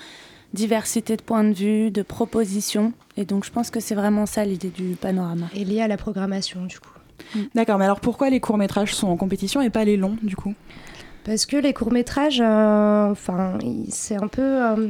diversité 0.53 1.15
de 1.15 1.21
points 1.21 1.45
de 1.45 1.53
vue, 1.53 1.89
de 1.89 2.01
propositions. 2.01 2.91
Et 3.15 3.23
donc, 3.23 3.45
je 3.45 3.51
pense 3.51 3.69
que 3.71 3.79
c'est 3.79 3.95
vraiment 3.95 4.25
ça 4.25 4.43
l'idée 4.43 4.69
du 4.69 4.97
panorama. 4.99 5.47
Et 5.55 5.63
lié 5.63 5.81
à 5.81 5.87
la 5.87 5.95
programmation, 5.95 6.65
du 6.65 6.79
coup. 6.79 6.89
D'accord, 7.55 7.77
mais 7.77 7.85
alors 7.85 8.01
pourquoi 8.01 8.29
les 8.29 8.41
courts-métrages 8.41 8.93
sont 8.93 9.07
en 9.07 9.15
compétition 9.15 9.61
et 9.61 9.69
pas 9.69 9.85
les 9.85 9.95
longs, 9.95 10.17
du 10.21 10.35
coup? 10.35 10.53
Parce 11.23 11.45
que 11.45 11.55
les 11.55 11.73
courts-métrages, 11.73 12.41
euh, 12.41 13.11
enfin, 13.11 13.57
c'est 13.89 14.15
un 14.15 14.27
peu. 14.27 14.41
euh, 14.41 14.87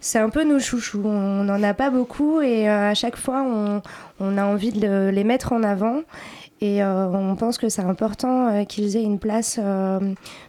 c'est 0.00 0.18
un 0.18 0.30
peu 0.30 0.44
nos 0.44 0.58
chouchous. 0.58 1.02
On 1.04 1.44
n'en 1.44 1.62
a 1.62 1.74
pas 1.74 1.90
beaucoup 1.90 2.40
et 2.40 2.68
euh, 2.68 2.90
à 2.90 2.94
chaque 2.94 3.16
fois, 3.16 3.42
on, 3.42 3.82
on 4.20 4.38
a 4.38 4.44
envie 4.44 4.72
de 4.72 4.86
le- 4.86 5.10
les 5.10 5.24
mettre 5.24 5.52
en 5.52 5.62
avant. 5.62 6.00
Et 6.62 6.82
euh, 6.82 7.08
on 7.08 7.36
pense 7.36 7.56
que 7.56 7.70
c'est 7.70 7.82
important 7.82 8.48
euh, 8.48 8.64
qu'ils 8.64 8.94
aient 8.96 9.02
une 9.02 9.18
place 9.18 9.58
euh, 9.58 9.98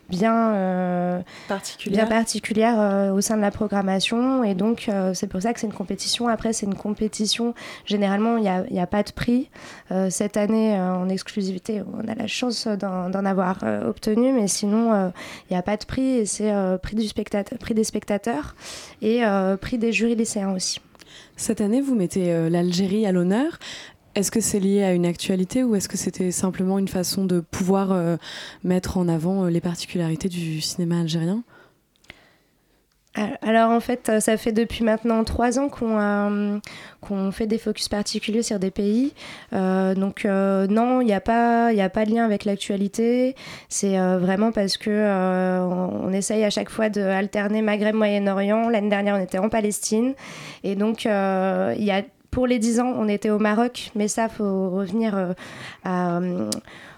bien, 0.09 0.53
euh, 0.53 1.21
particulière, 1.47 2.05
bien 2.05 2.17
particulière 2.17 2.75
euh, 2.77 3.11
au 3.13 3.21
sein 3.21 3.37
de 3.37 3.41
la 3.41 3.51
programmation. 3.51 4.43
Et 4.43 4.53
donc, 4.53 4.87
euh, 4.89 5.13
c'est 5.13 5.27
pour 5.27 5.41
ça 5.41 5.53
que 5.53 5.59
c'est 5.61 5.67
une 5.67 5.73
compétition. 5.73 6.27
Après, 6.27 6.51
c'est 6.51 6.65
une 6.65 6.75
compétition. 6.75 7.53
Généralement, 7.85 8.35
il 8.35 8.43
n'y 8.71 8.79
a, 8.79 8.87
pas 8.87 9.03
de 9.03 9.11
prix. 9.11 9.49
Euh, 9.91 10.09
cette 10.09 10.35
année, 10.35 10.77
euh, 10.77 10.95
en 10.95 11.07
exclusivité, 11.07 11.81
on 11.93 12.05
a 12.09 12.15
la 12.15 12.27
chance 12.27 12.67
d'en 12.67 13.25
avoir 13.25 13.59
euh, 13.63 13.87
obtenu. 13.87 14.33
Mais 14.33 14.47
sinon, 14.47 14.93
euh, 14.93 15.09
il 15.49 15.53
n'y 15.53 15.57
a 15.57 15.63
pas 15.63 15.77
de 15.77 15.85
prix. 15.85 16.17
Et 16.17 16.25
c'est 16.25 16.51
euh, 16.51 16.77
prix, 16.77 16.97
du 16.97 17.07
spectateur, 17.07 17.57
prix 17.57 17.73
des 17.73 17.85
spectateurs 17.85 18.55
et 19.01 19.23
euh, 19.23 19.55
prix 19.55 19.77
des 19.77 19.93
jurys 19.93 20.15
lycéens 20.15 20.53
aussi. 20.53 20.81
Cette 21.35 21.61
année, 21.61 21.81
vous 21.81 21.95
mettez 21.95 22.31
euh, 22.31 22.49
l'Algérie 22.49 23.05
à 23.05 23.11
l'honneur. 23.11 23.57
Est-ce 24.15 24.31
que 24.31 24.41
c'est 24.41 24.59
lié 24.59 24.83
à 24.83 24.93
une 24.93 25.05
actualité 25.05 25.63
ou 25.63 25.75
est-ce 25.75 25.87
que 25.87 25.97
c'était 25.97 26.31
simplement 26.31 26.77
une 26.79 26.89
façon 26.89 27.25
de 27.25 27.39
pouvoir 27.39 27.91
euh, 27.91 28.17
mettre 28.63 28.97
en 28.97 29.07
avant 29.07 29.45
euh, 29.45 29.49
les 29.49 29.61
particularités 29.61 30.27
du 30.29 30.59
cinéma 30.61 30.99
algérien? 30.99 31.43
Alors 33.41 33.71
en 33.71 33.81
fait, 33.81 34.07
euh, 34.07 34.19
ça 34.21 34.37
fait 34.37 34.53
depuis 34.53 34.85
maintenant 34.85 35.25
trois 35.25 35.59
ans 35.59 35.67
qu'on 35.67 35.99
euh, 35.99 36.59
qu'on 37.01 37.31
fait 37.33 37.45
des 37.45 37.57
focus 37.57 37.89
particuliers 37.89 38.41
sur 38.41 38.57
des 38.57 38.71
pays. 38.71 39.13
Euh, 39.51 39.93
donc 39.95 40.23
euh, 40.23 40.65
non, 40.67 41.01
il 41.01 41.07
n'y 41.07 41.13
a, 41.13 41.19
pas- 41.19 41.73
y 41.73 41.81
a 41.81 41.89
pas 41.89 42.05
de 42.05 42.11
lien 42.11 42.23
avec 42.23 42.45
l'actualité. 42.45 43.35
C'est 43.67 43.99
euh, 43.99 44.17
vraiment 44.17 44.53
parce 44.53 44.77
que 44.77 44.89
euh, 44.89 45.59
on, 45.61 46.13
essaye 46.13 46.45
à 46.45 46.49
chaque 46.49 46.69
fois 46.69 46.89
de 46.89 47.01
alterner 47.01 47.61
Maghreb-Moyen-Orient. 47.61 48.69
L'année 48.69 48.89
dernière, 48.89 49.15
on 49.15 49.21
était 49.21 49.39
en 49.39 49.49
Palestine. 49.49 50.13
Et 50.63 50.75
donc, 50.75 51.05
euh, 51.05 51.75
il 51.77 51.83
y 51.83 51.91
a, 51.91 52.03
pour 52.31 52.47
les 52.47 52.59
10 52.59 52.79
ans, 52.79 52.93
on 52.95 53.07
était 53.07 53.29
au 53.29 53.39
Maroc. 53.39 53.91
Mais 53.95 54.07
ça, 54.07 54.29
faut 54.29 54.69
revenir 54.69 55.15
euh, 55.15 55.33
à... 55.83 56.19
euh, 56.19 56.49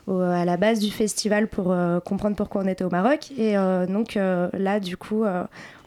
à 0.07 0.45
la 0.45 0.57
base 0.57 0.79
du 0.79 0.91
festival 0.91 1.47
pour 1.47 1.71
euh, 1.71 1.99
comprendre 1.99 2.36
pourquoi 2.36 2.61
on 2.63 2.67
était 2.67 2.84
au 2.84 2.89
Maroc. 2.89 3.31
Et 3.38 3.57
euh, 3.57 3.86
donc 3.86 4.15
euh, 4.15 4.49
là, 4.53 4.79
du 4.79 4.97
coup, 4.97 5.23
euh, 5.23 5.43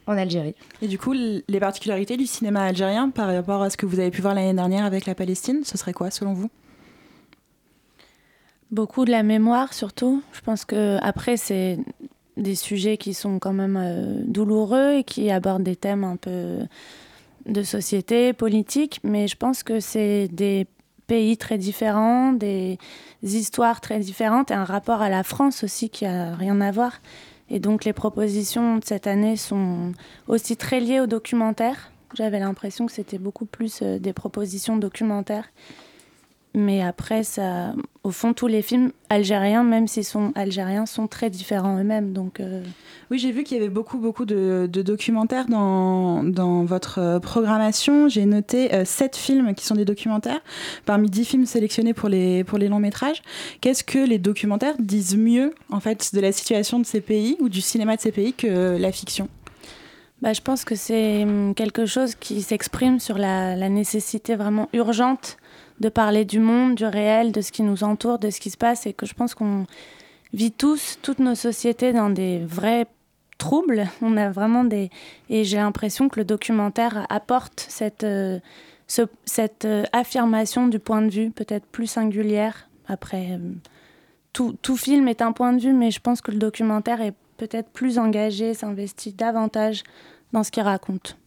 en 0.06 0.16
Algérie. 0.16 0.54
Et 0.82 0.88
du 0.88 0.98
coup, 0.98 1.12
les 1.12 1.60
particularités 1.60 2.16
du 2.16 2.26
cinéma 2.26 2.62
algérien 2.62 3.10
par 3.10 3.32
rapport 3.32 3.62
à 3.62 3.70
ce 3.70 3.76
que 3.76 3.86
vous 3.86 3.98
avez 3.98 4.10
pu 4.10 4.22
voir 4.22 4.34
l'année 4.34 4.54
dernière 4.54 4.84
avec 4.84 5.06
la 5.06 5.14
Palestine, 5.14 5.62
ce 5.64 5.76
serait 5.76 5.92
quoi 5.92 6.10
selon 6.10 6.32
vous? 6.32 6.50
Beaucoup 8.70 9.04
de 9.04 9.10
la 9.10 9.22
mémoire, 9.22 9.72
surtout. 9.74 10.22
Je 10.32 10.40
pense 10.40 10.64
que 10.64 10.98
après, 11.02 11.36
c'est 11.36 11.78
des 12.36 12.54
sujets 12.54 12.96
qui 12.96 13.14
sont 13.14 13.38
quand 13.38 13.52
même 13.52 13.78
euh, 13.80 14.22
douloureux 14.24 14.94
et 14.98 15.04
qui 15.04 15.30
abordent 15.30 15.62
des 15.62 15.76
thèmes 15.76 16.04
un 16.04 16.16
peu 16.16 16.58
de 17.46 17.62
société, 17.62 18.32
politique, 18.32 19.00
mais 19.02 19.28
je 19.28 19.36
pense 19.36 19.62
que 19.62 19.80
c'est 19.80 20.28
des 20.28 20.66
pays 21.06 21.36
très 21.36 21.58
différents, 21.58 22.32
des 22.32 22.78
histoires 23.22 23.80
très 23.80 24.00
différentes 24.00 24.50
et 24.50 24.54
un 24.54 24.64
rapport 24.64 25.02
à 25.02 25.08
la 25.08 25.22
France 25.22 25.64
aussi 25.64 25.88
qui 25.88 26.04
a 26.04 26.34
rien 26.34 26.60
à 26.60 26.70
voir. 26.70 27.00
Et 27.48 27.60
donc 27.60 27.84
les 27.84 27.92
propositions 27.92 28.76
de 28.78 28.84
cette 28.84 29.06
année 29.06 29.36
sont 29.36 29.92
aussi 30.26 30.56
très 30.56 30.80
liées 30.80 31.00
au 31.00 31.06
documentaire. 31.06 31.92
J'avais 32.14 32.40
l'impression 32.40 32.86
que 32.86 32.92
c'était 32.92 33.18
beaucoup 33.18 33.46
plus 33.46 33.80
euh, 33.82 33.98
des 33.98 34.12
propositions 34.12 34.76
documentaires. 34.76 35.48
Mais 36.58 36.80
après, 36.80 37.22
ça, 37.22 37.74
au 38.02 38.10
fond, 38.10 38.32
tous 38.32 38.46
les 38.46 38.62
films 38.62 38.90
algériens, 39.10 39.62
même 39.62 39.86
s'ils 39.86 40.06
sont 40.06 40.32
algériens, 40.34 40.86
sont 40.86 41.06
très 41.06 41.28
différents 41.28 41.78
eux-mêmes. 41.78 42.14
Donc, 42.14 42.40
euh, 42.40 42.62
Oui, 43.10 43.18
j'ai 43.18 43.30
vu 43.30 43.44
qu'il 43.44 43.58
y 43.58 43.60
avait 43.60 43.68
beaucoup, 43.68 43.98
beaucoup 43.98 44.24
de, 44.24 44.66
de 44.72 44.80
documentaires 44.80 45.48
dans, 45.48 46.24
dans 46.24 46.64
votre 46.64 46.98
euh, 46.98 47.20
programmation. 47.20 48.08
J'ai 48.08 48.24
noté 48.24 48.72
euh, 48.72 48.86
sept 48.86 49.16
films 49.16 49.54
qui 49.54 49.66
sont 49.66 49.74
des 49.74 49.84
documentaires, 49.84 50.40
parmi 50.86 51.10
dix 51.10 51.26
films 51.26 51.44
sélectionnés 51.44 51.92
pour 51.92 52.08
les, 52.08 52.42
pour 52.42 52.56
les 52.56 52.68
longs 52.68 52.80
métrages. 52.80 53.20
Qu'est-ce 53.60 53.84
que 53.84 53.98
les 53.98 54.18
documentaires 54.18 54.76
disent 54.78 55.18
mieux, 55.18 55.54
en 55.70 55.80
fait, 55.80 56.14
de 56.14 56.20
la 56.20 56.32
situation 56.32 56.80
de 56.80 56.86
ces 56.86 57.02
pays 57.02 57.36
ou 57.38 57.50
du 57.50 57.60
cinéma 57.60 57.96
de 57.96 58.00
ces 58.00 58.12
pays 58.12 58.32
que 58.32 58.78
la 58.78 58.92
fiction? 58.92 59.28
Bah, 60.22 60.32
je 60.32 60.40
pense 60.40 60.64
que 60.64 60.74
c'est 60.74 61.24
hum, 61.24 61.54
quelque 61.54 61.84
chose 61.84 62.14
qui 62.14 62.40
s'exprime 62.40 62.98
sur 62.98 63.18
la, 63.18 63.56
la 63.56 63.68
nécessité 63.68 64.36
vraiment 64.36 64.70
urgente 64.72 65.36
de 65.80 65.88
parler 65.88 66.24
du 66.24 66.40
monde, 66.40 66.74
du 66.74 66.84
réel, 66.84 67.32
de 67.32 67.40
ce 67.40 67.52
qui 67.52 67.62
nous 67.62 67.84
entoure, 67.84 68.18
de 68.18 68.30
ce 68.30 68.40
qui 68.40 68.50
se 68.50 68.56
passe, 68.56 68.86
et 68.86 68.92
que 68.92 69.06
je 69.06 69.14
pense 69.14 69.34
qu'on 69.34 69.66
vit 70.32 70.52
tous, 70.52 70.98
toutes 71.02 71.18
nos 71.18 71.34
sociétés, 71.34 71.92
dans 71.92 72.10
des 72.10 72.38
vrais 72.44 72.86
troubles. 73.38 73.86
On 74.02 74.16
a 74.16 74.30
vraiment 74.30 74.64
des... 74.64 74.90
Et 75.28 75.44
j'ai 75.44 75.58
l'impression 75.58 76.08
que 76.08 76.18
le 76.20 76.24
documentaire 76.24 77.06
apporte 77.10 77.66
cette, 77.68 78.04
euh, 78.04 78.38
ce- 78.86 79.02
cette 79.24 79.64
euh, 79.66 79.84
affirmation 79.92 80.68
du 80.68 80.78
point 80.78 81.02
de 81.02 81.10
vue 81.10 81.30
peut-être 81.30 81.66
plus 81.66 81.86
singulière. 81.86 82.68
Après, 82.88 83.32
euh, 83.32 83.38
tout, 84.32 84.56
tout 84.62 84.76
film 84.76 85.08
est 85.08 85.20
un 85.22 85.32
point 85.32 85.52
de 85.52 85.60
vue, 85.60 85.72
mais 85.72 85.90
je 85.90 86.00
pense 86.00 86.20
que 86.20 86.30
le 86.30 86.38
documentaire 86.38 87.00
est 87.02 87.14
peut-être 87.36 87.68
plus 87.68 87.98
engagé, 87.98 88.54
s'investit 88.54 89.12
davantage 89.12 89.82
dans 90.32 90.42
ce 90.42 90.50
qu'il 90.50 90.62
raconte. 90.62 91.18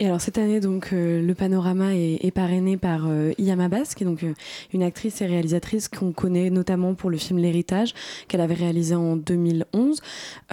Et 0.00 0.06
alors 0.06 0.20
cette 0.20 0.38
année, 0.38 0.60
donc, 0.60 0.90
euh, 0.92 1.20
le 1.20 1.34
panorama 1.34 1.92
est, 1.94 2.24
est 2.24 2.30
parrainé 2.30 2.76
par 2.76 3.08
euh, 3.08 3.32
Iyam 3.36 3.58
Abbas, 3.58 3.94
qui 3.96 4.04
est 4.04 4.06
donc 4.06 4.22
euh, 4.22 4.32
une 4.72 4.84
actrice 4.84 5.20
et 5.22 5.26
réalisatrice 5.26 5.88
qu'on 5.88 6.12
connaît 6.12 6.50
notamment 6.50 6.94
pour 6.94 7.10
le 7.10 7.16
film 7.16 7.40
L'Héritage, 7.40 7.94
qu'elle 8.28 8.40
avait 8.40 8.54
réalisé 8.54 8.94
en 8.94 9.16
2011. 9.16 10.00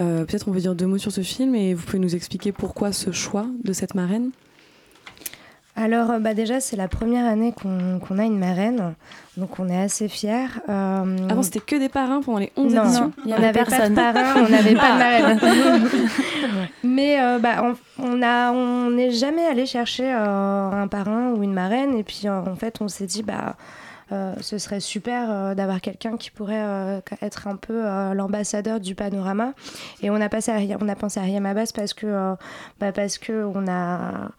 Euh, 0.00 0.24
Peut-être 0.24 0.48
on 0.48 0.52
peut 0.52 0.58
dire 0.58 0.74
deux 0.74 0.86
mots 0.86 0.98
sur 0.98 1.12
ce 1.12 1.20
film 1.20 1.54
et 1.54 1.74
vous 1.74 1.84
pouvez 1.84 2.00
nous 2.00 2.16
expliquer 2.16 2.50
pourquoi 2.50 2.90
ce 2.90 3.12
choix 3.12 3.46
de 3.62 3.72
cette 3.72 3.94
marraine? 3.94 4.32
Alors 5.78 6.10
euh, 6.10 6.18
bah 6.18 6.32
déjà 6.32 6.58
c'est 6.58 6.76
la 6.76 6.88
première 6.88 7.26
année 7.26 7.52
qu'on 7.52 7.98
qu'on 8.00 8.18
a 8.18 8.24
une 8.24 8.38
marraine, 8.38 8.94
donc 9.36 9.58
on 9.60 9.68
est 9.68 9.76
assez 9.78 10.08
fiers. 10.08 10.46
Euh, 10.70 11.16
Avant 11.28 11.42
c'était 11.42 11.60
que 11.60 11.76
des 11.76 11.90
parrains 11.90 12.22
pendant 12.22 12.38
les 12.38 12.50
11 12.56 12.74
non, 12.74 12.84
éditions 12.84 13.12
il 13.18 13.26
n'y 13.26 13.32
avait 13.34 13.52
pas 13.52 13.64
de 13.88 13.94
parrain, 13.94 14.34
on 14.44 14.48
n'avait 14.48 14.74
pas 14.74 14.92
de 14.92 14.98
marraine. 14.98 15.40
Mais 16.82 17.20
euh, 17.20 17.38
bah, 17.38 17.62
on 17.62 17.74
on 18.02 18.22
a- 18.22 18.52
on 18.52 18.90
n'est 18.90 19.10
jamais 19.10 19.44
allé 19.44 19.66
chercher 19.66 20.10
euh, 20.10 20.70
un 20.70 20.88
parrain 20.88 21.30
ou 21.32 21.42
une 21.42 21.52
marraine 21.52 21.94
et 21.94 22.02
puis 22.04 22.22
euh, 22.24 22.40
en 22.40 22.56
fait 22.56 22.80
on 22.80 22.88
s'est 22.88 23.06
dit 23.06 23.22
bah 23.22 23.56
euh, 24.12 24.32
ce 24.40 24.56
serait 24.58 24.80
super 24.80 25.28
euh, 25.30 25.54
d'avoir 25.54 25.80
quelqu'un 25.80 26.16
qui 26.16 26.30
pourrait 26.30 26.54
euh, 26.62 27.00
être 27.22 27.48
un 27.48 27.56
peu 27.56 27.84
euh, 27.84 28.14
l'ambassadeur 28.14 28.80
du 28.80 28.94
panorama 28.94 29.52
et 30.02 30.10
on 30.10 30.20
a 30.20 30.28
passé 30.28 30.52
à, 30.52 30.76
on 30.80 30.88
a 30.88 30.94
pensé 30.94 31.18
à 31.20 31.24
Riyam 31.24 31.44
Abbas 31.44 31.72
parce 31.74 31.92
que 31.92 32.06
euh, 32.06 32.34
bah, 32.80 32.92
parce 32.92 33.18
que 33.18 33.44
on 33.54 33.66
a 33.68 34.30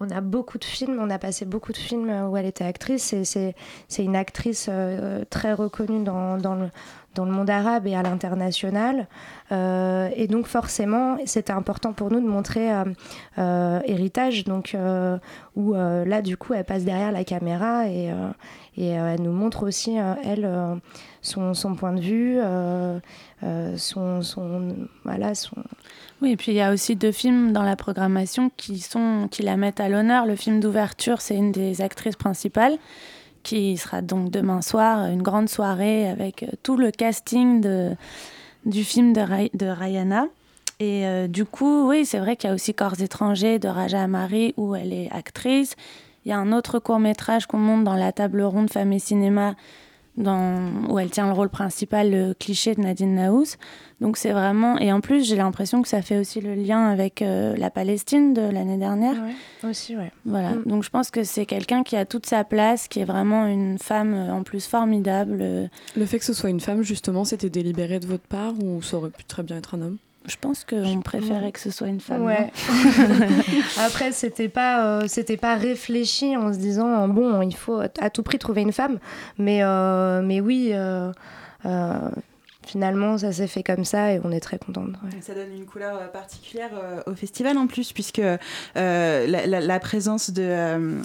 on 0.00 0.10
a 0.10 0.20
beaucoup 0.20 0.58
de 0.58 0.64
films, 0.64 0.98
on 1.00 1.10
a 1.10 1.18
passé 1.18 1.44
beaucoup 1.44 1.72
de 1.72 1.76
films 1.76 2.10
où 2.28 2.36
elle 2.36 2.46
était 2.46 2.64
actrice 2.64 3.12
et 3.12 3.24
c'est 3.24 3.54
une 3.98 4.16
actrice 4.16 4.66
euh, 4.68 5.24
très 5.30 5.52
reconnue 5.52 6.02
dans, 6.02 6.36
le, 6.36 6.70
dans 7.14 7.24
le 7.24 7.30
monde 7.30 7.50
arabe 7.50 7.86
et 7.86 7.94
à 7.94 8.02
l'international. 8.02 9.06
Euh, 9.52 10.08
et 10.16 10.26
donc 10.26 10.46
forcément, 10.46 11.16
c'était 11.26 11.52
important 11.52 11.92
pour 11.92 12.10
nous 12.10 12.20
de 12.20 12.26
montrer 12.26 12.70
Héritage, 13.36 14.44
donc 14.44 14.76
où 15.56 15.74
là 15.74 16.22
du 16.22 16.36
coup 16.36 16.54
elle 16.54 16.64
passe 16.64 16.84
derrière 16.84 17.12
la 17.12 17.24
caméra 17.24 17.88
et, 17.88 18.10
et 18.76 18.88
elle 18.88 19.22
nous 19.22 19.32
montre 19.32 19.66
aussi 19.66 19.96
elle 20.24 20.48
son, 21.22 21.54
son, 21.54 21.74
point 21.74 21.92
de 21.92 22.00
vue, 22.00 22.38
son, 23.76 24.22
son, 24.22 24.76
voilà 25.04 25.34
son. 25.34 25.56
Oui, 26.22 26.32
et 26.32 26.36
puis 26.36 26.52
il 26.52 26.56
y 26.56 26.60
a 26.60 26.72
aussi 26.72 26.96
deux 26.96 27.12
films 27.12 27.52
dans 27.52 27.62
la 27.62 27.76
programmation 27.76 28.50
qui 28.56 28.78
sont 28.78 29.28
qui 29.30 29.42
la 29.42 29.56
mettent 29.56 29.80
à 29.80 29.88
l'honneur. 29.88 30.26
Le 30.26 30.36
film 30.36 30.60
d'ouverture, 30.60 31.20
c'est 31.20 31.36
une 31.36 31.52
des 31.52 31.82
actrices 31.82 32.16
principales 32.16 32.78
qui 33.44 33.76
sera 33.76 34.02
donc 34.02 34.30
demain 34.30 34.62
soir, 34.62 35.06
une 35.06 35.22
grande 35.22 35.48
soirée 35.48 36.08
avec 36.08 36.42
euh, 36.42 36.48
tout 36.64 36.76
le 36.76 36.90
casting 36.90 37.60
de, 37.60 37.92
du 38.66 38.82
film 38.82 39.12
de, 39.12 39.56
de 39.56 39.66
Rayana. 39.66 40.26
Et 40.80 41.06
euh, 41.06 41.28
du 41.28 41.44
coup, 41.44 41.88
oui, 41.88 42.04
c'est 42.04 42.18
vrai 42.18 42.34
qu'il 42.34 42.48
y 42.48 42.52
a 42.52 42.54
aussi 42.54 42.74
Corps 42.74 43.00
étrangers 43.00 43.60
de 43.60 43.68
Raja 43.68 44.02
Amari 44.02 44.54
où 44.56 44.74
elle 44.74 44.92
est 44.92 45.08
actrice. 45.12 45.76
Il 46.24 46.30
y 46.30 46.32
a 46.32 46.38
un 46.38 46.52
autre 46.52 46.80
court 46.80 46.98
métrage 46.98 47.46
qu'on 47.46 47.58
monte 47.58 47.84
dans 47.84 47.94
la 47.94 48.10
table 48.10 48.42
ronde 48.42 48.70
Femmes 48.70 48.92
et 48.92 48.98
Cinéma 48.98 49.54
dans, 50.16 50.60
où 50.88 50.98
elle 50.98 51.10
tient 51.10 51.26
le 51.26 51.32
rôle 51.32 51.48
principal, 51.48 52.10
le 52.10 52.34
cliché 52.34 52.74
de 52.74 52.80
Nadine 52.80 53.14
Naous. 53.16 53.56
Donc 54.00 54.16
c'est 54.16 54.32
vraiment... 54.32 54.78
Et 54.78 54.92
en 54.92 55.00
plus, 55.00 55.26
j'ai 55.26 55.36
l'impression 55.36 55.82
que 55.82 55.88
ça 55.88 56.02
fait 56.02 56.18
aussi 56.18 56.40
le 56.40 56.54
lien 56.54 56.86
avec 56.88 57.22
euh, 57.22 57.56
la 57.56 57.70
Palestine 57.70 58.34
de 58.34 58.42
l'année 58.42 58.76
dernière. 58.76 59.14
Ouais, 59.14 59.70
aussi, 59.70 59.96
ouais. 59.96 60.10
Voilà, 60.24 60.50
Mm. 60.50 60.62
donc 60.66 60.84
je 60.84 60.90
pense 60.90 61.10
que 61.10 61.24
c'est 61.24 61.46
quelqu'un 61.46 61.82
qui 61.82 61.96
a 61.96 62.04
toute 62.04 62.26
sa 62.26 62.44
place, 62.44 62.86
qui 62.88 63.00
est 63.00 63.04
vraiment 63.04 63.46
une 63.46 63.78
femme 63.78 64.14
euh, 64.14 64.32
en 64.32 64.42
plus 64.42 64.66
formidable. 64.66 65.38
euh. 65.40 65.66
Le 65.96 66.06
fait 66.06 66.18
que 66.18 66.24
ce 66.24 66.32
soit 66.32 66.50
une 66.50 66.60
femme, 66.60 66.82
justement, 66.82 67.24
c'était 67.24 67.50
délibéré 67.50 67.98
de 68.00 68.06
votre 68.06 68.26
part 68.26 68.52
ou 68.62 68.82
ça 68.82 68.96
aurait 68.98 69.10
pu 69.10 69.24
très 69.24 69.42
bien 69.42 69.56
être 69.56 69.74
un 69.74 69.82
homme? 69.82 69.96
Je 70.26 70.36
pense 70.40 70.64
qu'on 70.64 71.00
préférait 71.00 71.52
que 71.52 71.60
ce 71.60 71.70
soit 71.70 71.88
une 71.88 72.00
femme. 72.00 72.22
Ouais. 72.22 72.50
Après, 73.78 74.10
c'était 74.12 74.48
pas, 74.48 74.86
euh, 74.86 75.04
c'était 75.06 75.36
pas 75.36 75.54
réfléchi 75.54 76.34
en 76.36 76.52
se 76.52 76.58
disant 76.58 77.08
bon, 77.08 77.42
il 77.42 77.54
faut 77.54 77.78
à 77.78 78.10
tout 78.10 78.22
prix 78.22 78.38
trouver 78.38 78.62
une 78.62 78.72
femme. 78.72 78.98
Mais, 79.38 79.62
euh, 79.62 80.22
mais 80.22 80.40
oui, 80.40 80.70
euh, 80.72 81.12
euh, 81.66 82.10
finalement, 82.66 83.18
ça 83.18 83.32
s'est 83.32 83.46
fait 83.46 83.62
comme 83.62 83.84
ça 83.84 84.12
et 84.12 84.20
on 84.24 84.30
est 84.32 84.40
très 84.40 84.58
contente. 84.58 84.88
ouais. 85.04 85.10
Ça 85.20 85.34
donne 85.34 85.52
une 85.56 85.64
couleur 85.66 85.96
euh, 86.00 86.06
particulière 86.08 86.70
euh, 86.74 87.00
au 87.10 87.14
festival 87.14 87.56
en 87.58 87.66
plus, 87.66 87.92
puisque 87.92 88.18
euh, 88.20 88.36
la, 89.26 89.46
la- 89.46 89.60
la 89.60 89.80
présence 89.80 90.30
de, 90.30 90.42
euh, 90.42 90.96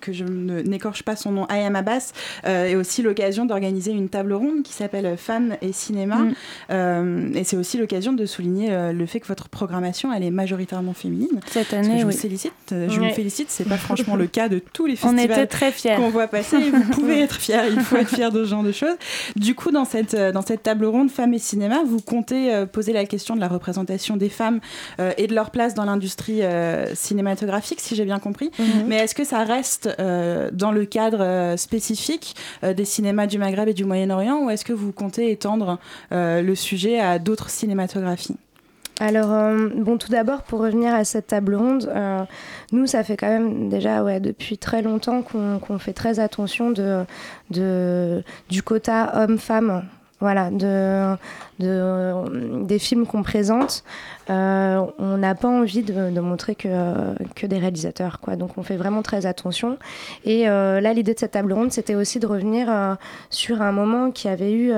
que 0.00 0.12
je 0.12 0.24
n'écorche 0.24 1.02
pas 1.02 1.16
son 1.16 1.32
nom, 1.32 1.46
Ayam 1.46 1.76
Abbas, 1.76 2.12
euh, 2.46 2.66
est 2.66 2.74
aussi 2.76 3.02
l'occasion 3.02 3.46
d'organiser 3.46 3.92
une 3.92 4.08
table 4.08 4.32
ronde 4.32 4.62
qui 4.62 4.72
s'appelle 4.72 5.16
Femmes 5.16 5.56
et 5.62 5.72
Cinéma. 5.72 6.16
Mm. 6.16 6.34
Euh, 6.70 7.30
et 7.34 7.44
c'est 7.44 7.56
aussi 7.56 7.78
l'occasion 7.78 8.12
de 8.12 8.26
souligner 8.26 8.68
euh, 8.72 8.92
le 8.92 9.06
fait 9.06 9.20
que 9.20 9.26
votre 9.28 9.48
programmation, 9.48 10.12
elle 10.12 10.22
est 10.24 10.30
majoritairement 10.30 10.94
féminine. 10.94 11.40
Cette 11.46 11.72
année, 11.72 12.00
je 12.00 12.06
oui. 12.06 12.12
vous 12.12 12.18
félicite, 12.18 12.52
euh, 12.72 12.88
je 12.88 13.00
Ouais. 13.00 13.08
vous 13.10 13.14
félicite, 13.14 13.50
c'est 13.50 13.68
pas 13.68 13.76
franchement 13.78 14.16
le 14.16 14.26
cas 14.26 14.48
de 14.48 14.58
tous 14.58 14.86
les 14.86 14.94
On 15.04 15.14
festivals 15.16 15.48
qu'on 15.96 16.10
voit 16.10 16.26
passer. 16.26 16.58
Vous 16.70 16.82
pouvez 16.90 17.20
être 17.22 17.36
fiers, 17.36 17.68
il 17.72 17.80
faut 17.80 17.96
être 17.96 18.08
fier 18.14 18.30
de 18.32 18.44
ce 18.44 18.48
genre 18.50 18.62
de 18.62 18.72
choses. 18.72 18.96
Du 19.36 19.54
coup, 19.54 19.70
dans 19.70 19.84
cette, 19.84 20.14
dans 20.16 20.42
cette 20.42 20.62
table 20.62 20.84
ronde 20.84 20.97
Femmes 21.06 21.34
et 21.34 21.38
Cinéma, 21.38 21.82
vous 21.86 22.00
comptez 22.00 22.52
euh, 22.52 22.66
poser 22.66 22.92
la 22.92 23.04
question 23.04 23.36
de 23.36 23.40
la 23.40 23.46
représentation 23.46 24.16
des 24.16 24.28
femmes 24.28 24.58
euh, 24.98 25.12
et 25.16 25.28
de 25.28 25.34
leur 25.34 25.50
place 25.50 25.74
dans 25.74 25.84
l'industrie 25.84 26.42
euh, 26.42 26.92
cinématographique, 26.94 27.80
si 27.80 27.94
j'ai 27.94 28.04
bien 28.04 28.18
compris. 28.18 28.50
Mhm. 28.58 28.86
Mais 28.88 28.96
est-ce 28.96 29.14
que 29.14 29.24
ça 29.24 29.44
reste 29.44 29.88
dans 30.52 30.72
le 30.72 30.84
cadre 30.84 31.56
spécifique 31.56 32.34
des 32.62 32.84
cinémas 32.84 33.26
du 33.26 33.38
Maghreb 33.38 33.68
et 33.68 33.74
du 33.74 33.84
Moyen-Orient 33.84 34.44
ou 34.44 34.50
est-ce 34.50 34.64
que 34.64 34.72
vous 34.72 34.92
comptez 34.92 35.30
étendre 35.30 35.78
le 36.10 36.54
sujet 36.54 36.98
à 36.98 37.18
d'autres 37.18 37.50
cinématographies? 37.50 38.36
Alors, 39.00 39.32
euh, 39.32 39.68
bon, 39.76 39.96
tout 39.96 40.10
d'abord, 40.10 40.42
pour 40.42 40.60
revenir 40.60 40.92
à 40.92 41.04
cette 41.04 41.28
table 41.28 41.54
ronde, 41.54 41.88
euh, 41.94 42.24
nous, 42.72 42.86
ça 42.86 43.04
fait 43.04 43.16
quand 43.16 43.28
même 43.28 43.68
déjà 43.68 44.02
ouais, 44.02 44.18
depuis 44.18 44.58
très 44.58 44.82
longtemps 44.82 45.22
qu'on 45.22 45.78
fait 45.78 45.92
très 45.92 46.18
attention 46.18 46.70
de, 46.70 47.04
de, 47.50 48.24
du 48.48 48.62
quota 48.62 49.12
homme-femme. 49.22 49.84
Voilà, 50.20 50.50
de, 50.50 51.16
de, 51.60 52.64
des 52.64 52.78
films 52.80 53.06
qu'on 53.06 53.22
présente, 53.22 53.84
euh, 54.30 54.84
on 54.98 55.16
n'a 55.16 55.34
pas 55.34 55.48
envie 55.48 55.82
de, 55.82 56.20
montrer 56.20 56.54
que, 56.54 56.68
que 57.34 57.46
des 57.46 57.58
réalisateurs. 57.58 58.20
Quoi. 58.20 58.36
Donc 58.36 58.58
on 58.58 58.62
fait 58.62 58.76
vraiment 58.76 59.02
très 59.02 59.26
attention. 59.26 59.78
Et 60.24 60.48
euh, 60.48 60.80
là, 60.80 60.92
l'idée 60.92 61.14
de 61.14 61.18
cette 61.18 61.32
table 61.32 61.52
ronde, 61.52 61.72
c'était 61.72 61.94
aussi 61.94 62.18
de 62.18 62.26
revenir 62.26 62.66
euh, 62.68 62.94
sur 63.30 63.62
un 63.62 63.72
moment 63.72 64.10
qui 64.10 64.28
avait 64.28 64.52
eu, 64.52 64.72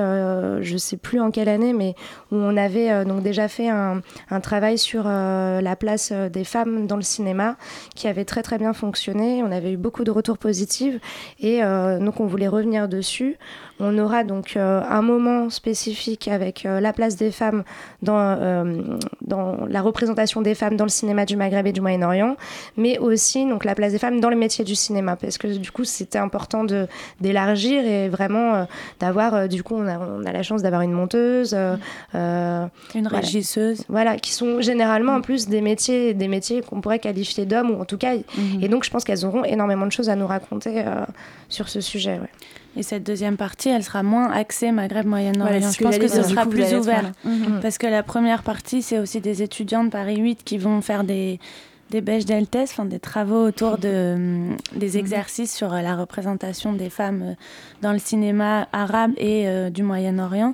je 0.61 0.77
sais 0.77 0.97
plus 0.97 1.19
en 1.19 1.31
quelle 1.31 1.49
année, 1.49 1.73
mais 1.73 1.95
où 2.31 2.35
on 2.35 2.55
avait 2.55 3.03
donc 3.05 3.23
déjà 3.23 3.47
fait 3.47 3.69
un, 3.69 4.01
un 4.29 4.39
travail 4.39 4.77
sur 4.77 5.03
la 5.05 5.75
place 5.75 6.11
des 6.11 6.43
femmes 6.43 6.87
dans 6.87 6.95
le 6.95 7.01
cinéma, 7.01 7.55
qui 7.95 8.07
avait 8.07 8.25
très 8.25 8.43
très 8.43 8.57
bien 8.57 8.73
fonctionné. 8.73 9.43
On 9.43 9.51
avait 9.51 9.73
eu 9.73 9.77
beaucoup 9.77 10.03
de 10.03 10.11
retours 10.11 10.37
positifs 10.37 10.95
et 11.39 11.61
donc 11.61 12.19
on 12.19 12.25
voulait 12.25 12.47
revenir 12.47 12.87
dessus. 12.87 13.37
On 13.79 13.97
aura 13.97 14.23
donc 14.23 14.55
un 14.55 15.01
moment 15.01 15.30
spécifique 15.49 16.27
avec 16.27 16.65
euh, 16.65 16.79
la 16.79 16.93
place 16.93 17.15
des 17.15 17.31
femmes 17.31 17.63
dans, 18.01 18.17
euh, 18.17 18.81
dans 19.21 19.65
la 19.67 19.81
représentation 19.81 20.41
des 20.41 20.55
femmes 20.55 20.75
dans 20.77 20.85
le 20.85 20.89
cinéma 20.89 21.25
du 21.25 21.35
Maghreb 21.35 21.67
et 21.67 21.71
du 21.71 21.81
Moyen-Orient, 21.81 22.35
mais 22.77 22.97
aussi 22.99 23.45
donc 23.45 23.65
la 23.65 23.75
place 23.75 23.91
des 23.93 23.99
femmes 23.99 24.19
dans 24.19 24.29
le 24.29 24.35
métier 24.35 24.63
du 24.65 24.75
cinéma, 24.75 25.15
parce 25.15 25.37
que 25.37 25.47
du 25.47 25.71
coup 25.71 25.83
c'était 25.83 26.19
important 26.19 26.63
d'élargir 27.19 27.85
et 27.85 28.09
vraiment 28.09 28.55
euh, 28.55 28.63
d'avoir 28.99 29.47
du 29.47 29.63
coup 29.63 29.75
on 29.75 29.87
a, 29.87 29.97
on 29.99 30.25
a 30.25 30.31
la 30.31 30.43
chance 30.43 30.61
d'avoir 30.61 30.81
une 30.81 30.91
monteuse, 30.93 31.55
euh, 31.55 31.75
Une 32.95 33.01
voilà. 33.07 33.19
régisseuse. 33.19 33.83
voilà, 33.89 34.17
qui 34.17 34.31
sont 34.33 34.61
généralement 34.61 35.13
en 35.15 35.21
plus 35.21 35.47
des 35.47 35.61
métiers 35.61 36.13
des 36.13 36.27
métiers 36.27 36.61
qu'on 36.61 36.81
pourrait 36.81 36.99
qualifier 36.99 37.45
d'hommes 37.45 37.71
ou 37.71 37.81
en 37.81 37.85
tout 37.85 37.97
cas 37.97 38.11
Mhm. 38.37 38.63
et 38.63 38.67
donc 38.67 38.83
je 38.83 38.89
pense 38.89 39.03
qu'elles 39.03 39.25
auront 39.25 39.43
énormément 39.45 39.85
de 39.85 39.91
choses 39.91 40.09
à 40.09 40.15
nous 40.15 40.27
raconter 40.27 40.83
sur 41.49 41.69
ce 41.69 41.79
sujet. 41.81 42.19
Ouais. 42.19 42.29
Et 42.77 42.83
cette 42.83 43.03
deuxième 43.03 43.37
partie, 43.37 43.69
elle 43.69 43.83
sera 43.83 44.01
moins 44.03 44.31
axée 44.31 44.71
Maghreb 44.71 45.05
Moyen-Orient. 45.05 45.43
Voilà, 45.43 45.61
c'est 45.61 45.67
ce 45.67 45.73
je 45.73 45.79
que 45.79 45.83
pense 45.83 45.97
que 45.97 46.07
ce 46.07 46.23
sera 46.23 46.43
coup, 46.43 46.51
plus 46.51 46.73
ouvert. 46.73 47.03
là. 47.03 47.11
Mhm. 47.25 47.59
Parce 47.61 47.77
que 47.77 47.87
la 47.87 48.03
première 48.03 48.43
partie, 48.43 48.81
c'est 48.81 48.97
aussi 48.99 49.19
des 49.19 49.41
étudiants 49.41 49.83
de 49.83 49.89
Paris 49.89 50.17
8 50.17 50.43
qui 50.45 50.57
vont 50.57 50.79
faire 50.81 51.03
des, 51.03 51.39
des 51.89 51.99
bêches 51.99 52.25
d'Eltes, 52.25 52.55
enfin 52.63 52.85
des 52.85 52.99
travaux 52.99 53.45
autour 53.45 53.77
de, 53.77 54.13
hum, 54.15 54.57
des 54.75 54.97
exercices 54.97 55.53
sur 55.53 55.73
euh, 55.73 55.81
la 55.81 55.95
représentation 55.97 56.71
des 56.71 56.89
femmes 56.89 57.21
euh, 57.23 57.33
dans 57.81 57.91
le 57.91 57.99
cinéma 57.99 58.67
arabe 58.71 59.11
et 59.17 59.47
euh, 59.49 59.69
du 59.69 59.83
Moyen-Orient. 59.83 60.53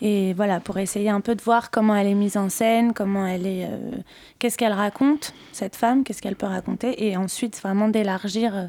Et 0.00 0.32
voilà, 0.34 0.60
pour 0.60 0.78
essayer 0.78 1.10
un 1.10 1.20
peu 1.20 1.34
de 1.34 1.42
voir 1.42 1.70
comment 1.70 1.94
elle 1.96 2.06
est 2.06 2.14
mise 2.14 2.36
en 2.36 2.48
scène, 2.48 2.92
comment 2.92 3.26
elle 3.26 3.46
est, 3.46 3.64
euh, 3.64 3.90
qu'est-ce 4.38 4.56
qu'elle 4.56 4.72
raconte, 4.72 5.34
cette 5.52 5.74
femme, 5.74 6.04
qu'est-ce 6.04 6.22
qu'elle 6.22 6.36
peut 6.36 6.46
raconter, 6.46 7.08
et 7.08 7.16
ensuite 7.16 7.60
vraiment 7.60 7.88
d'élargir 7.88 8.56
euh, 8.56 8.66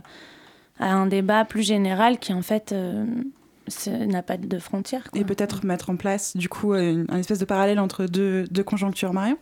à 0.79 0.93
un 0.93 1.05
débat 1.07 1.45
plus 1.45 1.63
général 1.63 2.19
qui 2.19 2.33
en 2.33 2.41
fait 2.41 2.71
euh, 2.71 3.05
n'a 3.87 4.23
pas 4.23 4.37
de 4.37 4.59
frontières. 4.59 5.03
Et 5.13 5.23
peut-être 5.23 5.65
mettre 5.65 5.89
en 5.89 5.95
place, 5.95 6.35
du 6.35 6.49
coup, 6.49 6.73
une, 6.73 7.05
un 7.09 7.17
espèce 7.17 7.39
de 7.39 7.45
parallèle 7.45 7.79
entre 7.79 8.05
deux, 8.05 8.45
deux 8.49 8.63
conjonctures, 8.63 9.13
Marion? 9.13 9.37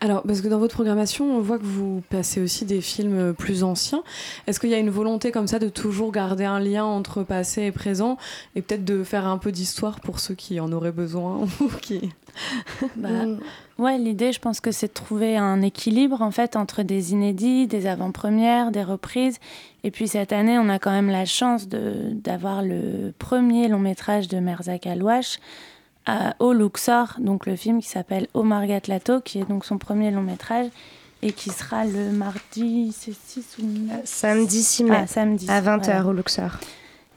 Alors, 0.00 0.22
parce 0.22 0.40
que 0.40 0.48
dans 0.48 0.58
votre 0.58 0.74
programmation, 0.74 1.36
on 1.36 1.40
voit 1.40 1.58
que 1.58 1.64
vous 1.64 2.02
passez 2.08 2.40
aussi 2.40 2.64
des 2.64 2.80
films 2.80 3.34
plus 3.34 3.64
anciens. 3.64 4.02
Est-ce 4.46 4.60
qu'il 4.60 4.70
y 4.70 4.74
a 4.74 4.78
une 4.78 4.90
volonté 4.90 5.32
comme 5.32 5.48
ça 5.48 5.58
de 5.58 5.68
toujours 5.68 6.12
garder 6.12 6.44
un 6.44 6.60
lien 6.60 6.84
entre 6.84 7.22
passé 7.24 7.62
et 7.62 7.72
présent 7.72 8.16
et 8.54 8.62
peut-être 8.62 8.84
de 8.84 9.02
faire 9.02 9.26
un 9.26 9.38
peu 9.38 9.50
d'histoire 9.52 10.00
pour 10.00 10.20
ceux 10.20 10.34
qui 10.34 10.60
en 10.60 10.70
auraient 10.72 10.92
besoin 10.92 11.40
ou 11.60 11.68
qui... 11.80 12.10
Bah, 12.96 13.08
Ouais, 13.78 13.96
l'idée, 13.96 14.32
je 14.32 14.40
pense 14.40 14.60
que 14.60 14.72
c'est 14.72 14.88
de 14.88 14.92
trouver 14.92 15.36
un 15.36 15.62
équilibre 15.62 16.20
en 16.20 16.32
fait 16.32 16.56
entre 16.56 16.82
des 16.82 17.12
inédits, 17.12 17.68
des 17.68 17.86
avant-premières, 17.86 18.72
des 18.72 18.82
reprises. 18.82 19.38
Et 19.84 19.90
puis 19.92 20.08
cette 20.08 20.32
année, 20.32 20.58
on 20.58 20.68
a 20.68 20.78
quand 20.80 20.90
même 20.90 21.10
la 21.10 21.24
chance 21.24 21.68
d'avoir 21.68 22.62
le 22.62 23.12
premier 23.18 23.68
long 23.68 23.78
métrage 23.78 24.26
de 24.26 24.38
Merzak 24.40 24.86
Alouache 24.86 25.38
à- 26.06 26.34
au 26.40 26.52
Luxor, 26.52 27.14
donc 27.20 27.46
le 27.46 27.54
film 27.54 27.80
qui 27.80 27.88
s'appelle 27.88 28.26
Omar 28.34 28.66
Gatlato, 28.66 29.20
qui 29.20 29.38
est 29.40 29.48
donc 29.48 29.64
son 29.64 29.78
premier 29.78 30.10
long 30.10 30.22
métrage 30.22 30.66
et 31.22 31.32
qui 31.32 31.50
sera 31.50 31.84
le 31.84 32.10
mardi, 32.10 32.92
c'est 32.96 33.12
6 33.14 33.58
ou 33.60 33.66
9 33.66 34.00
Samedi 34.04 34.62
6 34.62 34.84
mai, 34.84 34.96
Ah, 35.02 35.06
samedi, 35.06 35.46
à 35.48 35.60
20h 35.60 35.84
voilà. 35.84 36.06
au 36.06 36.12
Luxor. 36.12 36.50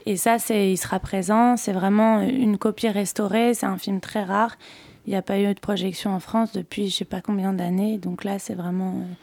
Et 0.06 0.18
ça, 0.18 0.38
il 0.50 0.78
sera 0.78 1.00
présent. 1.00 1.58
C'est 1.58 1.74
vraiment 1.74 2.22
une 2.22 2.58
copie 2.58 2.90
restaurée. 2.90 3.54
C'est 3.54 3.68
un 3.68 3.78
film 3.78 4.00
très 4.00 4.24
rare. 4.24 4.58
Il 5.06 5.10
n'y 5.12 5.16
a 5.16 5.22
pas 5.22 5.40
eu 5.40 5.54
de 5.54 5.60
projection 5.60 6.14
en 6.14 6.20
France 6.20 6.54
depuis 6.54 6.90
je 6.90 6.98
sais 6.98 7.06
pas 7.06 7.22
combien 7.22 7.54
d'années. 7.54 7.98
Donc 7.98 8.24
là, 8.24 8.40
c'est 8.40 8.54
vraiment, 8.54 9.00
euh, 9.00 9.14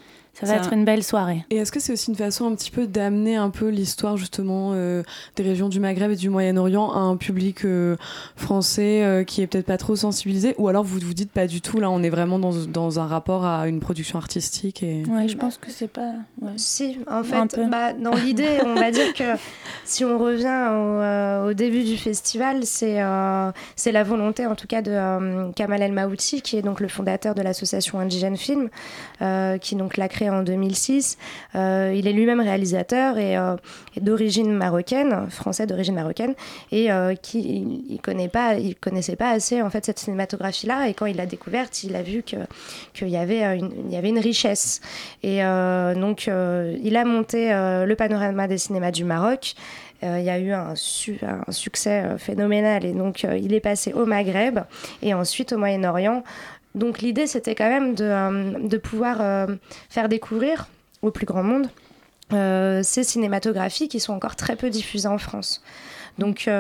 ça 0.41 0.47
va 0.47 0.55
être 0.57 0.73
une 0.73 0.85
belle 0.85 1.03
soirée. 1.03 1.45
Et 1.51 1.57
est-ce 1.57 1.73
que 1.73 1.81
c'est 1.81 1.93
aussi 1.93 2.11
une 2.11 2.17
façon 2.17 2.47
un 2.47 2.55
petit 2.55 2.71
peu 2.71 2.87
d'amener 2.87 3.37
un 3.37 3.51
peu 3.51 3.69
l'histoire 3.69 4.17
justement 4.17 4.71
euh, 4.75 5.03
des 5.37 5.43
régions 5.43 5.69
du 5.69 5.81
Maghreb 5.81 6.13
et 6.13 6.17
du 6.17 6.31
Moyen-Orient 6.31 6.93
à 6.93 6.99
un 6.99 7.17
public 7.17 7.65
euh, 7.65 7.97
français 8.37 9.03
euh, 9.03 9.25
qui 9.25 9.43
est 9.43 9.47
peut-être 9.47 9.67
pas 9.67 9.79
trop 9.79 9.97
sensibilisé? 9.97 10.55
Ou 10.59 10.69
alors 10.69 10.85
vous 10.85 10.99
vous 11.01 11.15
dites 11.15 11.33
pas 11.33 11.47
du 11.47 11.61
tout, 11.61 11.81
là 11.81 11.91
on 11.91 12.03
est 12.03 12.11
vraiment 12.11 12.39
dans, 12.39 12.53
dans 12.53 13.01
un 13.01 13.07
rapport 13.07 13.45
à 13.45 13.69
une 13.69 13.81
production 13.81 14.19
artistique 14.19 14.83
et... 14.83 15.03
Ouais, 15.09 15.29
je 15.29 15.37
pense 15.37 15.59
que 15.59 15.71
c'est 15.71 15.89
pas... 15.89 16.13
Ouais. 16.41 16.53
Si, 16.57 16.99
en 17.11 17.25
fait, 17.25 17.59
bah, 17.69 17.93
dans 17.93 18.15
l'idée, 18.15 18.59
on 18.65 18.75
va 18.75 18.91
dire 18.91 19.13
que 19.15 19.25
si 19.85 20.05
on 20.05 20.19
revient 20.19 21.47
au, 21.47 21.51
au 21.51 21.53
début 21.55 21.83
du 21.83 21.97
festival, 21.97 22.65
c'est 22.65 22.99
c'est 23.77 23.93
la 23.93 24.05
volonté 24.05 24.47
en 24.47 24.55
tout 24.55 24.67
cas 24.67 24.83
de 24.83 25.53
Kamal 25.53 25.83
El 25.83 25.93
Maouti, 25.93 26.43
qui 26.43 26.57
est 26.57 26.63
donc 26.63 26.81
le 26.81 26.89
fondateur 26.89 27.35
de 27.35 27.43
l'association 27.43 27.99
Indigène 27.99 28.37
Film, 28.37 28.69
qui 29.61 29.77
donc 29.77 29.97
l'a 29.97 30.09
créé 30.09 30.28
en 30.31 30.43
2006. 30.43 31.19
Euh, 31.55 31.93
il 31.95 32.07
est 32.07 32.13
lui-même 32.13 32.41
réalisateur 32.41 33.19
et, 33.19 33.37
euh, 33.37 33.57
d'origine 34.01 34.53
marocaine, 34.53 35.29
français 35.31 35.67
d'origine 35.67 35.95
marocaine, 35.95 36.35
et 36.73 36.91
euh, 36.93 37.15
qui 37.15 37.41
il, 37.41 37.95
il 37.95 38.75
connaissait 38.81 39.17
pas 39.17 39.31
assez 39.31 39.63
en 39.63 39.71
fait 39.71 39.85
cette 39.85 39.99
cinématographie-là. 39.99 40.89
Et 40.89 40.95
quand 40.95 41.07
il 41.07 41.17
l'a 41.17 41.27
découverte, 41.27 41.85
il 41.85 41.97
a 41.97 42.03
vu 42.03 42.23
que 42.23 42.37
qu'il 42.95 43.09
y 43.09 43.17
avait 43.17 43.59
une, 43.59 44.19
richesse. 44.19 44.81
Et 45.23 45.41
donc 45.41 46.27
il 46.27 46.97
a 46.97 47.05
monté 47.05 47.51
le 47.51 47.95
panorama 47.95 48.49
des 48.49 48.59
cinémas 48.59 48.91
du 48.91 49.05
Maroc. 49.05 49.55
il 50.03 50.23
y 50.23 50.31
a 50.31 50.39
eu 50.39 50.53
un 50.53 50.75
succès 50.75 52.05
phénoménal 52.19 52.85
et 52.85 52.93
donc 52.93 53.23
il 53.25 53.55
est 53.55 53.61
passé 53.61 53.93
au 53.93 54.07
Maghreb 54.07 54.61
et 55.03 55.15
ensuite 55.15 55.53
au 55.53 55.59
Moyen-Orient 55.59 56.25
donc 56.75 57.01
l'idée, 57.01 57.27
c'était 57.27 57.55
quand 57.55 57.69
même 57.69 57.95
de, 57.95 58.05
euh, 58.05 58.79
pouvoir 58.79 59.21
euh, 59.21 59.47
faire 59.89 60.09
découvrir 60.09 60.69
au 61.03 61.11
plus 61.11 61.27
grand 61.27 61.43
monde 61.43 61.69
euh, 62.33 62.83
ces 62.83 63.05
cinématographies 63.05 63.89
qui 63.89 64.01
sont 64.01 64.13
encore 64.13 64.37
très 64.37 64.57
peu 64.57 64.71
diffusées 64.71 65.09
en 65.09 65.19
France. 65.19 65.63
Donc 66.19 66.51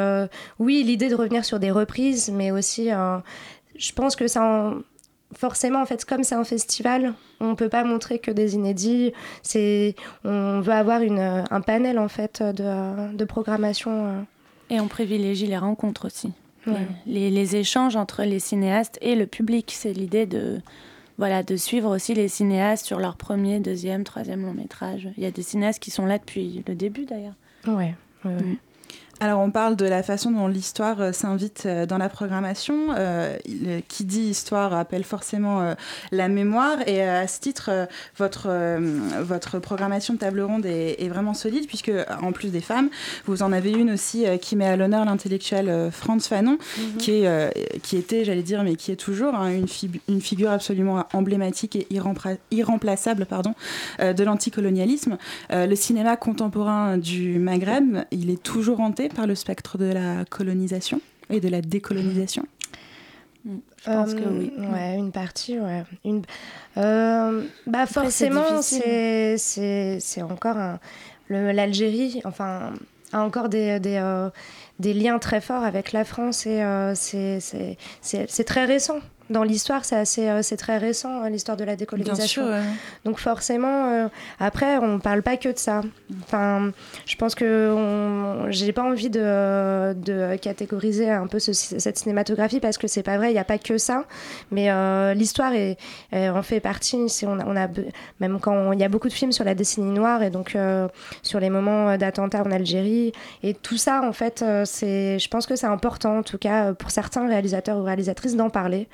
oui, 0.60 0.84
l'idée 0.84 1.08
de 1.08 1.16
revenir 1.16 1.44
sur 1.44 1.58
des 1.58 1.72
reprises, 1.72 2.30
mais 2.32 2.52
aussi, 2.52 2.90
je 3.76 3.92
pense 3.92 4.14
que 4.14 4.28
ça... 4.28 4.72
forcément, 5.34 5.82
en 5.82 5.84
fait, 5.84 6.04
comme 6.04 6.22
c'est 6.22 6.36
un 6.36 6.44
festival, 6.44 7.14
on 7.40 7.50
ne 7.50 7.54
peut 7.54 7.68
pas 7.68 7.82
montrer 7.82 8.20
que 8.20 8.30
des 8.30 8.54
inédits. 8.54 9.12
C'est, 9.42 9.96
on 10.22 10.60
veut 10.60 10.72
avoir 10.72 11.02
une, 11.02 11.44
un 11.50 11.60
panel 11.60 11.98
en 11.98 12.06
fait 12.06 12.40
de, 12.40 13.12
de 13.16 13.24
programmation. 13.24 14.24
Et 14.70 14.78
on 14.78 14.86
privilégie 14.86 15.48
les 15.48 15.58
rencontres 15.58 16.06
aussi 16.06 16.32
les, 17.06 17.56
échanges 17.56 17.96
entre 17.96 18.22
les 18.22 18.38
cinéastes 18.38 18.98
et 19.00 19.14
le 19.14 19.26
public. 19.26 19.72
C'est 19.74 19.92
l'idée 19.92 20.26
de, 20.26 20.60
voilà, 21.18 21.42
de 21.42 21.56
suivre 21.56 21.94
aussi 21.94 22.14
les 22.14 22.28
cinéastes 22.28 22.86
sur 22.86 22.98
leur 22.98 23.16
premier, 23.16 23.60
deuxième, 23.60 24.04
troisième 24.04 24.42
long 24.42 24.54
métrage. 24.54 25.08
Il 25.16 25.22
y 25.22 25.26
a 25.26 25.30
des 25.30 25.42
cinéastes 25.42 25.82
qui 25.82 25.90
sont 25.90 26.06
là 26.06 26.18
depuis 26.18 26.62
le 26.66 26.74
début 26.74 27.04
d'ailleurs. 27.04 27.34
Ouais. 27.66 27.94
ouais, 28.24 28.32
mm. 28.32 28.56
Alors 29.20 29.40
on 29.40 29.50
parle 29.50 29.74
de 29.74 29.84
la 29.84 30.02
façon 30.02 30.30
dont 30.30 30.46
l'histoire 30.46 31.00
euh, 31.00 31.12
s'invite 31.12 31.64
euh, 31.66 31.86
dans 31.86 31.98
la 31.98 32.08
programmation. 32.08 32.88
Euh, 32.96 33.36
qui 33.88 34.04
dit 34.04 34.22
histoire 34.22 34.72
appelle 34.74 35.04
forcément 35.04 35.74
la 36.12 36.28
mémoire. 36.28 36.78
Et 36.86 37.02
à 37.02 37.26
ce 37.26 37.40
titre, 37.40 37.88
votre, 38.16 38.48
votre 39.20 39.58
programmation 39.58 40.14
de 40.14 40.18
table 40.18 40.40
ronde 40.40 40.66
est, 40.66 41.08
vraiment 41.08 41.34
solide 41.34 41.66
puisque 41.66 41.92
en 42.22 42.32
plus 42.32 42.50
des 42.50 42.60
femmes, 42.60 42.90
vous 43.26 43.42
en 43.42 43.52
avez 43.52 43.72
une 43.72 43.92
aussi 43.92 44.24
qui 44.40 44.56
met 44.56 44.66
à 44.66 44.76
l'honneur 44.76 45.04
l'intellectuel 45.04 45.90
Franz 45.90 46.28
Fanon, 46.28 46.58
mhm. 46.78 46.96
qui, 46.98 47.12
est, 47.12 47.80
qui 47.82 47.96
était, 47.96 48.24
j'allais 48.24 48.42
dire, 48.42 48.62
mais 48.62 48.76
qui 48.76 48.92
est 48.92 48.96
toujours 48.96 49.34
hein, 49.34 49.50
une, 49.50 49.66
une, 50.08 50.20
figure 50.20 50.50
absolument 50.50 51.06
emblématique 51.12 51.76
et 51.76 51.86
irremplaçable 52.50 53.26
pardon, 53.26 53.54
de 54.00 54.24
l'anticolonialisme. 54.24 55.16
le 55.50 55.74
cinéma 55.74 56.16
contemporain 56.16 56.98
du 56.98 57.38
Maghreb, 57.38 57.98
il 58.10 58.30
est 58.30 58.42
toujours 58.42 58.80
hanté 58.80 59.07
par 59.14 59.26
le 59.26 59.34
spectre 59.34 59.78
de 59.78 59.86
la 59.86 60.24
colonisation 60.24 61.00
et 61.30 61.40
de 61.40 61.48
la 61.48 61.60
décolonisation 61.60 62.44
mm. 63.44 63.56
je 63.84 63.90
pense 63.90 64.14
que 64.14 64.28
oui. 64.28 64.52
Euh, 64.58 64.72
ouais, 64.72 64.96
une 64.96 65.12
partie, 65.12 65.58
ouais. 65.58 65.84
Une, 66.04 66.22
euh, 66.76 67.44
bah 67.66 67.86
forcément, 67.86 68.62
c'est 68.62 69.36
c'est 69.38 70.22
encore 70.22 70.78
l'Algérie, 71.28 72.20
enfin, 72.24 72.72
a 73.12 73.22
encore 73.22 73.48
des, 73.48 73.80
des, 73.80 73.96
euh, 73.96 74.30
des, 74.78 74.94
liens 74.94 75.18
très 75.18 75.40
forts 75.40 75.62
avec 75.64 75.92
la 75.92 76.04
France 76.04 76.46
et 76.46 76.62
c'est 76.94 78.44
très 78.44 78.64
récent 78.64 79.00
dans 79.30 79.42
l'histoire, 79.42 79.84
c'est 79.84 79.96
assez, 79.96 80.28
euh, 80.28 80.42
c'est 80.42 80.56
très 80.56 80.78
récent, 80.78 81.22
hein, 81.22 81.30
l'histoire 81.30 81.56
de 81.56 81.64
la 81.64 81.76
décolonisation. 81.76 82.46
Donc 83.04 83.18
forcément, 83.18 83.90
euh, 83.90 84.08
après, 84.40 84.78
on 84.78 84.98
parle 84.98 85.22
pas 85.22 85.36
que 85.36 85.50
de 85.50 85.58
ça. 85.58 85.82
Enfin, 86.22 86.72
je 87.06 87.16
pense 87.16 87.34
que 87.34 87.74
j'ai 88.48 88.72
pas 88.72 88.82
envie 88.82 89.10
de, 89.10 89.92
de, 89.94 90.36
catégoriser 90.36 91.10
un 91.10 91.26
peu 91.26 91.38
cette 91.38 91.98
cinématographie 91.98 92.60
parce 92.60 92.78
que 92.78 92.86
c'est 92.86 93.02
pas 93.02 93.18
vrai, 93.18 93.30
il 93.30 93.34
n'y 93.34 93.38
a 93.38 93.44
pas 93.44 93.58
que 93.58 93.76
ça. 93.76 94.04
Mais 94.50 94.70
euh, 94.70 95.14
l'histoire 95.14 95.52
est, 95.52 95.76
en 96.12 96.42
fait 96.42 96.60
partie. 96.60 97.08
Si 97.08 97.26
on, 97.26 97.38
a, 97.38 97.44
on 97.46 97.56
a 97.56 97.68
même 98.20 98.40
quand 98.40 98.72
il 98.72 98.80
y 98.80 98.84
a 98.84 98.88
beaucoup 98.88 99.08
de 99.08 99.12
films 99.12 99.32
sur 99.32 99.44
la 99.44 99.54
décennie 99.54 99.92
noire 99.92 100.22
et 100.22 100.30
donc 100.30 100.56
sur 101.22 101.40
les 101.40 101.50
moments 101.50 101.96
d'attentats 101.96 102.42
en 102.42 102.50
Algérie 102.50 103.12
et 103.42 103.54
tout 103.54 103.76
ça, 103.76 104.02
en 104.02 104.12
fait, 104.12 104.44
c'est, 104.64 105.18
je 105.18 105.28
pense 105.28 105.46
que 105.46 105.56
c'est 105.56 105.66
important, 105.66 106.18
en 106.18 106.22
tout 106.22 106.38
cas 106.38 106.72
pour 106.72 106.90
certains 106.90 107.28
réalisateurs 107.28 107.78
ou 107.78 107.84
réalisatrices, 107.84 108.36
d'en 108.36 108.50
parler. 108.50 108.88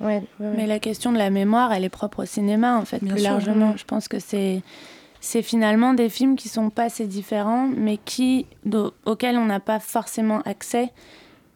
Mais 0.00 0.66
la 0.66 0.78
question 0.78 1.12
de 1.12 1.18
la 1.18 1.30
mémoire, 1.30 1.72
elle 1.72 1.84
est 1.84 1.90
propre 1.90 2.22
au 2.22 2.26
cinéma, 2.26 2.76
en 2.76 2.84
fait, 2.84 2.98
plus 2.98 3.22
largement. 3.22 3.76
Je 3.76 3.84
pense 3.84 4.08
que 4.08 4.18
c'est 4.18 4.62
c'est 5.20 5.42
finalement 5.42 5.92
des 5.92 6.08
films 6.08 6.34
qui 6.34 6.48
sont 6.48 6.70
pas 6.70 6.84
assez 6.84 7.06
différents, 7.06 7.68
mais 7.68 7.98
qui, 7.98 8.46
auxquels 9.04 9.36
on 9.36 9.44
n'a 9.44 9.60
pas 9.60 9.78
forcément 9.78 10.40
accès. 10.42 10.92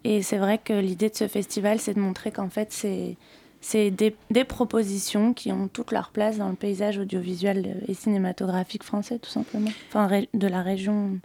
Et 0.04 0.22
c'est 0.22 0.36
vrai 0.36 0.58
que 0.58 0.74
l'idée 0.74 1.08
de 1.08 1.14
ce 1.14 1.28
festival, 1.28 1.78
c'est 1.78 1.94
de 1.94 2.00
montrer 2.00 2.30
qu'en 2.30 2.50
fait, 2.50 2.72
c'est 2.72 3.16
c'est 3.62 3.90
des, 3.90 4.14
des, 4.30 4.44
propositions 4.44 5.32
qui 5.32 5.50
ont 5.50 5.68
toute 5.68 5.90
leur 5.90 6.10
place 6.10 6.36
dans 6.36 6.50
le 6.50 6.54
paysage 6.54 6.98
audiovisuel 6.98 7.82
et 7.88 7.94
cinématographique 7.94 8.82
français, 8.82 9.18
tout 9.18 9.30
simplement. 9.30 9.70
Enfin, 9.88 10.06
de 10.34 10.46
la 10.46 10.60
région 10.60 11.18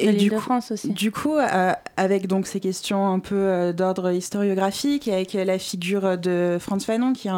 et 0.00 0.12
du 0.12 0.30
coup, 0.30 0.40
France 0.40 0.70
aussi. 0.70 0.90
Du 0.90 1.10
coup, 1.10 1.36
euh, 1.36 1.72
avec 1.96 2.26
donc 2.26 2.46
ces 2.46 2.60
questions 2.60 3.08
un 3.08 3.18
peu 3.18 3.34
euh, 3.34 3.72
d'ordre 3.72 4.10
historiographique 4.12 5.08
et 5.08 5.14
avec 5.14 5.32
la 5.32 5.58
figure 5.58 6.18
de 6.18 6.58
Franz 6.60 6.84
Fanon 6.84 7.12
qui 7.12 7.28
est 7.28 7.32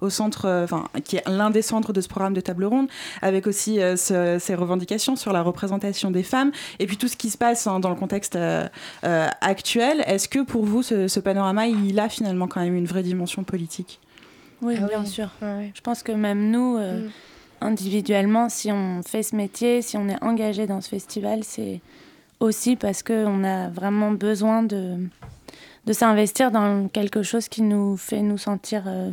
au 0.00 0.10
centre, 0.10 0.46
euh, 0.46 0.64
enfin 0.64 0.84
qui 1.04 1.16
est 1.16 1.28
l'un 1.28 1.50
des 1.50 1.62
centres 1.62 1.92
de 1.92 2.00
ce 2.00 2.08
programme 2.08 2.34
de 2.34 2.40
table 2.40 2.64
ronde, 2.64 2.88
avec 3.22 3.46
aussi 3.46 3.78
ces 3.96 4.54
revendications 4.54 5.16
sur 5.16 5.32
la 5.32 5.42
représentation 5.42 6.10
des 6.10 6.22
femmes 6.22 6.52
et 6.78 6.86
puis 6.86 6.96
tout 6.96 7.08
ce 7.08 7.16
qui 7.16 7.30
se 7.30 7.38
passe 7.38 7.66
hein, 7.66 7.80
dans 7.80 7.90
le 7.90 7.96
contexte 7.96 8.38
actuel. 9.02 10.02
Est-ce 10.06 10.28
que 10.28 10.40
pour 10.40 10.64
vous, 10.64 10.82
ce, 10.82 11.20
panorama, 11.20 11.66
il 11.66 11.98
a 11.98 12.08
finalement 12.08 12.46
quand 12.46 12.60
même 12.60 12.76
une 12.76 12.86
vraie 12.86 13.02
dimension 13.02 13.44
politique? 13.44 14.00
Oui, 14.62 14.76
ah 14.80 14.86
bien 14.86 15.04
sûr. 15.04 15.30
Je 15.40 15.80
pense 15.80 16.02
que 16.02 16.12
même 16.12 16.50
nous. 16.50 16.78
Mm. 16.78 17.10
individuellement, 17.60 18.48
si 18.48 18.70
on 18.70 19.02
fait 19.02 19.22
ce 19.22 19.34
métier, 19.36 19.82
si 19.82 19.96
on 19.96 20.08
est 20.08 20.22
engagé 20.22 20.66
dans 20.66 20.80
ce 20.80 20.88
festival, 20.88 21.44
c'est 21.44 21.80
aussi 22.44 22.76
parce 22.76 23.02
qu'on 23.02 23.44
a 23.44 23.68
vraiment 23.68 24.12
besoin 24.12 24.62
de, 24.62 24.96
de 25.86 25.92
s'investir 25.92 26.50
dans 26.50 26.88
quelque 26.88 27.22
chose 27.22 27.48
qui 27.48 27.62
nous 27.62 27.96
fait 27.96 28.22
nous 28.22 28.38
sentir 28.38 28.84
euh, 28.86 29.10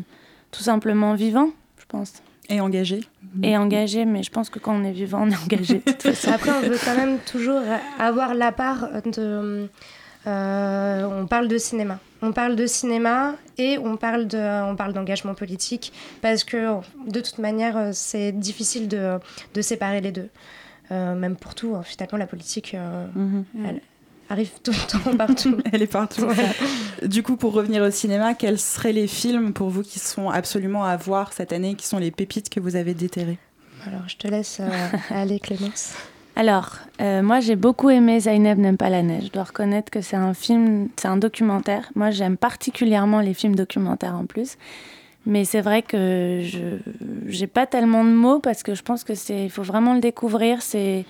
tout 0.52 0.64
simplement 0.64 1.16
vivants, 1.16 1.50
je 1.80 1.86
pense. 1.88 2.14
Et 2.50 2.60
engagés. 2.60 3.02
Et 3.44 3.56
engagés, 3.56 4.04
mais 4.04 4.24
je 4.24 4.32
pense 4.32 4.50
que 4.50 4.60
quand 4.60 4.76
on 4.76 4.84
est 4.84 4.92
vivant, 4.92 5.24
on 5.24 5.32
est 5.32 5.38
engagé. 5.38 5.82
Après, 6.28 6.52
on 6.52 6.62
veut 6.62 6.78
quand 6.84 6.96
même 6.96 7.18
toujours 7.20 7.62
avoir 7.98 8.34
la 8.34 8.52
part 8.52 8.90
de... 9.06 9.70
Euh, 10.28 11.04
on 11.06 11.26
parle 11.26 11.48
de 11.48 11.58
cinéma. 11.58 12.00
On 12.22 12.34
parle 12.34 12.56
de 12.56 12.68
cinéma 12.68 13.36
et 13.58 13.78
on 13.80 13.98
parle 13.98 14.28
de, 14.28 14.38
on 14.70 14.76
parle 14.76 14.94
d'engagement 14.94 15.34
politique 15.34 15.94
parce 16.22 16.44
que 16.44 16.76
de 17.08 17.22
toute 17.22 17.40
manière, 17.40 17.90
c'est 17.94 18.32
difficile 18.32 18.88
de, 18.88 19.18
de 19.56 19.62
séparer 19.62 20.02
les 20.02 20.12
deux. 20.12 20.30
Euh, 20.92 21.16
même 21.16 21.36
pour 21.36 21.56
tout. 21.56 21.76
Hein. 21.76 21.84
Finalement, 21.84 22.18
la 22.18 22.28
politique, 22.28 22.74
euh, 22.74 23.08
mhm. 23.16 23.46
elle 23.66 23.82
arrive 24.30 24.52
tout 24.62 24.72
le 24.72 24.88
temps 24.92 25.16
partout. 25.16 25.58
elle 25.72 25.82
est 25.82 25.88
partout. 25.88 26.28
Du 27.04 27.24
coup, 27.24 27.38
pour 27.38 27.54
revenir 27.54 27.82
au 27.82 27.92
cinéma, 27.92 28.34
quels 28.34 28.60
seraient 28.60 28.92
les 28.92 29.08
films 29.08 29.54
pour 29.54 29.70
vous 29.70 29.84
qui 29.84 30.00
sont 30.00 30.30
absolument 30.30 30.84
à 30.84 30.98
voir 30.98 31.32
cette 31.32 31.54
année, 31.54 31.76
qui 31.76 31.88
sont 31.88 31.98
les 31.98 32.12
pépites 32.12 32.50
que 32.50 32.60
vous 32.60 32.76
avez 32.76 32.94
déterrées 32.94 33.40
Alors, 33.88 34.08
je 34.08 34.18
te 34.18 34.28
laisse 34.28 34.60
euh, 34.60 34.70
aller, 35.10 35.40
Clémence. 35.40 35.94
Alors, 36.38 36.78
moi 37.00 37.42
j'ai 37.42 37.58
beaucoup 37.58 37.90
aimé 37.90 38.22
Zainab 38.22 38.58
n'aime 38.58 38.78
pas 38.78 38.90
la 38.90 39.04
neige. 39.04 39.26
Je 39.26 39.32
dois 39.32 39.44
reconnaître 39.44 39.92
que 39.92 40.00
c'est 40.00 40.16
un 40.16 40.34
film, 40.34 40.88
c'est 40.96 41.10
un 41.10 41.18
documentaire. 41.18 41.92
Moi 41.94 42.10
j'aime 42.10 42.38
particulièrement 42.38 43.20
les 43.20 43.34
films 43.34 43.54
documentaires 43.54 44.16
en 44.16 44.26
plus. 44.26 44.56
Mais 45.26 45.46
c'est 45.46 45.62
vrai 45.62 45.84
que 45.84 46.42
je 46.44 47.40
n'ai 47.40 47.48
pas 47.48 47.68
tellement 47.68 48.04
de 48.04 48.10
mots 48.10 48.40
parce 48.40 48.64
que 48.64 48.74
je 48.74 48.82
pense 48.82 49.04
que 49.04 49.14
c'est 49.14 49.50
faut 49.50 49.62
vraiment 49.62 49.94
le 49.94 50.00
découvrir. 50.00 50.62
C'est 50.62 51.06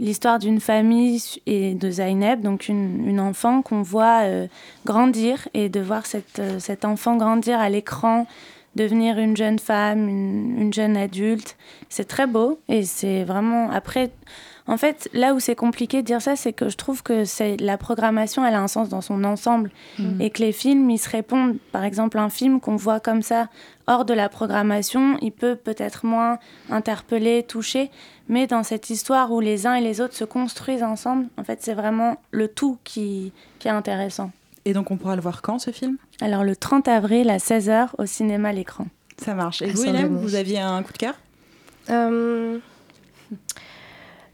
l'histoire 0.00 0.38
d'une 0.38 0.60
famille 0.60 1.22
et 1.46 1.74
de 1.74 1.90
Zainab, 1.90 2.40
donc 2.40 2.68
une, 2.68 3.08
une 3.08 3.20
enfant 3.20 3.62
qu'on 3.62 3.82
voit 3.82 4.22
euh, 4.24 4.46
grandir 4.84 5.48
et 5.54 5.68
de 5.68 5.80
voir 5.80 6.04
cette, 6.06 6.40
euh, 6.40 6.58
cet 6.58 6.84
enfant 6.84 7.16
grandir 7.16 7.60
à 7.60 7.68
l'écran 7.68 8.26
devenir 8.74 9.18
une 9.18 9.36
jeune 9.36 9.60
femme, 9.60 10.08
une, 10.08 10.56
une 10.60 10.72
jeune 10.72 10.96
adulte. 10.96 11.56
C'est 11.88 12.08
très 12.08 12.26
beau 12.26 12.58
et 12.68 12.82
c'est 12.82 13.22
vraiment 13.24 13.70
après. 13.70 14.10
En 14.66 14.78
fait, 14.78 15.10
là 15.12 15.34
où 15.34 15.40
c'est 15.40 15.54
compliqué 15.54 16.00
de 16.00 16.06
dire 16.06 16.22
ça, 16.22 16.36
c'est 16.36 16.54
que 16.54 16.70
je 16.70 16.76
trouve 16.78 17.02
que 17.02 17.26
c'est 17.26 17.58
la 17.60 17.76
programmation, 17.76 18.46
elle 18.46 18.54
a 18.54 18.60
un 18.62 18.66
sens 18.68 18.88
dans 18.88 19.02
son 19.02 19.22
ensemble 19.24 19.70
Mm. 19.98 20.20
et 20.22 20.30
que 20.30 20.40
les 20.40 20.52
films, 20.52 20.88
ils 20.88 20.98
se 20.98 21.10
répondent. 21.10 21.56
Par 21.70 21.84
exemple, 21.84 22.16
un 22.18 22.30
film 22.30 22.60
qu'on 22.60 22.76
voit 22.76 22.98
comme 22.98 23.20
ça 23.20 23.48
hors 23.86 24.06
de 24.06 24.14
la 24.14 24.30
programmation, 24.30 25.18
il 25.20 25.32
peut 25.32 25.54
peut-être 25.54 26.06
moins 26.06 26.38
interpeller, 26.70 27.42
toucher, 27.42 27.90
mais 28.28 28.46
dans 28.46 28.62
cette 28.62 28.88
histoire 28.88 29.30
où 29.32 29.40
les 29.40 29.66
uns 29.66 29.74
et 29.74 29.82
les 29.82 30.00
autres 30.00 30.14
se 30.14 30.24
construisent 30.24 30.82
ensemble, 30.82 31.26
en 31.36 31.44
fait, 31.44 31.58
c'est 31.62 31.74
vraiment 31.74 32.16
le 32.30 32.48
tout 32.48 32.78
qui, 32.84 33.32
qui 33.58 33.68
est 33.68 33.72
intéressant. 33.72 34.30
Et 34.64 34.72
donc, 34.72 34.90
on 34.90 34.96
pourra 34.96 35.14
le 35.14 35.20
voir 35.20 35.42
quand 35.42 35.58
ce 35.58 35.72
film? 35.72 35.98
Alors, 36.22 36.42
le 36.42 36.56
30 36.56 36.88
avril 36.88 37.28
à 37.28 37.36
16h 37.36 37.88
au 37.98 38.06
cinéma 38.06 38.48
à 38.48 38.52
l'écran. 38.54 38.86
Ça 39.22 39.34
marche. 39.34 39.60
Et 39.60 39.66
Ah, 39.68 39.72
vous, 39.74 39.84
Hélène, 39.84 40.16
vous 40.16 40.34
aviez 40.36 40.58
un 40.60 40.82
coup 40.82 40.94
de 40.94 40.98
cœur? 40.98 41.14
Euh, 41.90 42.58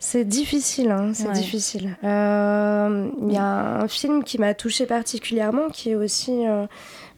C'est 0.02 0.24
difficile, 0.24 0.90
hein, 0.90 1.10
c'est 1.12 1.26
Ouais. 1.26 1.32
difficile. 1.34 1.94
Euh, 2.04 3.08
Il 3.22 3.32
y 3.32 3.36
a 3.36 3.82
un 3.82 3.86
film 3.88 4.24
qui 4.24 4.38
m'a 4.38 4.54
touchée 4.54 4.86
particulièrement, 4.86 5.68
qui 5.68 5.90
est 5.90 5.94
aussi, 5.94 6.46
euh, 6.48 6.66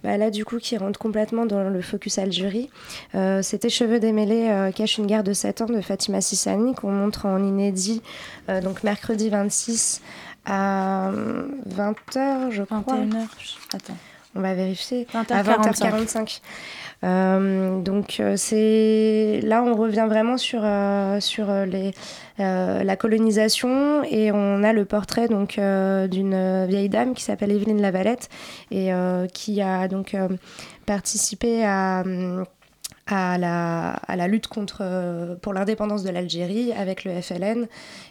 bah 0.03 0.16
là 0.16 0.30
du 0.30 0.45
coup, 0.45 0.59
qui 0.59 0.76
rentre 0.76 0.99
complètement 0.99 1.47
dans 1.47 1.62
le 1.70 1.80
focus 1.80 2.18
Algérie. 2.18 2.70
Euh, 3.14 3.41
C'était 3.41 3.68
Cheveux 3.68 4.01
démêlés, 4.01 4.49
euh, 4.51 4.72
cache 4.72 4.99
une 4.99 5.07
guerre 5.07 5.22
de 5.22 5.33
7 5.33 5.62
ans 5.62 5.66
de 5.66 5.80
Fatima 5.80 6.20
Sissani, 6.20 6.74
qu'on 6.74 6.91
montre 6.91 7.24
en 7.26 7.39
inédit, 7.39 8.03
donc 8.62 8.83
mercredi 8.83 9.30
26 9.30 10.01
à 10.45 11.12
20h, 11.68 12.51
je 12.51 12.64
crois. 12.64 12.80
21h, 12.80 13.26
attends. 13.74 13.97
On 14.35 14.41
va 14.41 14.55
vérifier. 14.55 15.07
20h45. 15.14 15.33
À 15.35 15.43
20h45. 15.45 16.41
Euh, 17.05 17.80
donc 17.80 18.18
euh, 18.20 18.37
c'est 18.37 19.41
là 19.43 19.64
on 19.64 19.74
revient 19.74 20.07
vraiment 20.09 20.37
sur 20.37 20.61
euh, 20.62 21.18
sur 21.18 21.51
les 21.66 21.93
la 22.39 22.97
colonisation 22.97 24.05
et 24.05 24.33
on 24.33 24.62
a 24.62 24.72
le 24.72 24.85
portrait 24.85 25.28
donc 25.28 25.59
euh, 25.59 26.09
d'une 26.09 26.66
vieille 26.66 26.89
dame 26.89 27.14
qui 27.14 27.22
s'appelle 27.22 27.53
Evelyne 27.53 27.80
Lavalette 27.80 28.28
et 28.70 28.93
euh, 28.93 29.26
qui 29.26 29.61
a 29.61 29.89
donc 29.89 30.14
euh, 30.14 30.28
participé 30.87 31.64
à 31.64 32.05
la, 33.07 34.26
lutte 34.28 34.47
contre, 34.47 34.78
euh, 34.80 35.35
pour 35.37 35.53
l'indépendance 35.53 36.03
de 36.03 36.11
l'Algérie 36.11 36.72
avec 36.72 37.05
le 37.05 37.20
FLN 37.20 37.66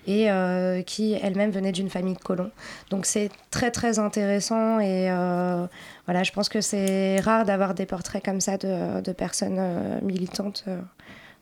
et 0.07 0.29
euh, 0.29 0.81
qui 0.81 1.13
elle-même 1.21 1.51
venait 1.51 1.71
d'une 1.71 1.89
famille 1.89 2.15
de 2.15 2.19
colons. 2.19 2.51
Donc 2.89 3.05
c'est 3.05 3.29
très 3.49 3.71
très 3.71 3.99
intéressant 3.99 4.79
et 4.79 5.09
euh, 5.09 5.65
voilà, 6.05 6.23
je 6.23 6.31
pense 6.31 6.49
que 6.49 6.61
c'est 6.61 7.19
rare 7.19 7.45
d'avoir 7.45 7.73
des 7.73 7.85
portraits 7.85 8.23
comme 8.23 8.41
ça 8.41 8.57
de, 8.57 9.11
personnes 9.13 9.57
euh, 9.59 9.99
militantes 10.01 10.63
euh, 10.67 10.79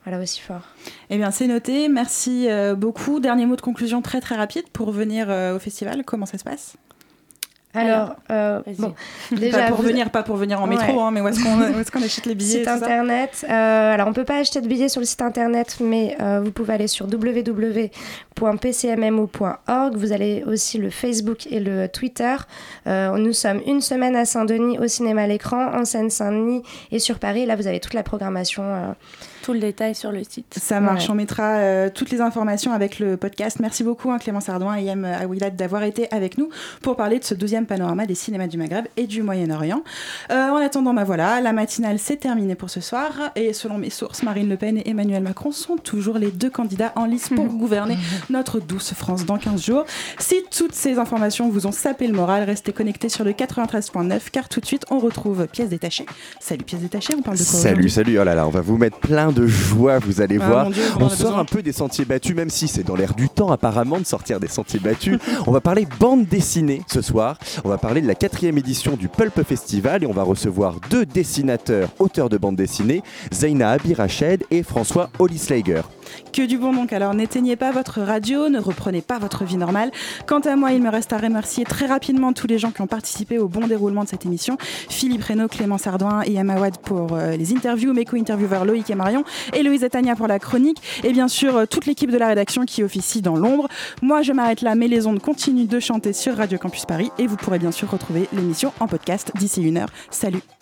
voilà, 0.06 0.22
aussi 0.22 0.41
forts. 0.41 0.68
Eh 1.10 1.18
bien, 1.18 1.32
c'est 1.32 1.47
noté. 1.47 1.88
Merci 1.89 2.47
euh, 2.50 2.76
beaucoup. 2.76 3.20
Dernier 3.20 3.45
mot 3.45 3.56
de 3.56 3.62
conclusion 3.62 4.02
très 4.02 4.22
très 4.22 4.36
rapide 4.36 4.66
pour 4.74 4.91
venir 4.91 5.28
euh, 5.30 5.56
au 5.56 5.60
festival. 5.60 6.04
Comment 6.06 6.26
ça 6.26 6.38
se 6.38 6.43
passe? 6.43 6.76
Alors, 7.76 8.16
euh, 8.32 8.62
bon, 8.80 8.95
pas 9.52 9.68
pour 9.68 9.78
vous- 9.78 9.84
venir, 9.84 10.10
pas 10.10 10.24
pour 10.24 10.38
venir 10.38 10.60
en 10.60 10.66
métro, 10.66 10.91
Ouais. 10.91 11.00
hein, 11.04 11.12
mais 11.12 11.22
où 11.22 11.28
est-ce 11.28 11.39
qu'on 11.43 11.80
est-ce 11.80 11.91
qu'on 11.91 12.02
achète 12.02 12.26
les 12.26 12.34
billets 12.34 12.60
Site 12.62 12.68
internet. 12.68 13.45
euh, 13.47 13.93
alors, 13.93 14.08
on 14.08 14.14
peut 14.14 14.26
pas 14.26 14.38
acheter 14.39 14.60
de 14.62 14.68
billets 14.68 14.89
sur 14.89 15.00
le 15.02 15.06
site 15.06 15.22
internet, 15.22 15.78
mais 15.80 16.18
euh, 16.20 16.41
vous 16.43 16.52
pouvez 16.52 16.74
aller 16.74 16.88
sur 16.88 17.06
www.pcmmo.org. 18.60 19.95
Vous 19.95 20.12
allez 20.12 20.43
aussi 20.47 20.80
le 20.80 20.89
Facebook 20.89 21.45
et 21.52 21.60
le 21.60 21.88
Twitter. 21.88 22.36
Euh, 22.88 23.16
nous 23.18 23.34
sommes 23.34 23.62
une 23.68 23.82
semaine 23.82 24.16
à 24.16 24.26
Saint-Denis 24.26 24.80
au 24.80 24.88
cinéma 24.88 25.22
à 25.22 25.28
l'écran, 25.28 25.72
en 25.74 25.86
Seine-Saint-Denis 25.86 26.64
et 26.91 26.97
sur 26.97 27.20
Paris. 27.20 27.45
Là, 27.45 27.56
vous 27.56 27.68
avez 27.68 27.80
toute 27.80 27.93
la 27.93 28.02
programmation. 28.04 28.64
Tout 29.50 29.54
le 29.54 29.62
détail 29.62 29.95
sur 29.95 30.12
le 30.12 30.24
site. 30.24 30.60
Ça 30.62 30.80
marche, 30.80 31.06
Ouais. 31.06 31.10
on 31.10 31.16
mettra 31.16 31.54
euh, 31.56 31.89
toutes 31.91 32.12
les 32.12 32.22
informations 32.22 32.72
avec 32.72 33.00
le 33.00 33.18
podcast. 33.18 33.58
Merci 33.60 33.84
beaucoup 33.84 34.12
hein, 34.12 34.20
Clément 34.20 34.41
Sardouin 34.41 34.78
et 34.78 34.84
Yem 34.84 35.04
Aouilad 35.06 35.56
d'avoir 35.56 35.82
été 35.82 36.08
avec 36.14 36.38
nous 36.38 36.50
pour 36.84 36.95
parler 36.95 37.18
de 37.18 37.24
ce 37.24 37.34
deuxième 37.34 37.66
panorama 37.66 38.06
des 38.06 38.14
cinémas 38.14 38.45
du 38.45 38.60
Maghreb 38.60 38.86
et 38.95 39.08
du 39.08 39.24
Moyen-Orient. 39.24 39.82
Euh, 40.30 40.50
en 40.50 40.58
attendant, 40.58 40.93
bah 40.93 41.04
voilà, 41.04 41.41
la 41.41 41.52
matinale 41.52 41.97
c'est 41.97 42.18
terminé 42.18 42.54
pour 42.54 42.70
ce 42.70 42.80
soir 42.80 43.32
et 43.36 43.54
selon 43.54 43.80
mes 43.80 43.89
sources, 43.89 44.22
Marine 44.22 44.47
Le 44.50 44.56
Pen 44.56 44.78
et 44.78 44.88
Emmanuel 44.88 45.24
Macron 45.24 45.52
sont 45.52 45.78
toujours 45.78 46.20
les 46.20 46.30
deux 46.30 46.52
candidats 46.52 46.93
en 46.95 47.06
lice 47.06 47.30
pour 47.30 47.45
gouverner 47.47 47.97
notre 48.30 48.60
douce 48.60 48.93
France 48.93 49.26
dans 49.26 49.39
15 49.39 49.66
jours. 49.66 49.86
Si 50.20 50.36
toutes 50.56 50.76
ces 50.76 51.00
informations 51.00 51.50
vous 51.50 51.66
ont 51.66 51.72
sapé 51.72 52.06
le 52.06 52.14
moral, 52.14 52.43
restez 52.43 52.72
connectés 52.72 53.10
sur 53.10 53.24
le 53.24 53.32
93.9 53.32 54.30
car 54.32 54.47
tout 54.47 54.60
de 54.60 54.68
suite 54.68 54.86
on 54.91 55.00
retrouve 55.00 55.47
Pièces 55.47 55.70
détachées. 55.70 56.06
Salut 56.39 56.66
Pièces 56.66 56.82
détachées, 56.82 57.16
on 57.18 57.24
parle 57.24 57.38
de 57.39 57.43
quoi 57.43 57.60
Salut, 57.60 57.89
salut, 57.89 58.20
oh 58.20 58.24
là 58.24 58.36
là, 58.36 58.45
on 58.45 58.52
va 58.52 58.62
vous 58.62 58.78
mettre 58.78 59.00
plein 59.00 59.32
de 59.32 59.39
joie, 59.48 60.00
vous 60.00 60.22
allez 60.22 60.38
Ah, 60.42 60.48
voir. 60.48 60.70
Dieu, 60.72 60.84
on 61.00 61.10
sort 61.10 61.28
besoin. 61.30 61.40
un 61.40 61.46
peu 61.46 61.62
des 61.62 61.72
sentiers 61.72 62.06
battus, 62.06 62.36
même 62.36 62.50
si 62.50 62.68
c'est 62.68 62.84
dans 62.84 62.96
l'air 62.96 63.14
du 63.14 63.30
temps 63.30 63.52
apparemment 63.52 64.00
de 64.00 64.06
sortir 64.06 64.40
des 64.40 64.48
sentiers 64.48 64.80
battus. 64.80 65.18
on 65.48 65.52
va 65.52 65.62
parler 65.62 65.88
bande 66.00 66.26
dessinée 66.26 66.82
ce 66.92 67.02
soir. 67.02 67.38
On 67.64 67.70
va 67.70 67.78
parler 67.78 68.02
de 68.02 68.08
la 68.08 68.16
quatrième 68.16 68.58
édition 68.58 68.96
du 68.96 69.08
Pulp 69.08 69.42
Festival 69.44 70.04
et 70.04 70.08
on 70.08 70.14
va 70.14 70.24
recevoir 70.24 70.76
deux 70.90 71.06
dessinateurs, 71.06 71.90
auteurs 72.00 72.30
de 72.30 72.38
bande 72.38 72.56
dessinée, 72.56 73.04
Zaina 73.34 73.72
Abirached 73.72 74.44
et 74.52 74.64
François 74.64 75.10
Olislager. 75.20 75.82
Que 76.34 76.45
du 76.45 76.57
bon 76.57 76.74
donc, 76.80 76.93
alors 76.93 77.14
n'éteignez 77.14 77.55
pas 77.55 77.72
votre 77.72 78.01
radio, 78.01 78.47
ne 78.47 78.60
reprenez 78.60 79.01
pas 79.01 79.20
votre 79.20 79.43
vie 79.43 79.57
normale. 79.57 79.91
Quant 80.28 80.39
à 80.39 80.55
moi, 80.55 80.72
il 80.72 80.82
me 80.82 80.89
reste 80.89 81.12
à 81.12 81.18
remercier 81.18 81.66
très 81.66 81.88
rapidement 81.88 82.32
tous 82.32 82.47
les 82.47 82.57
gens 82.57 82.72
qui 82.72 82.82
ont 82.82 82.88
participé 82.88 83.38
au 83.38 83.49
bon 83.49 83.68
déroulement 83.68 84.05
de 84.05 84.07
cette 84.07 84.26
émission. 84.26 84.57
Philippe 84.89 85.24
Reynaud, 85.24 85.47
Clément 85.47 85.78
Sardouin 85.78 86.22
et 86.22 86.39
Amawad 86.39 86.78
pour 86.78 87.14
euh, 87.14 87.36
les 87.36 87.53
interviews, 87.53 87.93
mes 87.93 88.05
co-intervieweurs 88.05 88.64
Loïc 88.64 88.89
et 88.89 88.95
Marion, 88.95 89.24
et 89.53 89.62
Louise 89.62 89.84
et 89.84 89.89
Tania 89.89 90.16
pour 90.16 90.28
la 90.28 90.39
chronique, 90.39 90.82
et 91.03 91.12
bien 91.12 91.28
sûr 91.28 91.57
euh, 91.57 91.66
toute 91.66 91.86
l'équipe 91.86 92.12
de 92.12 92.18
la 92.18 92.30
rédaction 92.30 92.66
qui 92.66 92.84
officie 92.84 93.22
dans 93.22 93.36
l'ombre. 93.36 93.68
Moi, 94.01 94.22
je 94.22 94.32
m'arrête 94.32 94.62
là, 94.62 94.76
mais 94.76 94.88
les 94.88 95.05
ondes 95.05 95.20
continuent 95.20 95.68
de 95.68 95.80
chanter 95.80 96.14
sur 96.14 96.38
Radio 96.38 96.57
Campus 96.57 96.86
Paris, 96.86 97.12
et 97.18 97.28
vous 97.28 97.36
pourrez 97.36 97.60
bien 97.60 97.72
sûr 97.72 97.89
retrouver 97.89 98.30
l'émission 98.32 98.72
en 98.80 98.88
podcast 98.88 99.32
d'ici 99.36 99.62
une 99.62 99.78
heure. 99.78 99.89
Salut 100.12 100.59